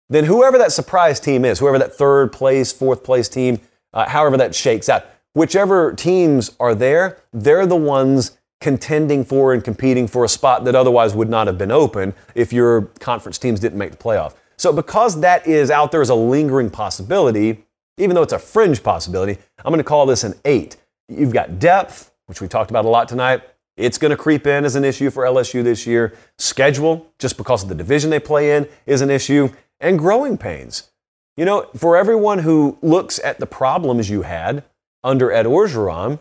then 0.08 0.24
whoever 0.24 0.58
that 0.58 0.72
surprise 0.72 1.20
team 1.20 1.44
is, 1.44 1.58
whoever 1.58 1.78
that 1.78 1.94
third 1.94 2.32
place, 2.32 2.72
fourth 2.72 3.04
place 3.04 3.28
team, 3.28 3.60
uh, 3.94 4.08
however 4.08 4.36
that 4.36 4.54
shakes 4.54 4.88
out, 4.88 5.06
whichever 5.34 5.92
teams 5.92 6.54
are 6.58 6.74
there, 6.74 7.18
they're 7.32 7.66
the 7.66 7.76
ones 7.76 8.36
contending 8.60 9.24
for 9.24 9.52
and 9.52 9.64
competing 9.64 10.06
for 10.06 10.24
a 10.24 10.28
spot 10.28 10.64
that 10.64 10.74
otherwise 10.74 11.14
would 11.14 11.28
not 11.28 11.46
have 11.46 11.58
been 11.58 11.72
open 11.72 12.14
if 12.34 12.52
your 12.52 12.82
conference 13.00 13.38
teams 13.38 13.58
didn't 13.60 13.78
make 13.78 13.90
the 13.90 13.96
playoff. 13.96 14.34
So, 14.62 14.72
because 14.72 15.18
that 15.22 15.48
is 15.48 15.72
out 15.72 15.90
there 15.90 16.02
as 16.02 16.08
a 16.08 16.14
lingering 16.14 16.70
possibility, 16.70 17.64
even 17.98 18.14
though 18.14 18.22
it's 18.22 18.32
a 18.32 18.38
fringe 18.38 18.80
possibility, 18.80 19.36
I'm 19.58 19.72
going 19.72 19.78
to 19.78 19.82
call 19.82 20.06
this 20.06 20.22
an 20.22 20.34
eight. 20.44 20.76
You've 21.08 21.32
got 21.32 21.58
depth, 21.58 22.12
which 22.26 22.40
we 22.40 22.46
talked 22.46 22.70
about 22.70 22.84
a 22.84 22.88
lot 22.88 23.08
tonight. 23.08 23.42
It's 23.76 23.98
going 23.98 24.12
to 24.12 24.16
creep 24.16 24.46
in 24.46 24.64
as 24.64 24.76
an 24.76 24.84
issue 24.84 25.10
for 25.10 25.24
LSU 25.24 25.64
this 25.64 25.84
year. 25.84 26.16
Schedule, 26.38 27.08
just 27.18 27.36
because 27.36 27.64
of 27.64 27.70
the 27.70 27.74
division 27.74 28.10
they 28.10 28.20
play 28.20 28.56
in, 28.56 28.68
is 28.86 29.00
an 29.00 29.10
issue. 29.10 29.48
And 29.80 29.98
growing 29.98 30.38
pains. 30.38 30.92
You 31.36 31.44
know, 31.44 31.68
for 31.74 31.96
everyone 31.96 32.38
who 32.38 32.78
looks 32.82 33.18
at 33.18 33.40
the 33.40 33.46
problems 33.46 34.10
you 34.10 34.22
had 34.22 34.62
under 35.02 35.32
Ed 35.32 35.46
Orgeron, 35.46 36.20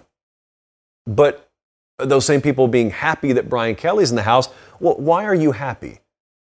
but 1.05 1.47
those 1.99 2.25
same 2.25 2.41
people 2.41 2.67
being 2.67 2.89
happy 2.89 3.33
that 3.33 3.49
Brian 3.49 3.75
Kelly's 3.75 4.09
in 4.09 4.15
the 4.15 4.23
house, 4.23 4.49
well, 4.79 4.95
why 4.95 5.25
are 5.25 5.35
you 5.35 5.51
happy? 5.51 5.99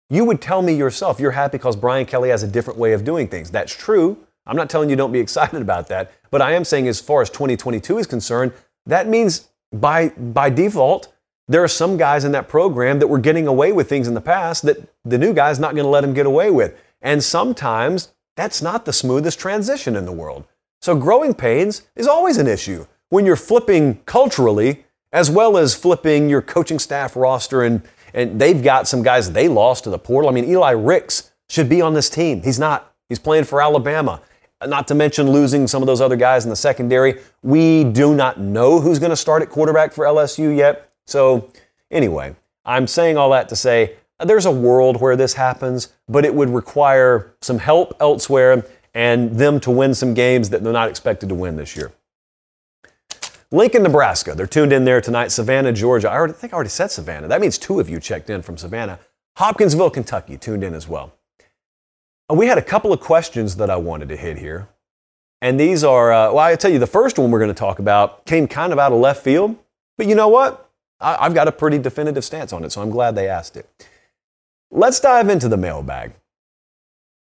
You 0.10 0.26
would 0.26 0.42
tell 0.42 0.62
me 0.62 0.74
yourself 0.74 1.20
you're 1.20 1.32
happy 1.32 1.58
because 1.58 1.76
Brian 1.76 2.06
Kelly 2.06 2.30
has 2.30 2.42
a 2.42 2.48
different 2.48 2.80
way 2.80 2.94
of 2.94 3.04
doing 3.04 3.28
things. 3.28 3.52
That's 3.52 3.76
true. 3.76 4.18
I'm 4.48 4.56
not 4.56 4.70
telling 4.70 4.90
you 4.90 4.96
don't 4.96 5.12
be 5.12 5.20
excited 5.28 5.62
about 5.62 5.88
that, 5.90 6.12
but 6.32 6.42
I 6.42 6.54
am 6.54 6.66
saying 6.66 6.88
as 6.88 7.00
far 7.00 7.22
as 7.22 7.30
2022 7.30 7.98
is 8.00 8.08
concerned, 8.08 8.54
that 8.86 9.08
means 9.08 9.50
by 9.72 10.10
by 10.10 10.50
default 10.50 11.14
there 11.48 11.64
are 11.64 11.68
some 11.68 11.98
guys 11.98 12.26
in 12.26 12.32
that 12.32 12.48
program 12.48 13.00
that 13.00 13.08
were 13.08 13.18
getting 13.18 13.48
away 13.48 13.72
with 13.72 13.90
things 13.90 14.08
in 14.08 14.14
the 14.14 14.22
past 14.22 14.64
that 14.64 14.78
the 15.04 15.18
new 15.18 15.34
guy's 15.34 15.60
not 15.60 15.74
going 15.74 15.84
to 15.84 15.90
let 15.90 16.02
them 16.02 16.14
get 16.14 16.28
away 16.28 16.52
with. 16.52 16.76
And 17.02 17.24
sometimes 17.24 18.14
that's 18.36 18.62
not 18.62 18.86
the 18.86 18.94
smoothest 18.94 19.40
transition 19.40 19.96
in 19.96 20.06
the 20.06 20.12
world. 20.12 20.46
So 20.80 20.96
growing 20.96 21.34
pains 21.34 21.88
is 21.96 22.08
always 22.08 22.38
an 22.38 22.46
issue 22.48 22.86
when 23.10 23.26
you're 23.26 23.36
flipping 23.36 23.96
culturally 24.06 24.86
as 25.12 25.32
well 25.32 25.58
as 25.58 25.74
flipping 25.74 26.30
your 26.30 26.42
coaching 26.42 26.78
staff 26.78 27.16
roster 27.16 27.64
and 27.64 27.82
and 28.14 28.40
they've 28.40 28.62
got 28.62 28.88
some 28.88 29.04
guys 29.04 29.32
they 29.32 29.48
lost 29.48 29.84
to 29.86 29.90
the 29.90 30.00
portal. 30.00 30.30
I 30.30 30.34
mean, 30.34 30.46
Eli 30.46 30.72
Ricks 30.72 31.32
should 31.50 31.70
be 31.70 31.82
on 31.82 31.94
this 31.94 32.10
team. 32.10 32.42
He's 32.42 32.60
not. 32.60 32.94
He's 33.08 33.20
playing 33.20 33.46
for 33.46 33.62
Alabama. 33.62 34.22
Not 34.66 34.88
to 34.90 34.96
mention 34.96 35.32
losing 35.32 35.68
some 35.68 35.82
of 35.82 35.88
those 35.88 36.02
other 36.02 36.18
guys 36.18 36.44
in 36.44 36.50
the 36.50 36.56
secondary. 36.56 37.20
We 37.42 37.86
do 37.86 38.14
not 38.14 38.40
know 38.40 38.80
who's 38.80 39.00
going 39.00 39.12
to 39.12 39.16
start 39.16 39.42
at 39.42 39.50
quarterback 39.50 39.94
for 39.94 40.06
LSU 40.06 40.56
yet. 40.56 40.92
So, 41.08 41.50
anyway, 41.90 42.36
I'm 42.66 42.86
saying 42.86 43.18
all 43.18 43.32
that 43.32 43.50
to 43.50 43.56
say 43.56 43.96
uh, 44.20 44.26
there's 44.26 44.46
a 44.46 44.52
world 44.52 45.00
where 45.00 45.16
this 45.16 45.34
happens, 45.34 45.94
but 46.08 46.26
it 46.26 46.36
would 46.36 46.50
require 46.50 47.34
some 47.42 47.58
help 47.58 47.96
elsewhere 48.00 48.66
and 48.94 49.32
them 49.38 49.60
to 49.62 49.72
win 49.72 49.94
some 49.94 50.14
games 50.14 50.50
that 50.50 50.64
they're 50.64 50.74
not 50.74 50.90
expected 50.90 51.30
to 51.30 51.36
win 51.36 51.56
this 51.56 51.76
year. 51.76 51.94
Lincoln, 53.52 53.82
Nebraska. 53.82 54.36
They're 54.36 54.46
tuned 54.46 54.72
in 54.72 54.86
there 54.86 55.02
tonight. 55.02 55.30
Savannah, 55.30 55.74
Georgia. 55.74 56.10
I, 56.10 56.16
already, 56.16 56.34
I 56.34 56.36
think 56.36 56.54
I 56.54 56.56
already 56.56 56.70
said 56.70 56.92
Savannah. 56.92 57.28
That 57.28 57.42
means 57.42 57.58
two 57.58 57.80
of 57.80 57.90
you 57.90 58.00
checked 58.00 58.30
in 58.30 58.44
from 58.44 58.58
Savannah. 58.58 59.00
Hopkinsville, 59.38 59.90
Kentucky, 59.90 60.38
tuned 60.38 60.64
in 60.64 60.76
as 60.76 60.88
well. 60.88 61.14
Uh, 62.30 62.36
we 62.36 62.46
had 62.46 62.58
a 62.60 62.64
couple 62.64 62.94
of 62.94 63.00
questions 63.00 63.56
that 63.56 63.70
I 63.70 63.78
wanted 63.78 64.10
to 64.10 64.18
hit 64.18 64.38
here. 64.38 64.70
And 65.42 65.60
these 65.60 65.84
are, 65.84 66.12
uh, 66.12 66.34
well, 66.34 66.40
I 66.40 66.56
tell 66.56 66.72
you, 66.72 66.80
the 66.80 66.88
first 66.88 67.18
one 67.18 67.32
we're 67.32 67.40
going 67.40 67.50
to 67.50 67.56
talk 67.56 67.80
about 67.80 68.26
came 68.26 68.48
kind 68.48 68.72
of 68.72 68.78
out 68.78 68.92
of 68.92 69.00
left 69.00 69.24
field. 69.24 69.56
But 69.98 70.06
you 70.08 70.14
know 70.14 70.28
what? 70.28 70.70
I, 71.00 71.18
I've 71.22 71.34
got 71.34 71.48
a 71.48 71.52
pretty 71.52 71.80
definitive 71.80 72.24
stance 72.24 72.54
on 72.54 72.64
it, 72.64 72.72
so 72.72 72.82
I'm 72.82 72.92
glad 72.92 73.16
they 73.16 73.28
asked 73.28 73.58
it. 73.58 73.68
Let's 74.70 75.00
dive 75.00 75.30
into 75.30 75.50
the 75.50 75.58
mailbag. 75.58 76.14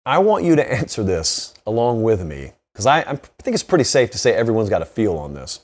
I 0.05 0.17
want 0.17 0.43
you 0.43 0.55
to 0.57 0.73
answer 0.79 1.03
this 1.03 1.53
along 1.65 2.03
with 2.03 2.25
me 2.25 2.51
because 2.73 2.85
I, 2.85 2.99
I 3.01 3.15
think 3.15 3.53
it's 3.53 3.63
pretty 3.63 3.85
safe 3.85 4.11
to 4.11 4.17
say 4.17 4.33
everyone's 4.33 4.69
got 4.69 4.81
a 4.81 4.85
feel 4.85 5.15
on 5.15 5.33
this. 5.33 5.61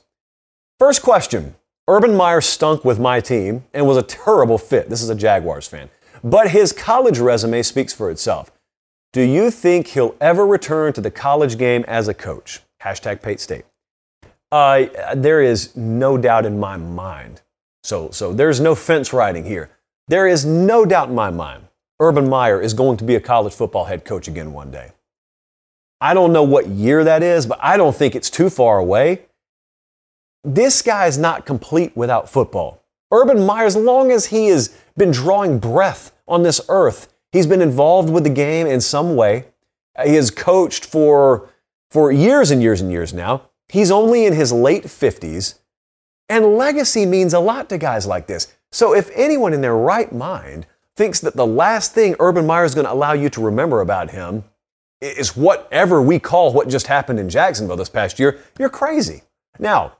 First 0.78 1.02
question 1.02 1.54
Urban 1.86 2.16
Meyer 2.16 2.40
stunk 2.40 2.84
with 2.84 2.98
my 2.98 3.20
team 3.20 3.64
and 3.72 3.86
was 3.86 3.96
a 3.96 4.02
terrible 4.02 4.58
fit. 4.58 4.88
This 4.88 5.02
is 5.02 5.10
a 5.10 5.14
Jaguars 5.14 5.68
fan. 5.68 5.90
But 6.22 6.50
his 6.50 6.72
college 6.72 7.18
resume 7.18 7.62
speaks 7.62 7.92
for 7.92 8.10
itself. 8.10 8.50
Do 9.12 9.22
you 9.22 9.50
think 9.50 9.88
he'll 9.88 10.16
ever 10.20 10.46
return 10.46 10.92
to 10.94 11.00
the 11.00 11.10
college 11.10 11.58
game 11.58 11.84
as 11.86 12.08
a 12.08 12.14
coach? 12.14 12.60
Hashtag 12.82 13.22
Pate 13.22 13.38
State. 13.38 13.64
Uh, 14.50 14.86
there 15.14 15.42
is 15.42 15.76
no 15.76 16.16
doubt 16.16 16.46
in 16.46 16.58
my 16.58 16.76
mind. 16.76 17.42
So, 17.84 18.10
so 18.10 18.32
there's 18.32 18.60
no 18.60 18.74
fence 18.74 19.12
riding 19.12 19.44
here. 19.44 19.70
There 20.08 20.26
is 20.26 20.44
no 20.44 20.84
doubt 20.84 21.08
in 21.10 21.14
my 21.14 21.30
mind 21.30 21.64
Urban 22.00 22.28
Meyer 22.28 22.60
is 22.60 22.74
going 22.74 22.96
to 22.96 23.04
be 23.04 23.14
a 23.14 23.20
college 23.20 23.54
football 23.54 23.84
head 23.84 24.04
coach 24.04 24.26
again 24.26 24.52
one 24.52 24.70
day. 24.70 24.90
I 26.00 26.14
don't 26.14 26.32
know 26.32 26.42
what 26.42 26.66
year 26.66 27.04
that 27.04 27.22
is, 27.22 27.46
but 27.46 27.58
I 27.62 27.76
don't 27.76 27.94
think 27.94 28.16
it's 28.16 28.28
too 28.28 28.50
far 28.50 28.78
away 28.78 29.26
this 30.44 30.82
guy 30.82 31.06
is 31.06 31.18
not 31.18 31.46
complete 31.46 31.96
without 31.96 32.28
football. 32.28 32.82
Urban 33.10 33.44
Meyer, 33.46 33.66
as 33.66 33.76
long 33.76 34.10
as 34.10 34.26
he 34.26 34.46
has 34.48 34.76
been 34.96 35.10
drawing 35.10 35.58
breath 35.58 36.12
on 36.28 36.42
this 36.42 36.60
earth, 36.68 37.12
he's 37.32 37.46
been 37.46 37.62
involved 37.62 38.10
with 38.10 38.24
the 38.24 38.30
game 38.30 38.66
in 38.66 38.80
some 38.80 39.16
way. 39.16 39.46
He 40.04 40.14
has 40.14 40.30
coached 40.30 40.84
for, 40.84 41.48
for 41.90 42.10
years 42.10 42.50
and 42.50 42.60
years 42.62 42.80
and 42.80 42.90
years 42.90 43.14
now. 43.14 43.42
He's 43.68 43.90
only 43.90 44.26
in 44.26 44.34
his 44.34 44.52
late 44.52 44.84
50s. 44.84 45.58
And 46.28 46.56
legacy 46.56 47.06
means 47.06 47.34
a 47.34 47.40
lot 47.40 47.68
to 47.68 47.78
guys 47.78 48.06
like 48.06 48.26
this. 48.26 48.52
So 48.72 48.94
if 48.94 49.10
anyone 49.14 49.52
in 49.52 49.60
their 49.60 49.76
right 49.76 50.12
mind 50.12 50.66
thinks 50.96 51.20
that 51.20 51.36
the 51.36 51.46
last 51.46 51.94
thing 51.94 52.16
Urban 52.18 52.46
Meyer 52.46 52.64
is 52.64 52.74
going 52.74 52.86
to 52.86 52.92
allow 52.92 53.12
you 53.12 53.28
to 53.30 53.40
remember 53.40 53.80
about 53.80 54.10
him 54.10 54.44
is 55.00 55.36
whatever 55.36 56.00
we 56.00 56.18
call 56.18 56.52
what 56.52 56.68
just 56.68 56.86
happened 56.86 57.20
in 57.20 57.28
Jacksonville 57.28 57.76
this 57.76 57.88
past 57.88 58.18
year, 58.18 58.40
you're 58.58 58.70
crazy. 58.70 59.22
Now, 59.58 59.96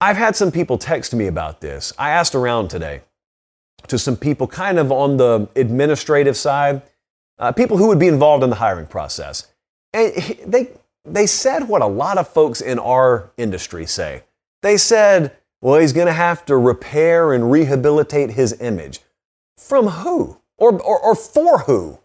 I've 0.00 0.16
had 0.16 0.36
some 0.36 0.52
people 0.52 0.78
text 0.78 1.14
me 1.14 1.26
about 1.26 1.60
this. 1.60 1.92
I 1.98 2.10
asked 2.10 2.34
around 2.34 2.68
today 2.68 3.02
to 3.88 3.98
some 3.98 4.16
people 4.16 4.46
kind 4.46 4.78
of 4.78 4.92
on 4.92 5.16
the 5.16 5.48
administrative 5.56 6.36
side, 6.36 6.82
uh, 7.38 7.52
people 7.52 7.78
who 7.78 7.88
would 7.88 7.98
be 7.98 8.08
involved 8.08 8.44
in 8.44 8.50
the 8.50 8.56
hiring 8.56 8.86
process. 8.86 9.48
And 9.92 10.12
they, 10.46 10.68
they 11.04 11.26
said 11.26 11.68
what 11.68 11.82
a 11.82 11.86
lot 11.86 12.18
of 12.18 12.28
folks 12.28 12.60
in 12.60 12.78
our 12.78 13.30
industry 13.36 13.86
say. 13.86 14.22
They 14.62 14.76
said, 14.76 15.36
well, 15.60 15.80
he's 15.80 15.92
going 15.92 16.06
to 16.06 16.12
have 16.12 16.44
to 16.46 16.56
repair 16.56 17.32
and 17.32 17.50
rehabilitate 17.50 18.30
his 18.30 18.60
image. 18.60 19.00
From 19.56 19.86
who? 19.88 20.40
Or, 20.56 20.80
or, 20.80 20.98
or 21.00 21.14
for 21.14 21.60
who? 21.60 21.98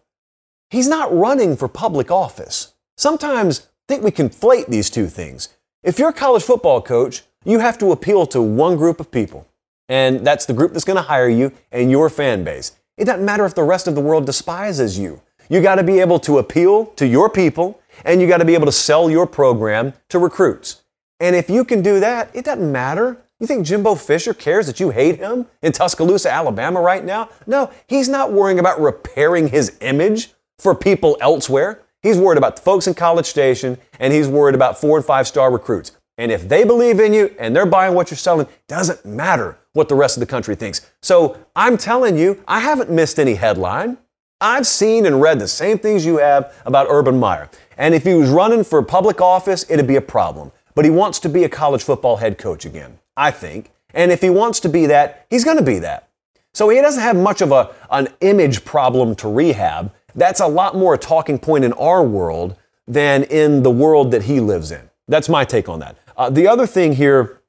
He's 0.70 0.88
not 0.88 1.14
running 1.14 1.56
for 1.56 1.68
public 1.68 2.10
office. 2.10 2.74
Sometimes 2.96 3.60
I 3.60 3.64
think 3.88 4.02
we 4.02 4.10
conflate 4.10 4.66
these 4.66 4.90
two 4.90 5.06
things. 5.06 5.50
If 5.82 5.98
you're 5.98 6.08
a 6.08 6.14
college 6.14 6.42
football 6.42 6.80
coach, 6.80 7.22
you 7.44 7.58
have 7.58 7.78
to 7.78 7.92
appeal 7.92 8.26
to 8.26 8.40
one 8.42 8.76
group 8.76 9.00
of 9.00 9.10
people, 9.10 9.46
and 9.88 10.26
that's 10.26 10.46
the 10.46 10.52
group 10.52 10.72
that's 10.72 10.84
going 10.84 10.96
to 10.96 11.02
hire 11.02 11.28
you 11.28 11.52
and 11.72 11.90
your 11.90 12.08
fan 12.08 12.44
base. 12.44 12.72
It 12.96 13.04
doesn't 13.04 13.24
matter 13.24 13.44
if 13.44 13.54
the 13.54 13.62
rest 13.62 13.86
of 13.86 13.94
the 13.94 14.00
world 14.00 14.26
despises 14.26 14.98
you. 14.98 15.20
You 15.50 15.60
got 15.60 15.74
to 15.74 15.82
be 15.82 16.00
able 16.00 16.18
to 16.20 16.38
appeal 16.38 16.86
to 16.96 17.06
your 17.06 17.28
people, 17.28 17.80
and 18.04 18.20
you 18.20 18.26
got 18.26 18.38
to 18.38 18.44
be 18.44 18.54
able 18.54 18.66
to 18.66 18.72
sell 18.72 19.10
your 19.10 19.26
program 19.26 19.92
to 20.08 20.18
recruits. 20.18 20.82
And 21.20 21.36
if 21.36 21.50
you 21.50 21.64
can 21.64 21.82
do 21.82 22.00
that, 22.00 22.30
it 22.34 22.44
doesn't 22.44 22.70
matter. 22.70 23.18
You 23.40 23.46
think 23.46 23.66
Jimbo 23.66 23.96
Fisher 23.96 24.32
cares 24.32 24.66
that 24.66 24.80
you 24.80 24.90
hate 24.90 25.18
him 25.18 25.46
in 25.60 25.72
Tuscaloosa, 25.72 26.30
Alabama 26.30 26.80
right 26.80 27.04
now? 27.04 27.28
No, 27.46 27.70
he's 27.86 28.08
not 28.08 28.32
worrying 28.32 28.58
about 28.58 28.80
repairing 28.80 29.48
his 29.48 29.76
image 29.80 30.32
for 30.58 30.74
people 30.74 31.18
elsewhere. 31.20 31.82
He's 32.02 32.18
worried 32.18 32.38
about 32.38 32.56
the 32.56 32.62
folks 32.62 32.86
in 32.86 32.94
College 32.94 33.26
Station, 33.26 33.78
and 33.98 34.12
he's 34.12 34.28
worried 34.28 34.54
about 34.54 34.80
four 34.80 34.96
and 34.96 35.04
five 35.04 35.26
star 35.26 35.50
recruits. 35.50 35.92
And 36.16 36.30
if 36.30 36.48
they 36.48 36.64
believe 36.64 37.00
in 37.00 37.12
you 37.12 37.34
and 37.38 37.54
they're 37.54 37.66
buying 37.66 37.94
what 37.94 38.10
you're 38.10 38.18
selling, 38.18 38.46
doesn't 38.68 39.04
matter 39.04 39.58
what 39.72 39.88
the 39.88 39.94
rest 39.94 40.16
of 40.16 40.20
the 40.20 40.26
country 40.26 40.54
thinks. 40.54 40.88
So 41.02 41.36
I'm 41.56 41.76
telling 41.76 42.16
you, 42.16 42.42
I 42.46 42.60
haven't 42.60 42.90
missed 42.90 43.18
any 43.18 43.34
headline. 43.34 43.98
I've 44.40 44.66
seen 44.66 45.06
and 45.06 45.20
read 45.20 45.38
the 45.38 45.48
same 45.48 45.78
things 45.78 46.04
you 46.04 46.18
have 46.18 46.54
about 46.64 46.86
Urban 46.90 47.18
Meyer. 47.18 47.48
And 47.76 47.94
if 47.94 48.04
he 48.04 48.14
was 48.14 48.30
running 48.30 48.62
for 48.62 48.82
public 48.82 49.20
office, 49.20 49.64
it'd 49.68 49.86
be 49.86 49.96
a 49.96 50.00
problem. 50.00 50.52
But 50.74 50.84
he 50.84 50.90
wants 50.90 51.18
to 51.20 51.28
be 51.28 51.44
a 51.44 51.48
college 51.48 51.82
football 51.82 52.16
head 52.16 52.38
coach 52.38 52.64
again, 52.64 52.98
I 53.16 53.30
think. 53.30 53.72
And 53.92 54.12
if 54.12 54.20
he 54.20 54.30
wants 54.30 54.60
to 54.60 54.68
be 54.68 54.86
that, 54.86 55.26
he's 55.30 55.44
going 55.44 55.56
to 55.56 55.62
be 55.62 55.78
that. 55.80 56.08
So 56.52 56.68
he 56.68 56.80
doesn't 56.80 57.02
have 57.02 57.16
much 57.16 57.40
of 57.40 57.52
a, 57.52 57.74
an 57.90 58.08
image 58.20 58.64
problem 58.64 59.14
to 59.16 59.28
rehab. 59.28 59.92
That's 60.14 60.40
a 60.40 60.46
lot 60.46 60.76
more 60.76 60.94
a 60.94 60.98
talking 60.98 61.38
point 61.38 61.64
in 61.64 61.72
our 61.74 62.04
world 62.04 62.56
than 62.86 63.24
in 63.24 63.62
the 63.62 63.70
world 63.70 64.10
that 64.12 64.24
he 64.24 64.40
lives 64.40 64.70
in. 64.70 64.90
That's 65.08 65.28
my 65.28 65.44
take 65.44 65.68
on 65.68 65.80
that. 65.80 65.96
Uh, 66.16 66.30
the 66.30 66.46
other 66.46 66.66
thing 66.66 66.92
here 66.92 67.42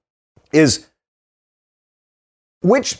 is 0.51 0.87
which 2.61 2.97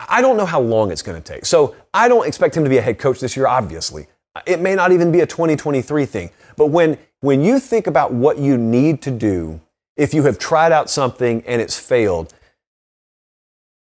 I 0.00 0.20
don't 0.20 0.36
know 0.36 0.46
how 0.46 0.60
long 0.60 0.90
it's 0.90 1.02
going 1.02 1.20
to 1.20 1.32
take. 1.32 1.44
So 1.44 1.76
I 1.92 2.08
don't 2.08 2.26
expect 2.26 2.56
him 2.56 2.64
to 2.64 2.70
be 2.70 2.78
a 2.78 2.82
head 2.82 2.98
coach 2.98 3.20
this 3.20 3.36
year, 3.36 3.46
obviously. 3.46 4.06
It 4.46 4.60
may 4.60 4.74
not 4.74 4.92
even 4.92 5.12
be 5.12 5.20
a 5.20 5.26
2023 5.26 6.06
thing. 6.06 6.30
But 6.56 6.66
when, 6.66 6.98
when 7.20 7.42
you 7.42 7.58
think 7.58 7.86
about 7.86 8.12
what 8.12 8.38
you 8.38 8.56
need 8.56 9.02
to 9.02 9.10
do, 9.10 9.60
if 9.96 10.14
you 10.14 10.22
have 10.24 10.38
tried 10.38 10.72
out 10.72 10.88
something 10.88 11.42
and 11.46 11.60
it's 11.60 11.78
failed, 11.78 12.32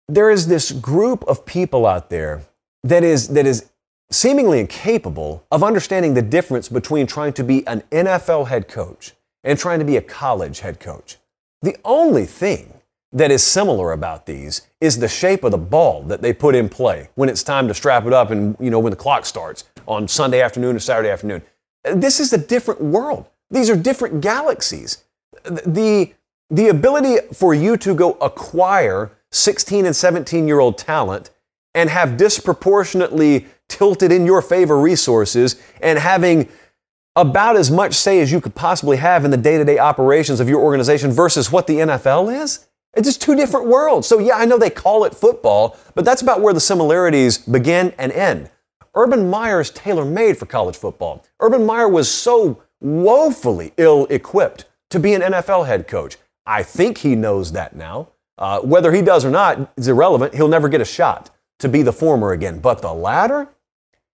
there 0.07 0.30
is 0.30 0.47
this 0.47 0.72
group 0.72 1.24
of 1.28 1.45
people 1.45 1.86
out 1.86 2.09
there 2.09 2.41
that 2.84 3.03
is, 3.03 3.30
that 3.30 3.45
is 3.45 3.70
seemingly 4.09 4.59
incapable 4.59 5.45
of 5.51 5.64
understanding 5.64 6.14
the 6.14 6.22
difference 6.22 6.68
between 6.70 7.07
trying 7.07 7.34
to 7.34 7.43
be 7.43 7.66
an 7.68 7.82
NFL 7.91 8.47
head 8.47 8.68
coach 8.68 9.14
and 9.43 9.57
trying 9.57 9.79
to 9.79 9.85
be 9.85 9.97
a 9.97 10.01
college 10.01 10.59
head 10.59 10.79
coach. 10.79 11.17
The 11.61 11.77
only 11.83 12.25
thing 12.25 12.81
that 13.13 13.31
is 13.31 13.43
similar 13.43 13.91
about 13.91 14.25
these 14.25 14.61
is 14.79 14.97
the 14.97 15.07
shape 15.07 15.43
of 15.43 15.51
the 15.51 15.57
ball 15.57 16.03
that 16.03 16.21
they 16.21 16.33
put 16.33 16.55
in 16.55 16.69
play 16.69 17.09
when 17.15 17.29
it's 17.29 17.43
time 17.43 17.67
to 17.67 17.73
strap 17.73 18.05
it 18.05 18.13
up 18.13 18.31
and 18.31 18.55
you 18.59 18.69
know 18.69 18.79
when 18.79 18.91
the 18.91 18.97
clock 18.97 19.25
starts 19.25 19.65
on 19.87 20.07
Sunday 20.07 20.41
afternoon 20.41 20.75
or 20.75 20.79
Saturday 20.79 21.09
afternoon. 21.09 21.41
This 21.83 22.19
is 22.19 22.31
a 22.31 22.37
different 22.37 22.81
world. 22.81 23.27
These 23.49 23.69
are 23.69 23.75
different 23.75 24.21
galaxies. 24.21 25.03
The 25.43 26.13
the 26.49 26.67
ability 26.67 27.17
for 27.33 27.53
you 27.53 27.77
to 27.77 27.93
go 27.93 28.13
acquire 28.13 29.11
16 29.31 29.85
and 29.85 29.95
17 29.95 30.47
year 30.47 30.59
old 30.59 30.77
talent 30.77 31.31
and 31.73 31.89
have 31.89 32.17
disproportionately 32.17 33.45
tilted 33.69 34.11
in 34.11 34.25
your 34.25 34.41
favor 34.41 34.77
resources 34.77 35.61
and 35.81 35.97
having 35.97 36.49
about 37.16 37.57
as 37.57 37.70
much 37.70 37.93
say 37.93 38.22
as 38.22 38.32
you 38.32 38.39
could 38.39 38.55
possibly 38.55 38.97
have 38.97 39.26
in 39.26 39.32
the 39.32 39.38
day 39.38 39.57
to 39.57 39.66
day 39.66 39.78
operations 39.78 40.39
of 40.39 40.47
your 40.47 40.62
organization 40.62 41.12
versus 41.12 41.51
what 41.51 41.68
the 41.68 41.78
NFL 41.78 42.41
is? 42.41 42.68
It's 42.93 43.07
just 43.07 43.22
two 43.22 43.36
different 43.36 43.68
worlds. 43.68 44.07
So, 44.07 44.20
yeah, 44.20 44.36
I 44.36 44.45
know 44.45 44.57
they 44.57 44.70
call 44.70 45.05
it 45.05 45.16
football, 45.16 45.78
but 45.95 46.03
that's 46.03 46.22
about 46.22 46.41
where 46.41 46.53
the 46.53 46.59
similarities 46.59 47.38
begin 47.38 47.93
and 47.97 48.12
end. 48.12 48.49
Urban 48.95 49.30
Meyer 49.30 49.62
is 49.62 49.70
tailor 49.70 50.03
made 50.03 50.38
for 50.38 50.45
college 50.45 50.76
football. 50.76 51.26
Urban 51.39 51.66
Meyer 51.66 51.88
was 51.88 52.12
so 52.12 52.62
woefully 52.82 53.74
ill 53.78 54.07
equipped 54.09 54.66
to 54.89 54.99
be 54.99 55.14
an 55.14 55.22
NFL 55.22 55.68
head 55.68 55.88
coach. 55.88 56.18
I 56.45 56.64
think 56.64 56.97
he 56.97 57.16
knows 57.16 57.53
that 57.53 57.76
now. 57.76 58.09
Uh, 58.38 58.59
whether 58.59 58.91
he 58.91 59.01
does 59.01 59.24
or 59.24 59.30
not 59.30 59.72
is 59.78 59.88
irrelevant. 59.88 60.34
He'll 60.34 60.47
never 60.47 60.68
get 60.68 60.82
a 60.82 60.86
shot 60.86 61.30
to 61.59 61.70
be 61.70 61.84
the 61.84 61.93
former 61.93 62.32
again. 62.32 62.59
But 62.59 62.82
the 62.82 62.93
latter, 62.93 63.47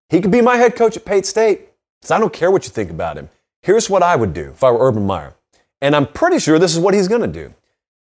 he 0.09 0.21
could 0.21 0.31
be 0.31 0.41
my 0.41 0.57
head 0.57 0.75
coach 0.75 0.97
at 0.97 1.05
Pate 1.05 1.25
State. 1.25 1.66
So 2.07 2.15
I 2.15 2.19
don't 2.19 2.31
care 2.31 2.49
what 2.49 2.63
you 2.63 2.69
think 2.69 2.89
about 2.89 3.17
him. 3.17 3.27
Here's 3.61 3.89
what 3.89 4.01
I 4.01 4.15
would 4.15 4.33
do 4.33 4.51
if 4.51 4.63
I 4.63 4.71
were 4.71 4.87
Urban 4.87 5.05
Meyer. 5.05 5.33
And 5.81 5.93
I'm 5.93 6.07
pretty 6.07 6.39
sure 6.39 6.57
this 6.57 6.73
is 6.73 6.79
what 6.79 6.93
he's 6.93 7.09
going 7.09 7.19
to 7.19 7.27
do. 7.27 7.53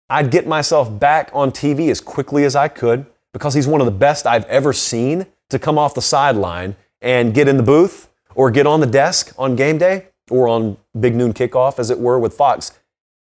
I'd 0.10 0.32
get 0.32 0.48
myself 0.48 1.00
back 1.00 1.30
on 1.32 1.52
TV 1.52 1.92
as 1.92 2.02
quickly 2.02 2.44
as 2.44 2.56
I 2.56 2.70
could 2.70 3.06
because 3.34 3.54
he's 3.54 3.68
one 3.68 3.82
of 3.82 3.86
the 3.86 3.92
best 3.92 4.26
I've 4.26 4.46
ever 4.46 4.74
seen 4.74 5.28
to 5.52 5.60
come 5.60 5.78
off 5.78 5.94
the 5.94 6.02
sideline 6.02 6.76
and 7.04 7.36
get 7.36 7.48
in 7.48 7.56
the 7.56 7.62
booth 7.62 8.10
or 8.34 8.50
get 8.50 8.66
on 8.66 8.80
the 8.80 8.88
desk 8.88 9.32
on 9.38 9.56
game 9.56 9.78
day 9.78 10.08
or 10.28 10.48
on 10.48 10.78
big 11.00 11.14
noon 11.14 11.32
kickoff, 11.32 11.78
as 11.78 11.92
it 11.92 12.00
were, 12.00 12.18
with 12.18 12.34
Fox 12.34 12.72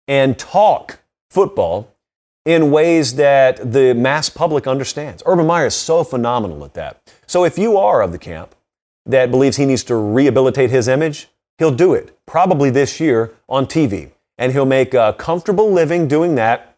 and 0.08 0.40
talk 0.40 1.00
football 1.30 1.94
in 2.46 2.72
ways 2.72 3.16
that 3.16 3.74
the 3.74 3.94
mass 3.94 4.30
public 4.30 4.68
understands. 4.68 5.22
Urban 5.26 5.46
Meyer 5.46 5.66
is 5.66 5.76
so 5.76 6.06
phenomenal 6.06 6.64
at 6.64 6.76
that. 6.76 7.02
So 7.28 7.44
if 7.44 7.58
you 7.58 7.76
are 7.76 8.02
of 8.02 8.14
the 8.14 8.18
camp 8.18 8.56
that 9.06 9.32
believes 9.32 9.58
he 9.58 9.66
needs 9.66 9.84
to 9.86 9.96
rehabilitate 9.96 10.70
his 10.70 10.88
image, 10.88 11.30
he'll 11.58 11.72
do 11.72 11.94
it, 11.94 12.18
probably 12.26 12.70
this 12.70 13.00
year 13.00 13.34
on 13.50 13.66
TV. 13.66 14.12
And 14.38 14.52
he'll 14.52 14.66
make 14.66 14.94
a 14.94 15.16
comfortable 15.18 15.72
living 15.72 16.08
doing 16.08 16.36
that. 16.36 16.78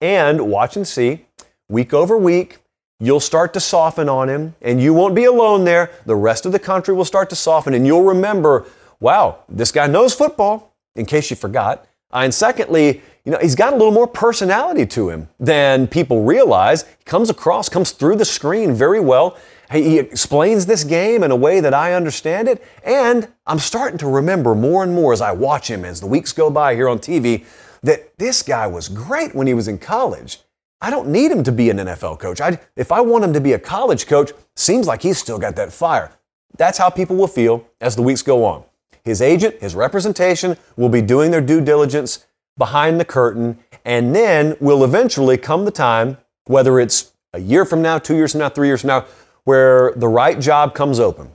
And 0.00 0.48
watch 0.48 0.76
and 0.76 0.86
see, 0.86 1.26
week 1.68 1.92
over 1.92 2.16
week, 2.16 2.58
you'll 2.98 3.20
start 3.20 3.52
to 3.54 3.60
soften 3.60 4.08
on 4.08 4.28
him, 4.28 4.54
and 4.62 4.80
you 4.80 4.94
won't 4.94 5.14
be 5.14 5.24
alone 5.24 5.64
there. 5.64 5.90
The 6.06 6.16
rest 6.16 6.46
of 6.46 6.52
the 6.52 6.58
country 6.58 6.94
will 6.94 7.04
start 7.04 7.30
to 7.30 7.36
soften, 7.36 7.74
and 7.74 7.86
you'll 7.86 8.04
remember, 8.04 8.66
wow, 9.00 9.40
this 9.48 9.72
guy 9.72 9.86
knows 9.86 10.14
football, 10.14 10.74
in 10.94 11.06
case 11.06 11.30
you 11.30 11.36
forgot. 11.36 11.86
Uh, 12.12 12.20
and 12.20 12.34
secondly, 12.34 13.02
you 13.24 13.32
know, 13.32 13.38
he's 13.38 13.54
got 13.54 13.72
a 13.72 13.76
little 13.76 13.92
more 13.92 14.06
personality 14.06 14.86
to 14.86 15.10
him 15.10 15.28
than 15.40 15.86
people 15.86 16.22
realize. 16.22 16.84
He 16.84 17.04
comes 17.04 17.28
across, 17.28 17.68
comes 17.68 17.90
through 17.90 18.16
the 18.16 18.24
screen 18.24 18.72
very 18.72 19.00
well. 19.00 19.36
He 19.70 19.98
explains 19.98 20.66
this 20.66 20.84
game 20.84 21.24
in 21.24 21.30
a 21.30 21.36
way 21.36 21.60
that 21.60 21.74
I 21.74 21.94
understand 21.94 22.48
it, 22.48 22.62
and 22.84 23.28
I'm 23.46 23.58
starting 23.58 23.98
to 23.98 24.08
remember 24.08 24.54
more 24.54 24.82
and 24.82 24.94
more 24.94 25.12
as 25.12 25.20
I 25.20 25.32
watch 25.32 25.68
him 25.68 25.84
as 25.84 26.00
the 26.00 26.06
weeks 26.06 26.32
go 26.32 26.50
by 26.50 26.74
here 26.74 26.88
on 26.88 26.98
TV 26.98 27.44
that 27.82 28.16
this 28.18 28.42
guy 28.42 28.66
was 28.66 28.88
great 28.88 29.34
when 29.34 29.46
he 29.46 29.54
was 29.54 29.68
in 29.68 29.78
college. 29.78 30.38
I 30.80 30.90
don't 30.90 31.08
need 31.08 31.30
him 31.30 31.42
to 31.44 31.52
be 31.52 31.70
an 31.70 31.78
NFL 31.78 32.18
coach. 32.18 32.40
I, 32.40 32.60
if 32.76 32.92
I 32.92 33.00
want 33.00 33.24
him 33.24 33.32
to 33.32 33.40
be 33.40 33.54
a 33.54 33.58
college 33.58 34.06
coach, 34.06 34.32
seems 34.54 34.86
like 34.86 35.02
he's 35.02 35.18
still 35.18 35.38
got 35.38 35.56
that 35.56 35.72
fire. 35.72 36.12
That's 36.58 36.78
how 36.78 36.90
people 36.90 37.16
will 37.16 37.26
feel 37.26 37.66
as 37.80 37.96
the 37.96 38.02
weeks 38.02 38.22
go 38.22 38.44
on. 38.44 38.64
His 39.04 39.22
agent, 39.22 39.60
his 39.60 39.74
representation 39.74 40.56
will 40.76 40.88
be 40.88 41.02
doing 41.02 41.30
their 41.30 41.40
due 41.40 41.60
diligence 41.60 42.26
behind 42.58 42.98
the 42.98 43.04
curtain, 43.04 43.58
and 43.84 44.14
then 44.14 44.56
will 44.60 44.84
eventually 44.84 45.38
come 45.38 45.64
the 45.64 45.70
time, 45.70 46.18
whether 46.46 46.80
it's 46.80 47.12
a 47.32 47.40
year 47.40 47.64
from 47.64 47.82
now, 47.82 47.98
two 47.98 48.16
years 48.16 48.32
from 48.32 48.40
now, 48.40 48.48
three 48.48 48.68
years 48.68 48.80
from 48.80 48.88
now, 48.88 49.04
where 49.46 49.92
the 49.94 50.08
right 50.08 50.40
job 50.40 50.74
comes 50.74 50.98
open. 50.98 51.30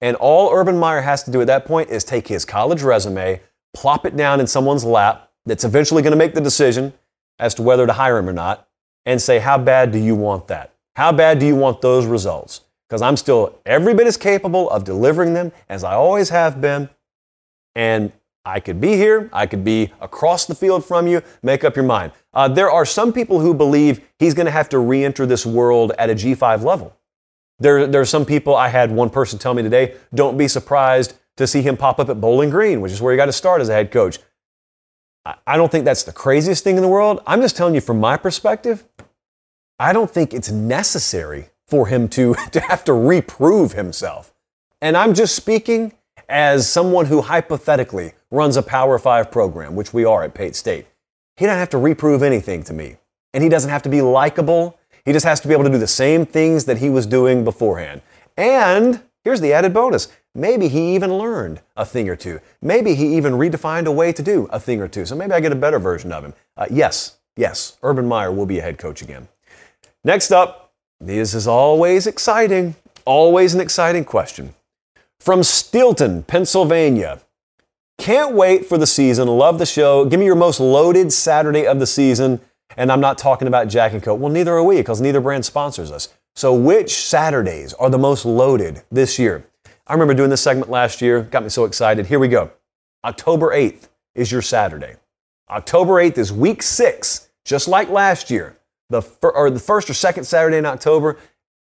And 0.00 0.16
all 0.16 0.52
Urban 0.54 0.78
Meyer 0.78 1.00
has 1.00 1.24
to 1.24 1.32
do 1.32 1.40
at 1.40 1.48
that 1.48 1.66
point 1.66 1.90
is 1.90 2.04
take 2.04 2.28
his 2.28 2.44
college 2.44 2.82
resume, 2.82 3.40
plop 3.74 4.06
it 4.06 4.16
down 4.16 4.38
in 4.38 4.46
someone's 4.46 4.84
lap 4.84 5.30
that's 5.44 5.64
eventually 5.64 6.00
going 6.00 6.12
to 6.12 6.16
make 6.16 6.34
the 6.34 6.40
decision 6.40 6.92
as 7.40 7.54
to 7.54 7.62
whether 7.62 7.84
to 7.84 7.92
hire 7.92 8.18
him 8.18 8.28
or 8.28 8.32
not, 8.32 8.68
and 9.04 9.20
say, 9.20 9.40
How 9.40 9.58
bad 9.58 9.90
do 9.90 9.98
you 9.98 10.14
want 10.14 10.46
that? 10.46 10.74
How 10.94 11.10
bad 11.10 11.40
do 11.40 11.46
you 11.46 11.56
want 11.56 11.80
those 11.80 12.06
results? 12.06 12.60
Because 12.88 13.02
I'm 13.02 13.16
still 13.16 13.58
every 13.66 13.94
bit 13.94 14.06
as 14.06 14.16
capable 14.16 14.70
of 14.70 14.84
delivering 14.84 15.34
them 15.34 15.50
as 15.68 15.82
I 15.82 15.94
always 15.94 16.28
have 16.28 16.60
been. 16.60 16.88
And 17.74 18.12
I 18.44 18.60
could 18.60 18.80
be 18.80 18.92
here, 18.92 19.28
I 19.32 19.46
could 19.46 19.64
be 19.64 19.92
across 20.00 20.46
the 20.46 20.54
field 20.54 20.84
from 20.84 21.08
you. 21.08 21.20
Make 21.42 21.64
up 21.64 21.74
your 21.74 21.84
mind. 21.84 22.12
Uh, 22.32 22.46
there 22.46 22.70
are 22.70 22.86
some 22.86 23.12
people 23.12 23.40
who 23.40 23.52
believe 23.52 24.00
he's 24.20 24.34
going 24.34 24.46
to 24.46 24.52
have 24.52 24.68
to 24.68 24.78
re 24.78 25.04
enter 25.04 25.26
this 25.26 25.44
world 25.44 25.90
at 25.98 26.10
a 26.10 26.14
G5 26.14 26.62
level. 26.62 26.96
There, 27.58 27.86
there 27.86 28.00
are 28.00 28.06
some 28.06 28.26
people, 28.26 28.54
I 28.54 28.68
had 28.68 28.90
one 28.90 29.10
person 29.10 29.38
tell 29.38 29.54
me 29.54 29.62
today, 29.62 29.96
don't 30.14 30.36
be 30.36 30.48
surprised 30.48 31.14
to 31.36 31.46
see 31.46 31.62
him 31.62 31.76
pop 31.76 31.98
up 31.98 32.08
at 32.08 32.20
Bowling 32.20 32.50
Green, 32.50 32.80
which 32.80 32.92
is 32.92 33.00
where 33.00 33.12
he 33.12 33.16
got 33.16 33.26
to 33.26 33.32
start 33.32 33.60
as 33.60 33.68
a 33.68 33.72
head 33.72 33.90
coach. 33.90 34.18
I 35.46 35.56
don't 35.56 35.72
think 35.72 35.84
that's 35.84 36.04
the 36.04 36.12
craziest 36.12 36.62
thing 36.62 36.76
in 36.76 36.82
the 36.82 36.88
world. 36.88 37.20
I'm 37.26 37.40
just 37.40 37.56
telling 37.56 37.74
you 37.74 37.80
from 37.80 37.98
my 37.98 38.16
perspective, 38.16 38.86
I 39.78 39.92
don't 39.92 40.10
think 40.10 40.32
it's 40.32 40.50
necessary 40.50 41.50
for 41.66 41.86
him 41.86 42.08
to, 42.10 42.34
to 42.52 42.60
have 42.60 42.84
to 42.84 42.92
reprove 42.92 43.72
himself. 43.72 44.32
And 44.80 44.96
I'm 44.96 45.14
just 45.14 45.34
speaking 45.34 45.94
as 46.28 46.68
someone 46.68 47.06
who 47.06 47.22
hypothetically 47.22 48.12
runs 48.30 48.56
a 48.56 48.62
Power 48.62 48.98
Five 48.98 49.30
program, 49.30 49.74
which 49.74 49.92
we 49.92 50.04
are 50.04 50.22
at 50.22 50.34
Pate 50.34 50.56
State. 50.56 50.86
He 51.36 51.46
doesn't 51.46 51.58
have 51.58 51.70
to 51.70 51.78
reprove 51.78 52.22
anything 52.22 52.62
to 52.64 52.72
me. 52.72 52.96
And 53.34 53.42
he 53.42 53.48
doesn't 53.48 53.70
have 53.70 53.82
to 53.82 53.88
be 53.88 54.00
likable. 54.00 54.75
He 55.06 55.12
just 55.12 55.24
has 55.24 55.40
to 55.40 55.48
be 55.48 55.54
able 55.54 55.64
to 55.64 55.70
do 55.70 55.78
the 55.78 55.86
same 55.86 56.26
things 56.26 56.64
that 56.64 56.78
he 56.78 56.90
was 56.90 57.06
doing 57.06 57.44
beforehand. 57.44 58.02
And 58.36 59.00
here's 59.24 59.40
the 59.40 59.54
added 59.54 59.72
bonus 59.72 60.08
maybe 60.34 60.68
he 60.68 60.94
even 60.94 61.16
learned 61.16 61.62
a 61.76 61.86
thing 61.86 62.10
or 62.10 62.16
two. 62.16 62.40
Maybe 62.60 62.94
he 62.94 63.16
even 63.16 63.34
redefined 63.34 63.86
a 63.86 63.92
way 63.92 64.12
to 64.12 64.22
do 64.22 64.48
a 64.50 64.60
thing 64.60 64.82
or 64.82 64.88
two. 64.88 65.06
So 65.06 65.14
maybe 65.14 65.32
I 65.32 65.40
get 65.40 65.52
a 65.52 65.56
better 65.56 65.78
version 65.78 66.12
of 66.12 66.24
him. 66.24 66.34
Uh, 66.58 66.66
yes, 66.70 67.16
yes, 67.36 67.78
Urban 67.82 68.06
Meyer 68.06 68.30
will 68.30 68.44
be 68.44 68.58
a 68.58 68.62
head 68.62 68.76
coach 68.76 69.00
again. 69.00 69.28
Next 70.04 70.30
up, 70.32 70.72
this 71.00 71.34
is 71.34 71.46
always 71.46 72.06
exciting, 72.06 72.74
always 73.06 73.54
an 73.54 73.60
exciting 73.60 74.04
question. 74.04 74.54
From 75.20 75.40
Steelton, 75.40 76.26
Pennsylvania. 76.26 77.20
Can't 77.98 78.34
wait 78.34 78.66
for 78.66 78.76
the 78.76 78.86
season. 78.86 79.28
Love 79.28 79.58
the 79.58 79.66
show. 79.66 80.04
Give 80.04 80.20
me 80.20 80.26
your 80.26 80.34
most 80.34 80.60
loaded 80.60 81.12
Saturday 81.12 81.66
of 81.66 81.78
the 81.80 81.86
season. 81.86 82.40
And 82.76 82.90
I'm 82.90 83.00
not 83.00 83.18
talking 83.18 83.48
about 83.48 83.68
Jack 83.68 83.92
and 83.92 84.02
Coke. 84.02 84.20
Well, 84.20 84.32
neither 84.32 84.54
are 84.54 84.64
we 84.64 84.78
because 84.78 85.00
neither 85.00 85.20
brand 85.20 85.44
sponsors 85.44 85.90
us. 85.90 86.08
So, 86.34 86.52
which 86.54 86.94
Saturdays 86.94 87.72
are 87.74 87.88
the 87.88 87.98
most 87.98 88.24
loaded 88.24 88.82
this 88.90 89.18
year? 89.18 89.46
I 89.86 89.92
remember 89.92 90.14
doing 90.14 90.30
this 90.30 90.42
segment 90.42 90.70
last 90.70 91.00
year. 91.00 91.22
Got 91.22 91.44
me 91.44 91.48
so 91.48 91.64
excited. 91.64 92.06
Here 92.06 92.18
we 92.18 92.28
go. 92.28 92.50
October 93.04 93.50
8th 93.52 93.88
is 94.14 94.32
your 94.32 94.42
Saturday. 94.42 94.96
October 95.48 95.94
8th 95.94 96.18
is 96.18 96.32
week 96.32 96.62
six, 96.62 97.28
just 97.44 97.68
like 97.68 97.88
last 97.88 98.30
year. 98.30 98.58
The, 98.90 99.00
fir- 99.00 99.30
or 99.30 99.48
the 99.50 99.60
first 99.60 99.88
or 99.88 99.94
second 99.94 100.24
Saturday 100.24 100.58
in 100.58 100.66
October, 100.66 101.18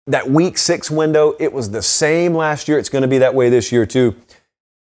that 0.07 0.29
week 0.29 0.57
six 0.57 0.89
window, 0.89 1.35
it 1.39 1.51
was 1.51 1.69
the 1.71 1.81
same 1.81 2.33
last 2.33 2.67
year. 2.67 2.79
It's 2.79 2.89
going 2.89 3.01
to 3.01 3.07
be 3.07 3.17
that 3.17 3.35
way 3.35 3.49
this 3.49 3.71
year, 3.71 3.85
too. 3.85 4.15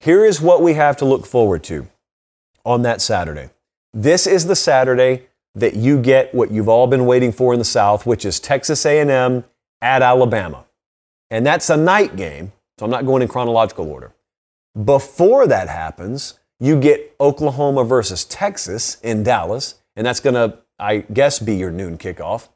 Here 0.02 0.26
is 0.26 0.42
what 0.42 0.62
we 0.62 0.74
have 0.74 0.98
to 0.98 1.06
look 1.06 1.26
forward 1.26 1.64
to 1.66 1.88
on 2.66 2.82
that 2.82 3.02
Saturday. 3.02 3.50
This 3.94 4.28
is 4.28 4.46
the 4.46 4.56
Saturday 4.56 5.28
that 5.56 5.76
you 5.76 6.02
get 6.02 6.34
what 6.34 6.52
you've 6.52 6.70
all 6.70 6.88
been 6.88 7.06
waiting 7.06 7.32
for 7.32 7.54
in 7.54 7.60
the 7.60 7.66
South, 7.66 8.06
which 8.06 8.26
is 8.26 8.40
Texas 8.40 8.86
A&M 8.86 9.44
at 9.82 10.02
Alabama. 10.02 10.66
And 11.30 11.46
that's 11.46 11.70
a 11.70 11.78
night 11.78 12.16
game, 12.16 12.52
so 12.80 12.86
I'm 12.86 12.92
not 12.92 13.06
going 13.06 13.22
in 13.22 13.28
chronological 13.28 13.90
order. 13.90 14.14
Before 14.84 15.46
that 15.48 15.70
happens, 15.70 16.40
you 16.60 16.80
get 16.80 17.16
Oklahoma 17.20 17.84
versus 17.84 18.26
Texas 18.26 19.00
in 19.02 19.24
Dallas, 19.24 19.76
and 19.96 20.06
that's 20.06 20.20
going 20.20 20.36
to, 20.36 20.58
I 20.80 21.00
guess, 21.00 21.40
be 21.40 21.56
your 21.56 21.72
noon 21.72 21.98
kickoff. 21.98 22.50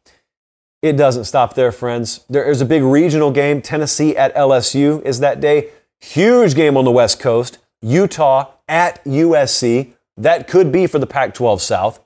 It 0.81 0.93
doesn't 0.93 1.25
stop 1.25 1.55
there, 1.55 1.71
friends. 1.71 2.21
There 2.29 2.49
is 2.49 2.61
a 2.61 2.65
big 2.65 2.83
regional 2.83 3.31
game. 3.31 3.61
Tennessee 3.61 4.15
at 4.15 4.33
LSU 4.35 5.03
is 5.03 5.19
that 5.19 5.41
day. 5.41 5.69
Huge 5.99 6.55
game 6.55 6.77
on 6.77 6.85
the 6.85 6.91
West 6.91 7.19
Coast. 7.19 7.57
Utah 7.81 8.51
at 8.67 9.03
USC. 9.05 9.93
That 10.15 10.47
could 10.47 10.71
be 10.71 10.87
for 10.87 10.99
the 10.99 11.07
Pac 11.07 11.33
12 11.33 11.61
South. 11.61 11.99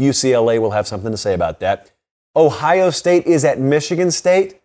UCLA 0.00 0.60
will 0.60 0.72
have 0.72 0.86
something 0.86 1.10
to 1.10 1.16
say 1.16 1.34
about 1.34 1.60
that. 1.60 1.92
Ohio 2.34 2.90
State 2.90 3.26
is 3.26 3.44
at 3.44 3.58
Michigan 3.58 4.10
State. 4.10 4.60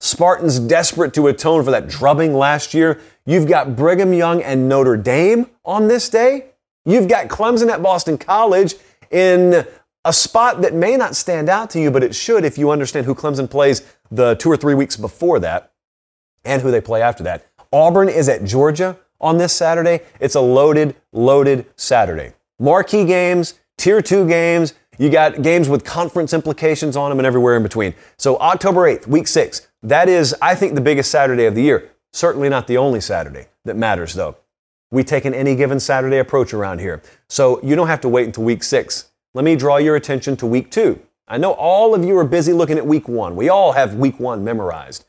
Spartans 0.00 0.58
desperate 0.58 1.14
to 1.14 1.28
atone 1.28 1.62
for 1.62 1.70
that 1.70 1.88
drubbing 1.88 2.34
last 2.34 2.74
year. 2.74 3.00
You've 3.24 3.46
got 3.46 3.76
Brigham 3.76 4.12
Young 4.12 4.42
and 4.42 4.68
Notre 4.68 4.96
Dame 4.96 5.46
on 5.64 5.86
this 5.86 6.08
day. 6.08 6.46
You've 6.84 7.08
got 7.08 7.28
Clemson 7.28 7.70
at 7.70 7.82
Boston 7.82 8.18
College 8.18 8.74
in 9.12 9.64
a 10.04 10.12
spot 10.12 10.62
that 10.62 10.74
may 10.74 10.96
not 10.96 11.14
stand 11.14 11.48
out 11.48 11.70
to 11.70 11.80
you, 11.80 11.92
but 11.92 12.02
it 12.02 12.14
should 12.14 12.44
if 12.44 12.58
you 12.58 12.70
understand 12.72 13.06
who 13.06 13.14
Clemson 13.14 13.48
plays 13.48 13.82
the 14.10 14.34
two 14.34 14.50
or 14.50 14.56
three 14.56 14.74
weeks 14.74 14.96
before 14.96 15.38
that 15.38 15.72
and 16.44 16.60
who 16.62 16.72
they 16.72 16.80
play 16.80 17.00
after 17.00 17.22
that. 17.22 17.46
Auburn 17.72 18.08
is 18.08 18.28
at 18.28 18.44
Georgia 18.44 18.98
on 19.20 19.38
this 19.38 19.52
Saturday. 19.52 20.00
It's 20.18 20.34
a 20.34 20.40
loaded, 20.40 20.96
loaded 21.12 21.66
Saturday. 21.76 22.32
Marquee 22.58 23.04
games, 23.04 23.54
tier 23.78 24.02
two 24.02 24.26
games. 24.26 24.74
You 24.98 25.10
got 25.10 25.42
games 25.42 25.68
with 25.68 25.84
conference 25.84 26.32
implications 26.32 26.96
on 26.96 27.10
them 27.10 27.18
and 27.18 27.26
everywhere 27.26 27.56
in 27.56 27.62
between. 27.62 27.94
So, 28.18 28.38
October 28.38 28.82
8th, 28.82 29.06
week 29.06 29.26
six, 29.26 29.68
that 29.82 30.08
is, 30.08 30.34
I 30.42 30.54
think, 30.54 30.74
the 30.74 30.80
biggest 30.80 31.10
Saturday 31.10 31.46
of 31.46 31.54
the 31.54 31.62
year. 31.62 31.90
Certainly 32.12 32.50
not 32.50 32.66
the 32.66 32.76
only 32.76 33.00
Saturday 33.00 33.46
that 33.64 33.76
matters, 33.76 34.14
though. 34.14 34.36
We 34.90 35.02
take 35.02 35.24
an 35.24 35.32
any 35.32 35.56
given 35.56 35.80
Saturday 35.80 36.18
approach 36.18 36.52
around 36.52 36.80
here. 36.80 37.02
So, 37.28 37.60
you 37.62 37.74
don't 37.74 37.88
have 37.88 38.02
to 38.02 38.08
wait 38.08 38.26
until 38.26 38.44
week 38.44 38.62
six 38.62 39.12
let 39.34 39.44
me 39.44 39.56
draw 39.56 39.78
your 39.78 39.96
attention 39.96 40.36
to 40.38 40.46
week 40.46 40.70
two. 40.70 41.00
I 41.26 41.38
know 41.38 41.52
all 41.52 41.94
of 41.94 42.04
you 42.04 42.16
are 42.18 42.24
busy 42.24 42.52
looking 42.52 42.76
at 42.76 42.86
week 42.86 43.08
one. 43.08 43.34
We 43.34 43.48
all 43.48 43.72
have 43.72 43.94
week 43.94 44.20
one 44.20 44.44
memorized. 44.44 45.06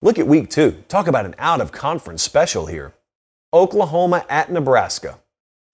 Look 0.00 0.18
at 0.18 0.26
week 0.26 0.48
two. 0.48 0.82
Talk 0.88 1.06
about 1.06 1.26
an 1.26 1.34
out 1.38 1.60
of 1.60 1.72
conference 1.72 2.22
special 2.22 2.66
here. 2.66 2.94
Oklahoma 3.52 4.24
at 4.30 4.50
Nebraska. 4.50 5.18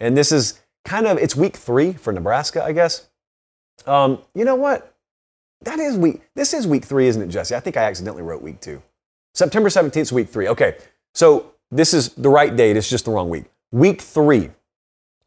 And 0.01 0.17
this 0.17 0.33
is 0.33 0.61
kind 0.85 1.07
of, 1.07 1.19
it's 1.19 1.37
week 1.37 1.57
three 1.57 1.93
for 1.93 2.13
Nebraska, 2.13 2.65
I 2.65 2.73
guess. 2.73 3.09
Um, 3.87 4.19
you 4.35 4.45
know 4.45 4.57
what? 4.57 4.95
That 5.63 5.79
is 5.79 5.97
week, 5.97 6.23
this 6.35 6.53
is 6.55 6.67
week 6.67 6.85
three, 6.85 7.07
isn't 7.07 7.23
it, 7.23 7.29
Jesse? 7.29 7.55
I 7.55 7.61
think 7.61 7.77
I 7.77 7.85
accidentally 7.85 8.23
wrote 8.23 8.43
week 8.43 8.61
two. 8.61 8.83
September 9.35 9.69
17th 9.69 9.97
is 9.97 10.13
week 10.13 10.29
three. 10.29 10.49
Okay, 10.49 10.77
so 11.15 11.53
this 11.71 11.95
is 11.95 12.11
the 12.11 12.29
right 12.29 12.55
date, 12.55 12.77
it's 12.77 12.91
just 12.91 13.05
the 13.05 13.11
wrong 13.11 13.29
week. 13.29 13.45
Week 13.71 14.01
three, 14.01 14.51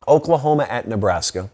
Oklahoma 0.07 0.67
at 0.69 0.87
Nebraska. 0.87 1.49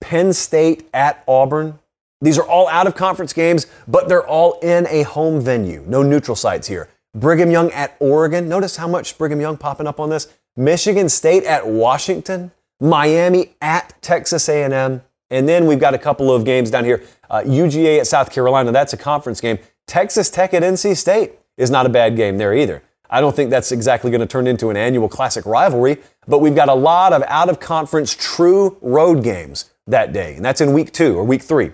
Penn 0.00 0.32
State 0.32 0.88
at 0.94 1.22
Auburn. 1.28 1.78
These 2.20 2.38
are 2.38 2.46
all 2.46 2.68
out 2.68 2.86
of 2.86 2.94
conference 2.94 3.32
games, 3.32 3.66
but 3.88 4.08
they're 4.08 4.26
all 4.26 4.58
in 4.60 4.86
a 4.88 5.02
home 5.02 5.40
venue. 5.40 5.84
No 5.86 6.02
neutral 6.02 6.36
sites 6.36 6.68
here. 6.68 6.88
Brigham 7.14 7.50
Young 7.50 7.70
at 7.72 7.96
Oregon. 7.98 8.48
Notice 8.48 8.76
how 8.76 8.86
much 8.88 9.18
Brigham 9.18 9.40
Young 9.40 9.56
popping 9.56 9.86
up 9.86 9.98
on 9.98 10.10
this. 10.10 10.28
Michigan 10.56 11.08
State 11.08 11.44
at 11.44 11.66
Washington. 11.66 12.52
Miami 12.80 13.54
at 13.60 13.94
Texas 14.02 14.48
A&M. 14.48 15.02
And 15.30 15.48
then 15.48 15.66
we've 15.66 15.78
got 15.78 15.94
a 15.94 15.98
couple 15.98 16.34
of 16.34 16.44
games 16.44 16.70
down 16.70 16.84
here. 16.84 17.04
Uh, 17.28 17.42
UGA 17.44 18.00
at 18.00 18.06
South 18.06 18.32
Carolina. 18.32 18.72
That's 18.72 18.92
a 18.92 18.96
conference 18.96 19.40
game. 19.40 19.58
Texas 19.86 20.30
Tech 20.30 20.54
at 20.54 20.62
NC 20.62 20.96
State 20.96 21.32
is 21.56 21.70
not 21.70 21.86
a 21.86 21.88
bad 21.88 22.16
game 22.16 22.38
there 22.38 22.54
either. 22.54 22.82
I 23.10 23.20
don't 23.20 23.34
think 23.34 23.50
that's 23.50 23.72
exactly 23.72 24.10
going 24.10 24.20
to 24.20 24.26
turn 24.26 24.46
into 24.46 24.70
an 24.70 24.76
annual 24.76 25.08
classic 25.08 25.44
rivalry, 25.44 25.98
but 26.28 26.38
we've 26.38 26.54
got 26.54 26.68
a 26.68 26.74
lot 26.74 27.12
of 27.12 27.22
out 27.26 27.48
of 27.48 27.58
conference 27.58 28.14
true 28.14 28.78
road 28.80 29.24
games 29.24 29.70
that 29.86 30.12
day. 30.12 30.36
And 30.36 30.44
that's 30.44 30.60
in 30.60 30.72
week 30.72 30.92
two 30.92 31.16
or 31.16 31.24
week 31.24 31.42
three. 31.42 31.72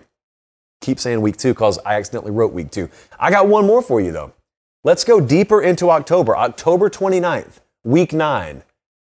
Keep 0.81 0.99
saying 0.99 1.21
week 1.21 1.37
two 1.37 1.53
because 1.53 1.79
I 1.85 1.97
accidentally 1.97 2.33
wrote 2.33 2.53
week 2.53 2.71
two. 2.71 2.89
I 3.19 3.31
got 3.31 3.49
one 3.49 3.67
more 3.67 3.83
for 3.83 4.01
you 4.01 4.13
though. 4.13 4.33
Let's 4.83 5.05
go 5.05 5.21
deeper 5.21 5.61
into 5.61 5.91
October. 5.91 6.37
October 6.37 6.89
29th, 6.89 7.61
week 7.85 8.13
nine. 8.13 8.63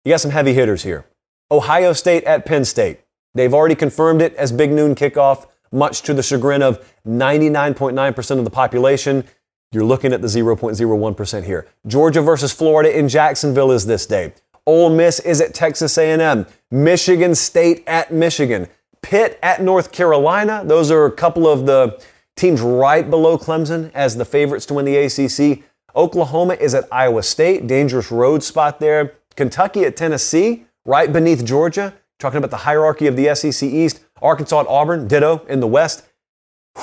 You 0.04 0.12
got 0.12 0.22
some 0.22 0.32
heavy 0.32 0.54
hitters 0.54 0.84
here. 0.84 1.06
Ohio 1.52 1.92
State 1.92 2.24
at 2.24 2.46
Penn 2.46 2.64
State. 2.64 3.02
They've 3.36 3.54
already 3.54 3.76
confirmed 3.76 4.22
it 4.22 4.34
as 4.36 4.52
big 4.52 4.72
noon 4.72 4.96
kickoff, 4.96 5.48
much 5.72 6.02
to 6.04 6.14
the 6.14 6.24
chagrin 6.24 6.62
of 6.62 6.84
99.9% 7.06 8.38
of 8.38 8.46
the 8.46 8.50
population. 8.50 9.26
You're 9.74 9.84
looking 9.84 10.14
at 10.14 10.22
the 10.22 10.28
0.01% 10.28 11.44
here. 11.44 11.68
Georgia 11.88 12.22
versus 12.22 12.52
Florida 12.52 12.98
in 12.98 13.08
Jacksonville 13.08 13.72
is 13.72 13.86
this 13.86 14.06
day. 14.06 14.34
Ole 14.66 14.90
Miss 14.90 15.20
is 15.20 15.42
at 15.42 15.54
Texas 15.54 15.98
A&M. 15.98 16.46
Michigan 16.72 17.36
State 17.36 17.84
at 17.88 18.14
Michigan. 18.14 18.68
Pitt 19.02 19.40
at 19.42 19.62
North 19.62 19.92
Carolina. 19.92 20.64
Those 20.66 20.92
are 20.92 21.06
a 21.06 21.12
couple 21.12 21.48
of 21.48 21.66
the 21.66 22.02
teams 22.36 22.62
right 22.62 23.10
below 23.10 23.38
Clemson 23.38 23.92
as 23.94 24.16
the 24.16 24.26
favorites 24.26 24.66
to 24.68 24.74
win 24.74 24.86
the 24.86 24.98
ACC. 24.98 25.64
Oklahoma 25.96 26.54
is 26.54 26.74
at 26.76 26.88
Iowa 26.92 27.24
State, 27.24 27.68
dangerous 27.68 28.12
road 28.12 28.44
spot 28.44 28.80
there. 28.80 29.16
Kentucky 29.36 29.84
at 29.84 29.96
Tennessee, 29.96 30.66
right 30.86 31.12
beneath 31.12 31.46
Georgia. 31.46 31.94
Talking 32.20 32.38
about 32.38 32.52
the 32.52 32.58
hierarchy 32.58 33.08
of 33.08 33.16
the 33.16 33.34
SEC 33.34 33.68
East. 33.68 34.02
Arkansas 34.22 34.62
at 34.62 34.68
Auburn, 34.68 35.08
ditto 35.08 35.46
in 35.50 35.60
the 35.60 35.68
West. 35.68 36.06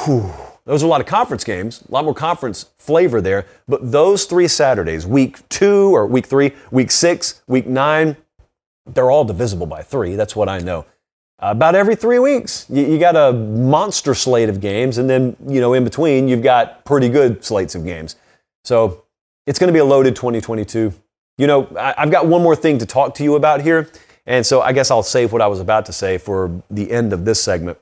Whew. 0.05 0.33
Those 0.65 0.83
are 0.83 0.87
a 0.87 0.89
lot 0.89 1.01
of 1.01 1.07
conference 1.07 1.45
games, 1.45 1.83
a 1.89 1.93
lot 1.93 2.05
more 2.05 2.13
conference 2.13 2.67
flavor 2.77 3.23
there. 3.23 3.47
But 3.67 3.91
those 3.91 4.27
three 4.27 4.49
Saturdays, 4.49 5.07
week 5.07 5.49
two 5.49 5.95
or 5.95 6.07
week 6.07 6.27
three, 6.27 6.53
week 6.71 6.91
six, 6.91 7.43
week 7.47 7.67
nine, 7.67 8.17
they're 8.85 9.11
all 9.11 9.25
divisible 9.25 9.67
by 9.67 9.83
three. 9.83 10.15
That's 10.15 10.37
what 10.37 10.49
I 10.49 10.59
know 10.59 10.85
uh, 11.41 11.51
about 11.53 11.75
every 11.75 11.95
three 11.95 12.19
weeks. 12.19 12.67
You, 12.69 12.85
you, 12.85 12.99
got 12.99 13.17
a 13.17 13.33
monster 13.33 14.15
slate 14.15 14.49
of 14.49 14.61
games, 14.61 14.99
and 14.99 15.09
then, 15.09 15.37
you 15.47 15.61
know, 15.61 15.73
in 15.73 15.85
between, 15.85 16.29
you've 16.29 16.43
got 16.43 16.85
pretty 16.85 17.09
good 17.09 17.45
slates 17.45 17.75
of 17.75 17.85
games. 17.85 18.17
So 18.65 19.05
it's 19.47 19.59
going 19.59 19.69
to 19.69 19.73
be 19.73 19.79
a 19.79 19.85
loaded 19.85 20.17
2022. 20.17 20.93
You 21.39 21.47
know, 21.47 21.69
I, 21.79 21.95
I've 21.97 22.11
got 22.11 22.27
one 22.27 22.43
more 22.43 22.55
thing 22.55 22.79
to 22.79 22.87
talk 22.87 23.15
to 23.15 23.25
you 23.25 23.37
about 23.37 23.63
here, 23.63 23.89
And 24.27 24.45
so 24.45 24.61
I 24.61 24.73
guess 24.73 24.91
I'll 24.91 25.03
save 25.03 25.33
what 25.33 25.41
I 25.41 25.47
was 25.47 25.61
about 25.61 25.87
to 25.87 25.93
say 25.93 26.19
for 26.19 26.63
the 26.71 26.91
end 26.91 27.15
of 27.15 27.25
this 27.25 27.43
segment. 27.43 27.79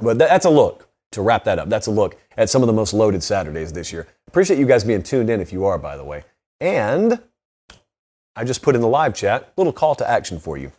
But 0.00 0.18
that's 0.18 0.44
a 0.44 0.50
look 0.50 0.88
to 1.12 1.22
wrap 1.22 1.44
that 1.44 1.58
up. 1.58 1.68
That's 1.68 1.88
a 1.88 1.90
look 1.90 2.16
at 2.36 2.50
some 2.50 2.62
of 2.62 2.66
the 2.68 2.72
most 2.72 2.92
loaded 2.92 3.22
Saturdays 3.22 3.72
this 3.72 3.92
year. 3.92 4.06
Appreciate 4.28 4.58
you 4.58 4.66
guys 4.66 4.84
being 4.84 5.02
tuned 5.02 5.30
in 5.30 5.40
if 5.40 5.52
you 5.52 5.64
are, 5.64 5.78
by 5.78 5.96
the 5.96 6.04
way. 6.04 6.24
And 6.60 7.20
I 8.36 8.44
just 8.44 8.62
put 8.62 8.74
in 8.74 8.80
the 8.80 8.88
live 8.88 9.14
chat 9.14 9.52
little 9.56 9.72
call 9.72 9.94
to 9.96 10.08
action 10.08 10.38
for 10.38 10.56
you. 10.56 10.72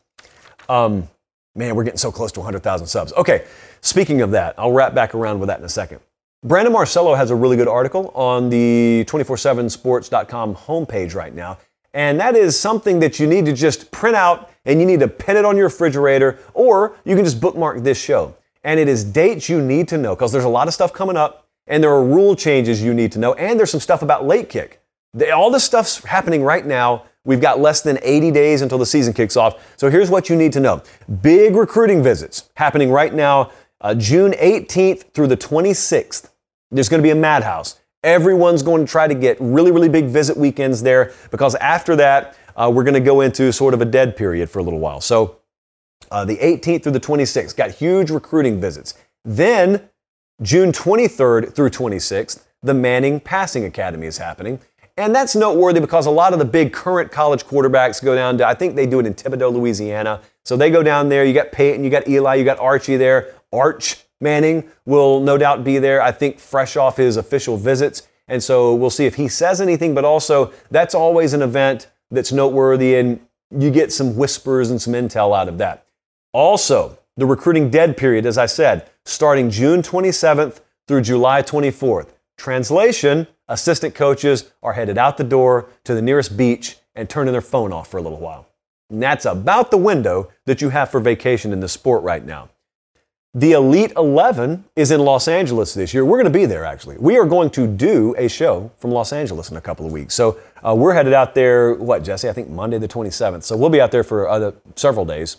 Um, 0.69 1.09
man, 1.55 1.75
we're 1.75 1.83
getting 1.83 1.97
so 1.97 2.11
close 2.11 2.31
to 2.33 2.39
100,000 2.39 2.87
subs. 2.87 3.13
Okay, 3.13 3.45
speaking 3.81 4.21
of 4.21 4.31
that, 4.31 4.55
I'll 4.57 4.71
wrap 4.73 4.93
back 4.93 5.15
around 5.15 5.39
with 5.39 5.47
that 5.47 5.59
in 5.59 5.65
a 5.65 5.69
second. 5.69 5.99
Brandon 6.43 6.73
Marcello 6.73 7.15
has 7.15 7.31
a 7.31 7.35
really 7.35 7.57
good 7.57 7.67
article 7.67 8.09
on 8.13 8.49
the 8.49 9.05
247sports.com 9.07 10.55
homepage 10.55 11.15
right 11.15 11.33
now. 11.33 11.57
And 11.95 12.19
that 12.19 12.35
is 12.35 12.59
something 12.59 12.99
that 12.99 13.21
you 13.21 13.25
need 13.25 13.45
to 13.45 13.53
just 13.53 13.89
print 13.89 14.17
out 14.17 14.51
and 14.65 14.81
you 14.81 14.85
need 14.85 14.99
to 14.99 15.07
pin 15.07 15.37
it 15.37 15.45
on 15.45 15.55
your 15.55 15.67
refrigerator, 15.67 16.37
or 16.53 16.97
you 17.05 17.15
can 17.15 17.23
just 17.23 17.39
bookmark 17.39 17.83
this 17.83 17.97
show. 17.97 18.35
And 18.65 18.81
it 18.81 18.89
is 18.89 19.05
dates 19.05 19.47
you 19.47 19.61
need 19.61 19.87
to 19.87 19.97
know 19.97 20.13
because 20.13 20.33
there's 20.33 20.43
a 20.43 20.49
lot 20.49 20.67
of 20.67 20.73
stuff 20.73 20.91
coming 20.91 21.15
up 21.15 21.47
and 21.67 21.81
there 21.81 21.91
are 21.91 22.03
rule 22.03 22.35
changes 22.35 22.83
you 22.83 22.93
need 22.93 23.13
to 23.13 23.19
know. 23.19 23.33
And 23.35 23.57
there's 23.57 23.71
some 23.71 23.79
stuff 23.79 24.01
about 24.01 24.27
late 24.27 24.49
kick. 24.49 24.81
All 25.33 25.49
this 25.49 25.63
stuff's 25.63 26.03
happening 26.03 26.43
right 26.43 26.65
now. 26.65 27.05
We've 27.23 27.39
got 27.39 27.61
less 27.61 27.81
than 27.81 27.97
80 28.03 28.29
days 28.31 28.61
until 28.61 28.77
the 28.77 28.85
season 28.85 29.13
kicks 29.13 29.37
off. 29.37 29.73
So 29.77 29.89
here's 29.89 30.09
what 30.09 30.29
you 30.29 30.35
need 30.35 30.51
to 30.53 30.59
know 30.59 30.83
big 31.21 31.55
recruiting 31.55 32.03
visits 32.03 32.49
happening 32.55 32.91
right 32.91 33.13
now, 33.13 33.51
uh, 33.79 33.95
June 33.95 34.33
18th 34.33 35.13
through 35.13 35.27
the 35.27 35.37
26th. 35.37 36.29
There's 36.71 36.89
going 36.89 37.01
to 37.01 37.07
be 37.07 37.11
a 37.11 37.15
madhouse. 37.15 37.79
Everyone's 38.05 38.61
going 38.61 38.85
to 38.85 38.89
try 38.89 39.07
to 39.07 39.15
get 39.15 39.35
really, 39.39 39.71
really 39.71 39.89
big 39.89 40.05
visit 40.05 40.37
weekends 40.37 40.83
there 40.83 41.11
because 41.31 41.55
after 41.55 41.95
that, 41.95 42.37
uh, 42.55 42.71
we're 42.73 42.83
going 42.83 42.93
to 42.93 42.99
go 42.99 43.21
into 43.21 43.51
sort 43.51 43.73
of 43.73 43.81
a 43.81 43.85
dead 43.85 44.15
period 44.15 44.49
for 44.49 44.59
a 44.59 44.63
little 44.63 44.79
while. 44.79 45.01
So 45.01 45.39
uh, 46.11 46.23
the 46.23 46.37
18th 46.37 46.83
through 46.83 46.91
the 46.91 46.99
26th 46.99 47.55
got 47.55 47.71
huge 47.71 48.11
recruiting 48.11 48.61
visits. 48.61 48.93
Then 49.23 49.89
June 50.41 50.71
23rd 50.71 51.53
through 51.55 51.69
26th, 51.71 52.43
the 52.61 52.73
Manning 52.73 53.19
Passing 53.19 53.65
Academy 53.65 54.05
is 54.05 54.19
happening. 54.19 54.59
And 54.97 55.13
that's 55.13 55.35
noteworthy 55.35 55.81
because 55.81 56.05
a 56.05 56.11
lot 56.11 56.31
of 56.31 56.39
the 56.39 56.45
big 56.45 56.71
current 56.71 57.11
college 57.11 57.45
quarterbacks 57.45 58.03
go 58.03 58.15
down 58.15 58.37
to, 58.37 58.47
I 58.47 58.53
think 58.53 58.75
they 58.75 58.85
do 58.85 58.99
it 58.99 59.05
in 59.05 59.13
Thibodaux, 59.13 59.51
Louisiana. 59.51 60.21
So 60.45 60.55
they 60.55 60.69
go 60.69 60.83
down 60.83 61.09
there. 61.09 61.25
You 61.25 61.33
got 61.33 61.51
Peyton, 61.51 61.83
you 61.83 61.89
got 61.89 62.07
Eli, 62.07 62.35
you 62.35 62.45
got 62.45 62.59
Archie 62.59 62.95
there. 62.95 63.33
Arch 63.51 64.04
Manning 64.25 64.69
will 64.85 65.19
no 65.19 65.37
doubt 65.37 65.63
be 65.63 65.77
there, 65.77 66.01
I 66.01 66.11
think, 66.11 66.39
fresh 66.39 66.75
off 66.75 66.97
his 66.97 67.15
official 67.15 67.55
visits. 67.57 68.07
And 68.27 68.43
so 68.43 68.73
we'll 68.73 68.89
see 68.89 69.05
if 69.05 69.15
he 69.15 69.27
says 69.27 69.61
anything, 69.61 69.93
but 69.93 70.03
also 70.03 70.51
that's 70.71 70.95
always 70.95 71.33
an 71.33 71.43
event 71.43 71.87
that's 72.09 72.31
noteworthy 72.31 72.95
and 72.95 73.19
you 73.51 73.69
get 73.69 73.93
some 73.93 74.15
whispers 74.15 74.71
and 74.71 74.81
some 74.81 74.93
intel 74.93 75.37
out 75.37 75.47
of 75.47 75.59
that. 75.59 75.85
Also, 76.33 76.97
the 77.17 77.25
recruiting 77.25 77.69
dead 77.69 77.95
period, 77.95 78.25
as 78.25 78.37
I 78.37 78.47
said, 78.47 78.89
starting 79.05 79.49
June 79.49 79.81
27th 79.81 80.59
through 80.87 81.01
July 81.01 81.41
24th. 81.41 82.09
Translation 82.37 83.27
assistant 83.47 83.93
coaches 83.93 84.51
are 84.63 84.73
headed 84.73 84.97
out 84.97 85.17
the 85.17 85.23
door 85.23 85.69
to 85.83 85.93
the 85.93 86.01
nearest 86.01 86.35
beach 86.35 86.77
and 86.95 87.09
turning 87.09 87.31
their 87.31 87.41
phone 87.41 87.71
off 87.71 87.89
for 87.89 87.97
a 87.97 88.01
little 88.01 88.19
while. 88.19 88.47
And 88.89 89.01
that's 89.01 89.25
about 89.25 89.71
the 89.71 89.77
window 89.77 90.31
that 90.45 90.61
you 90.61 90.69
have 90.69 90.89
for 90.89 90.99
vacation 90.99 91.53
in 91.53 91.59
the 91.59 91.69
sport 91.69 92.03
right 92.03 92.25
now. 92.25 92.49
The 93.37 93.51
Elite 93.51 93.91
11 93.97 94.63
is 94.77 94.91
in 94.91 95.01
Los 95.01 95.27
Angeles 95.27 95.73
this 95.73 95.93
year. 95.93 96.05
We're 96.05 96.15
going 96.15 96.31
to 96.31 96.39
be 96.39 96.45
there, 96.45 96.63
actually. 96.63 96.95
We 96.97 97.17
are 97.17 97.25
going 97.25 97.49
to 97.49 97.67
do 97.67 98.15
a 98.17 98.29
show 98.29 98.71
from 98.77 98.91
Los 98.91 99.11
Angeles 99.11 99.51
in 99.51 99.57
a 99.57 99.61
couple 99.61 99.85
of 99.85 99.91
weeks. 99.91 100.13
So 100.15 100.39
uh, 100.65 100.73
we're 100.73 100.93
headed 100.93 101.11
out 101.11 101.35
there, 101.35 101.73
what, 101.73 102.01
Jesse? 102.01 102.29
I 102.29 102.31
think 102.31 102.49
Monday 102.49 102.77
the 102.77 102.87
27th. 102.87 103.43
So 103.43 103.57
we'll 103.57 103.69
be 103.69 103.81
out 103.81 103.91
there 103.91 104.05
for 104.05 104.53
several 104.77 105.03
days. 105.03 105.35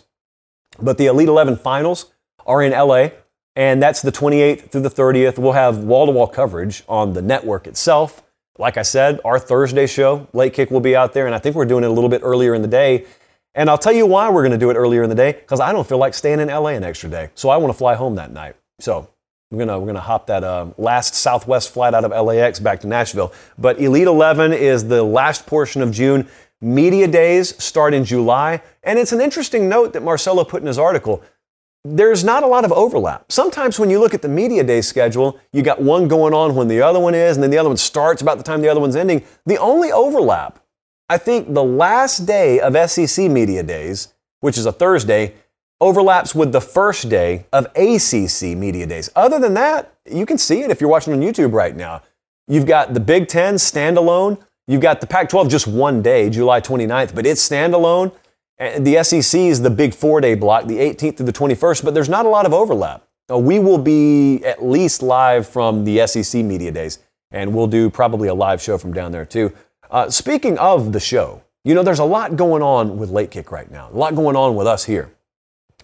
But 0.79 0.99
the 0.99 1.07
Elite 1.07 1.27
11 1.27 1.55
finals 1.55 2.13
are 2.45 2.61
in 2.61 2.71
LA, 2.71 3.07
and 3.55 3.81
that's 3.81 4.03
the 4.03 4.11
28th 4.11 4.69
through 4.69 4.81
the 4.81 4.91
30th. 4.91 5.39
We'll 5.39 5.53
have 5.53 5.79
wall 5.79 6.05
to 6.05 6.11
wall 6.11 6.27
coverage 6.27 6.83
on 6.87 7.13
the 7.13 7.23
network 7.23 7.65
itself. 7.65 8.21
Like 8.59 8.77
I 8.77 8.83
said, 8.83 9.19
our 9.25 9.39
Thursday 9.39 9.87
show, 9.87 10.27
Late 10.33 10.53
Kick, 10.53 10.69
will 10.69 10.81
be 10.81 10.95
out 10.95 11.13
there, 11.13 11.25
and 11.25 11.33
I 11.33 11.39
think 11.39 11.55
we're 11.55 11.65
doing 11.65 11.83
it 11.83 11.87
a 11.87 11.93
little 11.93 12.11
bit 12.11 12.21
earlier 12.23 12.53
in 12.53 12.61
the 12.61 12.67
day 12.67 13.07
and 13.57 13.71
I'll 13.71 13.77
tell 13.77 13.91
you 13.91 14.05
why 14.05 14.29
we're 14.29 14.43
going 14.43 14.51
to 14.51 14.57
do 14.57 14.69
it 14.69 14.75
earlier 14.75 15.03
in 15.03 15.09
the 15.09 15.15
day 15.15 15.33
because 15.33 15.59
I 15.59 15.73
don't 15.73 15.85
feel 15.85 15.97
like 15.97 16.13
staying 16.13 16.39
in 16.39 16.47
LA 16.47 16.69
an 16.69 16.83
extra 16.83 17.09
day. 17.09 17.31
So 17.33 17.49
I 17.49 17.57
want 17.57 17.73
to 17.73 17.77
fly 17.77 17.95
home 17.95 18.15
that 18.15 18.31
night. 18.31 18.55
So 18.79 19.09
we're 19.49 19.59
gonna 19.59 19.79
we're 19.79 19.87
gonna 19.87 19.99
hop 19.99 20.27
that 20.27 20.43
uh, 20.43 20.67
last 20.77 21.15
Southwest 21.15 21.73
flight 21.73 21.93
out 21.93 22.05
of 22.05 22.11
LAX 22.11 22.59
back 22.59 22.81
to 22.81 22.87
Nashville. 22.87 23.33
But 23.57 23.81
Elite 23.81 24.07
11 24.07 24.53
is 24.53 24.87
the 24.87 25.01
last 25.03 25.47
portion 25.47 25.81
of 25.81 25.91
June. 25.91 26.27
Media 26.61 27.07
days 27.07 27.61
start 27.63 27.93
in 27.93 28.05
July, 28.05 28.61
and 28.83 28.99
it's 28.99 29.11
an 29.11 29.21
interesting 29.21 29.69
note 29.69 29.93
that 29.93 30.03
Marcello 30.03 30.43
put 30.43 30.61
in 30.61 30.67
his 30.67 30.77
article. 30.77 31.23
There's 31.83 32.23
not 32.23 32.43
a 32.43 32.47
lot 32.47 32.65
of 32.65 32.71
overlap. 32.71 33.31
Sometimes 33.31 33.79
when 33.79 33.89
you 33.89 33.99
look 33.99 34.13
at 34.13 34.21
the 34.21 34.27
media 34.27 34.63
day 34.63 34.81
schedule, 34.81 35.39
you 35.53 35.61
got 35.61 35.81
one 35.81 36.07
going 36.07 36.33
on 36.33 36.55
when 36.55 36.67
the 36.67 36.81
other 36.81 36.99
one 36.99 37.15
is, 37.15 37.37
and 37.37 37.43
then 37.43 37.49
the 37.49 37.57
other 37.57 37.69
one 37.69 37.77
starts 37.77 38.21
about 38.21 38.37
the 38.37 38.43
time 38.43 38.61
the 38.61 38.69
other 38.69 38.81
one's 38.81 38.95
ending. 38.95 39.23
The 39.45 39.57
only 39.57 39.91
overlap 39.91 40.59
I 41.09 41.17
think 41.17 41.53
the 41.53 41.63
last 41.63 42.25
day 42.25 42.59
of 42.59 42.75
SEC 42.89 43.31
Media 43.31 43.63
Days, 43.63 44.13
which 44.41 44.57
is 44.57 44.65
a 44.65 44.71
Thursday, 44.71 45.35
overlaps 45.79 46.35
with 46.35 46.51
the 46.51 46.61
first 46.61 47.07
day 47.09 47.45
of 47.53 47.65
ACC 47.75 48.57
Media 48.57 48.85
Days. 48.85 49.09
Other 49.15 49.39
than 49.39 49.53
that, 49.53 49.93
you 50.09 50.25
can 50.25 50.37
see 50.37 50.61
it 50.61 50.71
if 50.71 50.81
you're 50.81 50.89
watching 50.89 51.13
on 51.13 51.21
YouTube 51.21 51.53
right 51.53 51.75
now. 51.75 52.01
You've 52.47 52.65
got 52.65 52.93
the 52.93 52.99
Big 52.99 53.27
Ten 53.27 53.55
standalone. 53.55 54.39
You've 54.67 54.81
got 54.81 54.99
the 54.99 55.07
Pac 55.07 55.29
12 55.29 55.49
just 55.49 55.67
one 55.67 56.01
day, 56.01 56.29
July 56.29 56.59
29th, 56.59 57.15
but 57.15 57.25
it's 57.25 57.47
standalone. 57.47 58.13
And 58.57 58.85
the 58.85 59.01
SEC 59.03 59.39
is 59.39 59.61
the 59.61 59.69
big 59.69 59.93
four 59.93 60.19
day 60.19 60.35
block, 60.35 60.65
the 60.65 60.77
18th 60.77 61.17
to 61.17 61.23
the 61.23 61.31
21st, 61.31 61.85
but 61.85 61.93
there's 61.93 62.09
not 62.09 62.25
a 62.25 62.29
lot 62.29 62.45
of 62.45 62.53
overlap. 62.53 63.07
Uh, 63.31 63.37
we 63.37 63.59
will 63.59 63.77
be 63.77 64.43
at 64.43 64.65
least 64.65 65.01
live 65.01 65.47
from 65.47 65.85
the 65.85 66.05
SEC 66.07 66.43
Media 66.43 66.71
Days, 66.71 66.99
and 67.31 67.53
we'll 67.53 67.67
do 67.67 67.89
probably 67.89 68.27
a 68.27 68.33
live 68.33 68.61
show 68.61 68.77
from 68.77 68.93
down 68.93 69.11
there 69.11 69.25
too. 69.25 69.53
Uh, 69.89 70.09
speaking 70.09 70.57
of 70.57 70.93
the 70.93 70.99
show, 70.99 71.43
you 71.63 71.73
know, 71.73 71.83
there's 71.83 71.99
a 71.99 72.05
lot 72.05 72.35
going 72.35 72.61
on 72.61 72.97
with 72.97 73.09
Late 73.09 73.31
Kick 73.31 73.51
right 73.51 73.69
now, 73.69 73.89
a 73.89 73.97
lot 73.97 74.15
going 74.15 74.35
on 74.35 74.55
with 74.55 74.67
us 74.67 74.85
here. 74.85 75.11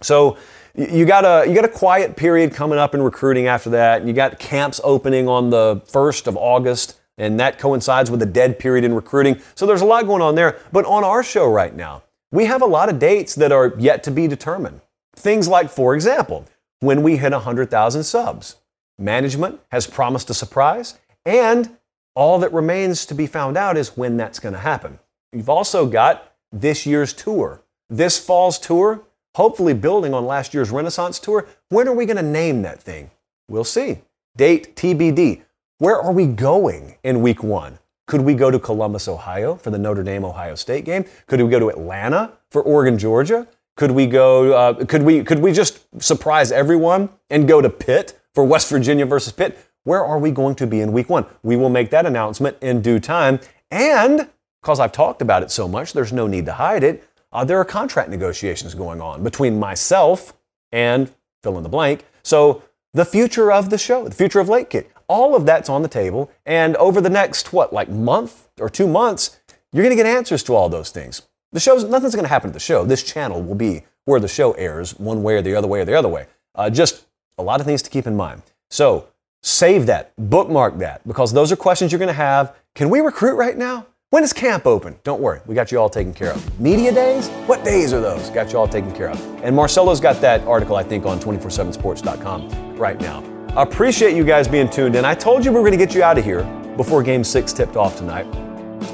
So 0.02 0.38
you 0.76 1.06
got 1.06 1.24
a 1.24 1.48
you 1.48 1.54
got 1.54 1.66
a 1.66 1.70
quiet 1.70 2.16
period 2.16 2.54
coming 2.54 2.80
up 2.80 2.96
in 2.96 3.02
recruiting 3.02 3.48
after 3.48 3.70
that, 3.72 4.06
you 4.06 4.14
got 4.14 4.40
camps 4.40 4.82
opening 4.84 5.28
on 5.28 5.50
the 5.50 5.82
first 5.86 6.28
of 6.28 6.36
August, 6.36 7.00
and 7.18 7.40
that 7.40 7.60
coincides 7.60 8.10
with 8.10 8.22
a 8.22 8.26
dead 8.26 8.60
period 8.60 8.84
in 8.84 8.94
recruiting. 8.94 9.40
So 9.56 9.66
there's 9.66 9.82
a 9.82 9.86
lot 9.86 10.06
going 10.06 10.22
on 10.22 10.36
there. 10.36 10.60
But 10.72 10.86
on 10.86 11.04
our 11.04 11.24
show 11.24 11.48
right 11.48 11.76
now, 11.76 12.04
we 12.32 12.46
have 12.46 12.62
a 12.62 12.66
lot 12.66 12.90
of 12.90 13.00
dates 13.00 13.36
that 13.36 13.52
are 13.52 13.74
yet 13.78 14.04
to 14.04 14.12
be 14.12 14.28
determined. 14.28 14.82
Things 15.16 15.48
like, 15.48 15.70
for 15.70 15.94
example, 15.94 16.46
when 16.80 17.04
we 17.04 17.18
hit 17.18 17.32
100,000 17.32 18.04
subs. 18.04 18.56
Management 18.98 19.60
has 19.72 19.88
promised 19.88 20.30
a 20.30 20.34
surprise, 20.34 21.00
and 21.26 21.78
all 22.16 22.40
that 22.40 22.54
remains 22.54 23.06
to 23.08 23.16
be 23.16 23.28
found 23.28 23.58
out 23.58 23.78
is 23.78 23.98
when 23.98 24.18
that's 24.18 24.40
going 24.40 24.54
to 24.54 24.60
happen. 24.60 25.00
You've 25.32 25.50
also 25.50 25.86
got 25.86 26.34
this 26.52 26.86
year's 26.86 27.14
tour, 27.14 27.62
this 27.90 28.20
fall's 28.24 28.60
tour, 28.60 29.04
hopefully 29.36 29.74
building 29.74 30.14
on 30.14 30.26
last 30.26 30.54
year's 30.54 30.72
Renaissance 30.72 31.20
tour. 31.20 31.48
When 31.70 31.88
are 31.88 31.96
we 31.96 32.06
going 32.06 32.18
to 32.18 32.24
name 32.24 32.62
that 32.62 32.82
thing? 32.82 33.10
We'll 33.48 33.64
see. 33.64 34.00
Date 34.38 34.76
TBD. 34.76 35.42
Where 35.80 36.00
are 36.00 36.12
we 36.12 36.28
going 36.28 36.98
in 37.04 37.22
week 37.22 37.44
one? 37.44 37.80
Could 38.06 38.22
we 38.22 38.34
go 38.34 38.52
to 38.52 38.60
Columbus, 38.60 39.08
Ohio 39.08 39.56
for 39.56 39.70
the 39.70 39.78
Notre 39.78 40.04
Dame 40.04 40.26
Ohio 40.26 40.56
State 40.56 40.86
game? 40.86 41.06
Could 41.28 41.42
we 41.42 41.50
go 41.50 41.60
to 41.60 41.70
Atlanta 41.70 42.34
for 42.50 42.62
Oregon, 42.62 42.98
Georgia? 42.98 43.48
Could 43.76 43.92
we 43.92 44.06
go? 44.06 44.54
Uh, 44.54 44.86
could 44.86 45.04
we? 45.04 45.24
Could 45.24 45.40
we 45.40 45.52
just 45.52 45.80
surprise 46.02 46.52
everyone 46.52 47.10
and 47.30 47.48
go 47.48 47.60
to 47.62 47.70
Pitt 47.70 48.20
for 48.36 48.44
West 48.44 48.70
Virginia 48.70 49.06
versus 49.06 49.34
Pitt? 49.34 49.58
Where 49.84 50.04
are 50.04 50.20
we 50.20 50.32
going 50.32 50.56
to 50.56 50.68
be 50.68 50.82
in 50.82 50.94
week 50.94 51.10
one? 51.10 51.26
We 51.44 51.56
will 51.56 51.70
make 51.70 51.90
that 51.90 52.06
announcement 52.06 52.58
in 52.62 52.82
due 52.82 53.00
time. 53.00 53.40
And 53.70 54.30
because 54.62 54.80
I've 54.80 54.92
talked 54.92 55.22
about 55.22 55.44
it 55.44 55.52
so 55.52 55.68
much, 55.68 55.94
there's 55.94 56.14
no 56.14 56.28
need 56.28 56.46
to 56.46 56.54
hide 56.54 56.84
it. 56.84 57.04
Uh, 57.32 57.44
there 57.44 57.60
are 57.60 57.66
contract 57.66 58.10
negotiations 58.10 58.76
going 58.76 59.02
on 59.02 59.24
between 59.24 59.60
myself 59.60 60.34
and 60.72 61.14
fill 61.42 61.58
in 61.58 61.64
the 61.64 61.70
blank. 61.70 62.06
So 62.22 62.64
the 62.94 63.06
future 63.06 63.52
of 63.52 63.70
the 63.70 63.78
show, 63.78 64.08
the 64.08 64.16
future 64.16 64.40
of 64.40 64.48
Late 64.48 64.70
Kick, 64.70 64.94
all 65.08 65.36
of 65.36 65.46
that's 65.46 65.70
on 65.70 65.82
the 65.82 65.88
table. 65.88 66.32
And 66.46 66.76
over 66.78 67.02
the 67.02 67.10
next, 67.10 67.52
what, 67.52 67.74
like 67.74 67.90
month 67.90 68.48
or 68.60 68.70
two 68.70 68.88
months, 68.88 69.40
you're 69.74 69.84
going 69.84 69.96
to 69.96 70.02
get 70.02 70.06
answers 70.06 70.44
to 70.44 70.56
all 70.56 70.70
those 70.70 70.92
things. 70.92 71.24
The 71.52 71.60
show's, 71.60 71.84
nothing's 71.84 72.16
going 72.16 72.26
to 72.26 72.30
happen 72.30 72.52
to 72.52 72.54
the 72.54 72.60
show. 72.60 72.86
This 72.86 73.04
channel 73.04 73.42
will 73.42 73.56
be 73.56 73.84
where 74.06 74.20
the 74.20 74.28
show 74.28 74.54
airs, 74.54 74.98
one 75.00 75.24
way 75.24 75.36
or 75.36 75.42
the 75.42 75.56
other 75.56 75.68
way 75.68 75.82
or 75.82 75.86
the 75.86 75.98
other 75.98 76.10
way. 76.10 76.28
Uh, 76.56 76.70
just 76.70 77.06
a 77.38 77.44
lot 77.44 77.60
of 77.60 77.66
things 77.66 77.82
to 77.82 77.90
keep 77.90 78.08
in 78.08 78.16
mind. 78.16 78.44
So 78.70 79.08
Save 79.46 79.88
that, 79.88 80.14
bookmark 80.18 80.78
that, 80.78 81.06
because 81.06 81.34
those 81.34 81.52
are 81.52 81.58
questions 81.58 81.92
you're 81.92 82.00
going 82.00 82.08
to 82.08 82.14
have. 82.14 82.56
Can 82.76 82.90
we 82.90 83.02
recruit 83.02 83.36
right 83.36 83.58
now? 83.58 83.86
When 84.10 84.24
is 84.24 84.32
camp 84.32 84.66
open? 84.66 84.98
Don't 85.04 85.20
worry, 85.20 85.42
we 85.46 85.54
got 85.54 85.70
you 85.70 85.80
all 85.80 85.90
taken 85.90 86.14
care 86.14 86.32
of. 86.32 86.60
Media 86.62 86.94
days? 86.94 87.28
What 87.46 87.66
days 87.66 87.92
are 87.92 88.00
those? 88.00 88.30
Got 88.30 88.54
you 88.54 88.60
all 88.60 88.70
taken 88.70 88.96
care 88.96 89.10
of. 89.10 89.20
And 89.44 89.54
Marcello's 89.54 90.00
got 90.00 90.22
that 90.22 90.48
article, 90.48 90.78
I 90.78 90.84
think, 90.84 91.06
on 91.06 91.20
247sports.com 91.20 92.78
right 92.78 92.98
now. 93.02 93.22
I 93.50 93.64
appreciate 93.64 94.16
you 94.16 94.24
guys 94.24 94.48
being 94.48 94.70
tuned 94.70 94.96
in. 94.96 95.04
I 95.04 95.14
told 95.14 95.44
you 95.44 95.52
we 95.52 95.58
were 95.58 95.68
going 95.68 95.78
to 95.78 95.86
get 95.86 95.94
you 95.94 96.04
out 96.04 96.18
of 96.18 96.24
here 96.24 96.44
before 96.78 97.04
game 97.04 97.26
six 97.26 97.52
tipped 97.52 97.76
off 97.76 97.98
tonight. 97.98 98.26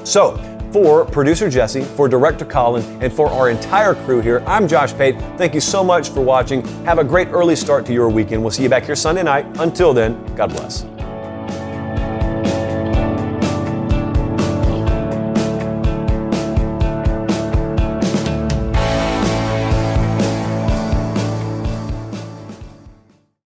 So, 0.04 0.36
For 0.72 1.04
producer 1.06 1.50
Jesse, 1.50 1.82
for 1.82 2.08
director 2.08 2.46
Colin, 2.46 2.84
and 3.02 3.12
for 3.12 3.28
our 3.28 3.50
entire 3.50 3.96
crew 3.96 4.22
here, 4.22 4.44
I'm 4.46 4.68
Josh 4.68 4.94
Pate. 4.94 5.20
Thank 5.38 5.56
you 5.56 5.62
so 5.62 5.84
much 5.84 6.10
for 6.10 6.22
watching. 6.22 6.64
Have 6.86 7.00
a 7.00 7.04
great 7.04 7.30
early 7.30 7.56
start 7.56 7.86
to 7.88 7.94
your 7.94 8.10
weekend. 8.10 8.44
We'll 8.44 8.52
see 8.52 8.64
you 8.64 8.70
back 8.70 8.84
here 8.84 8.96
Sunday 8.96 9.24
night. 9.24 9.46
Until 9.60 9.94
then, 9.94 10.24
God 10.36 10.52
bless. 10.52 10.86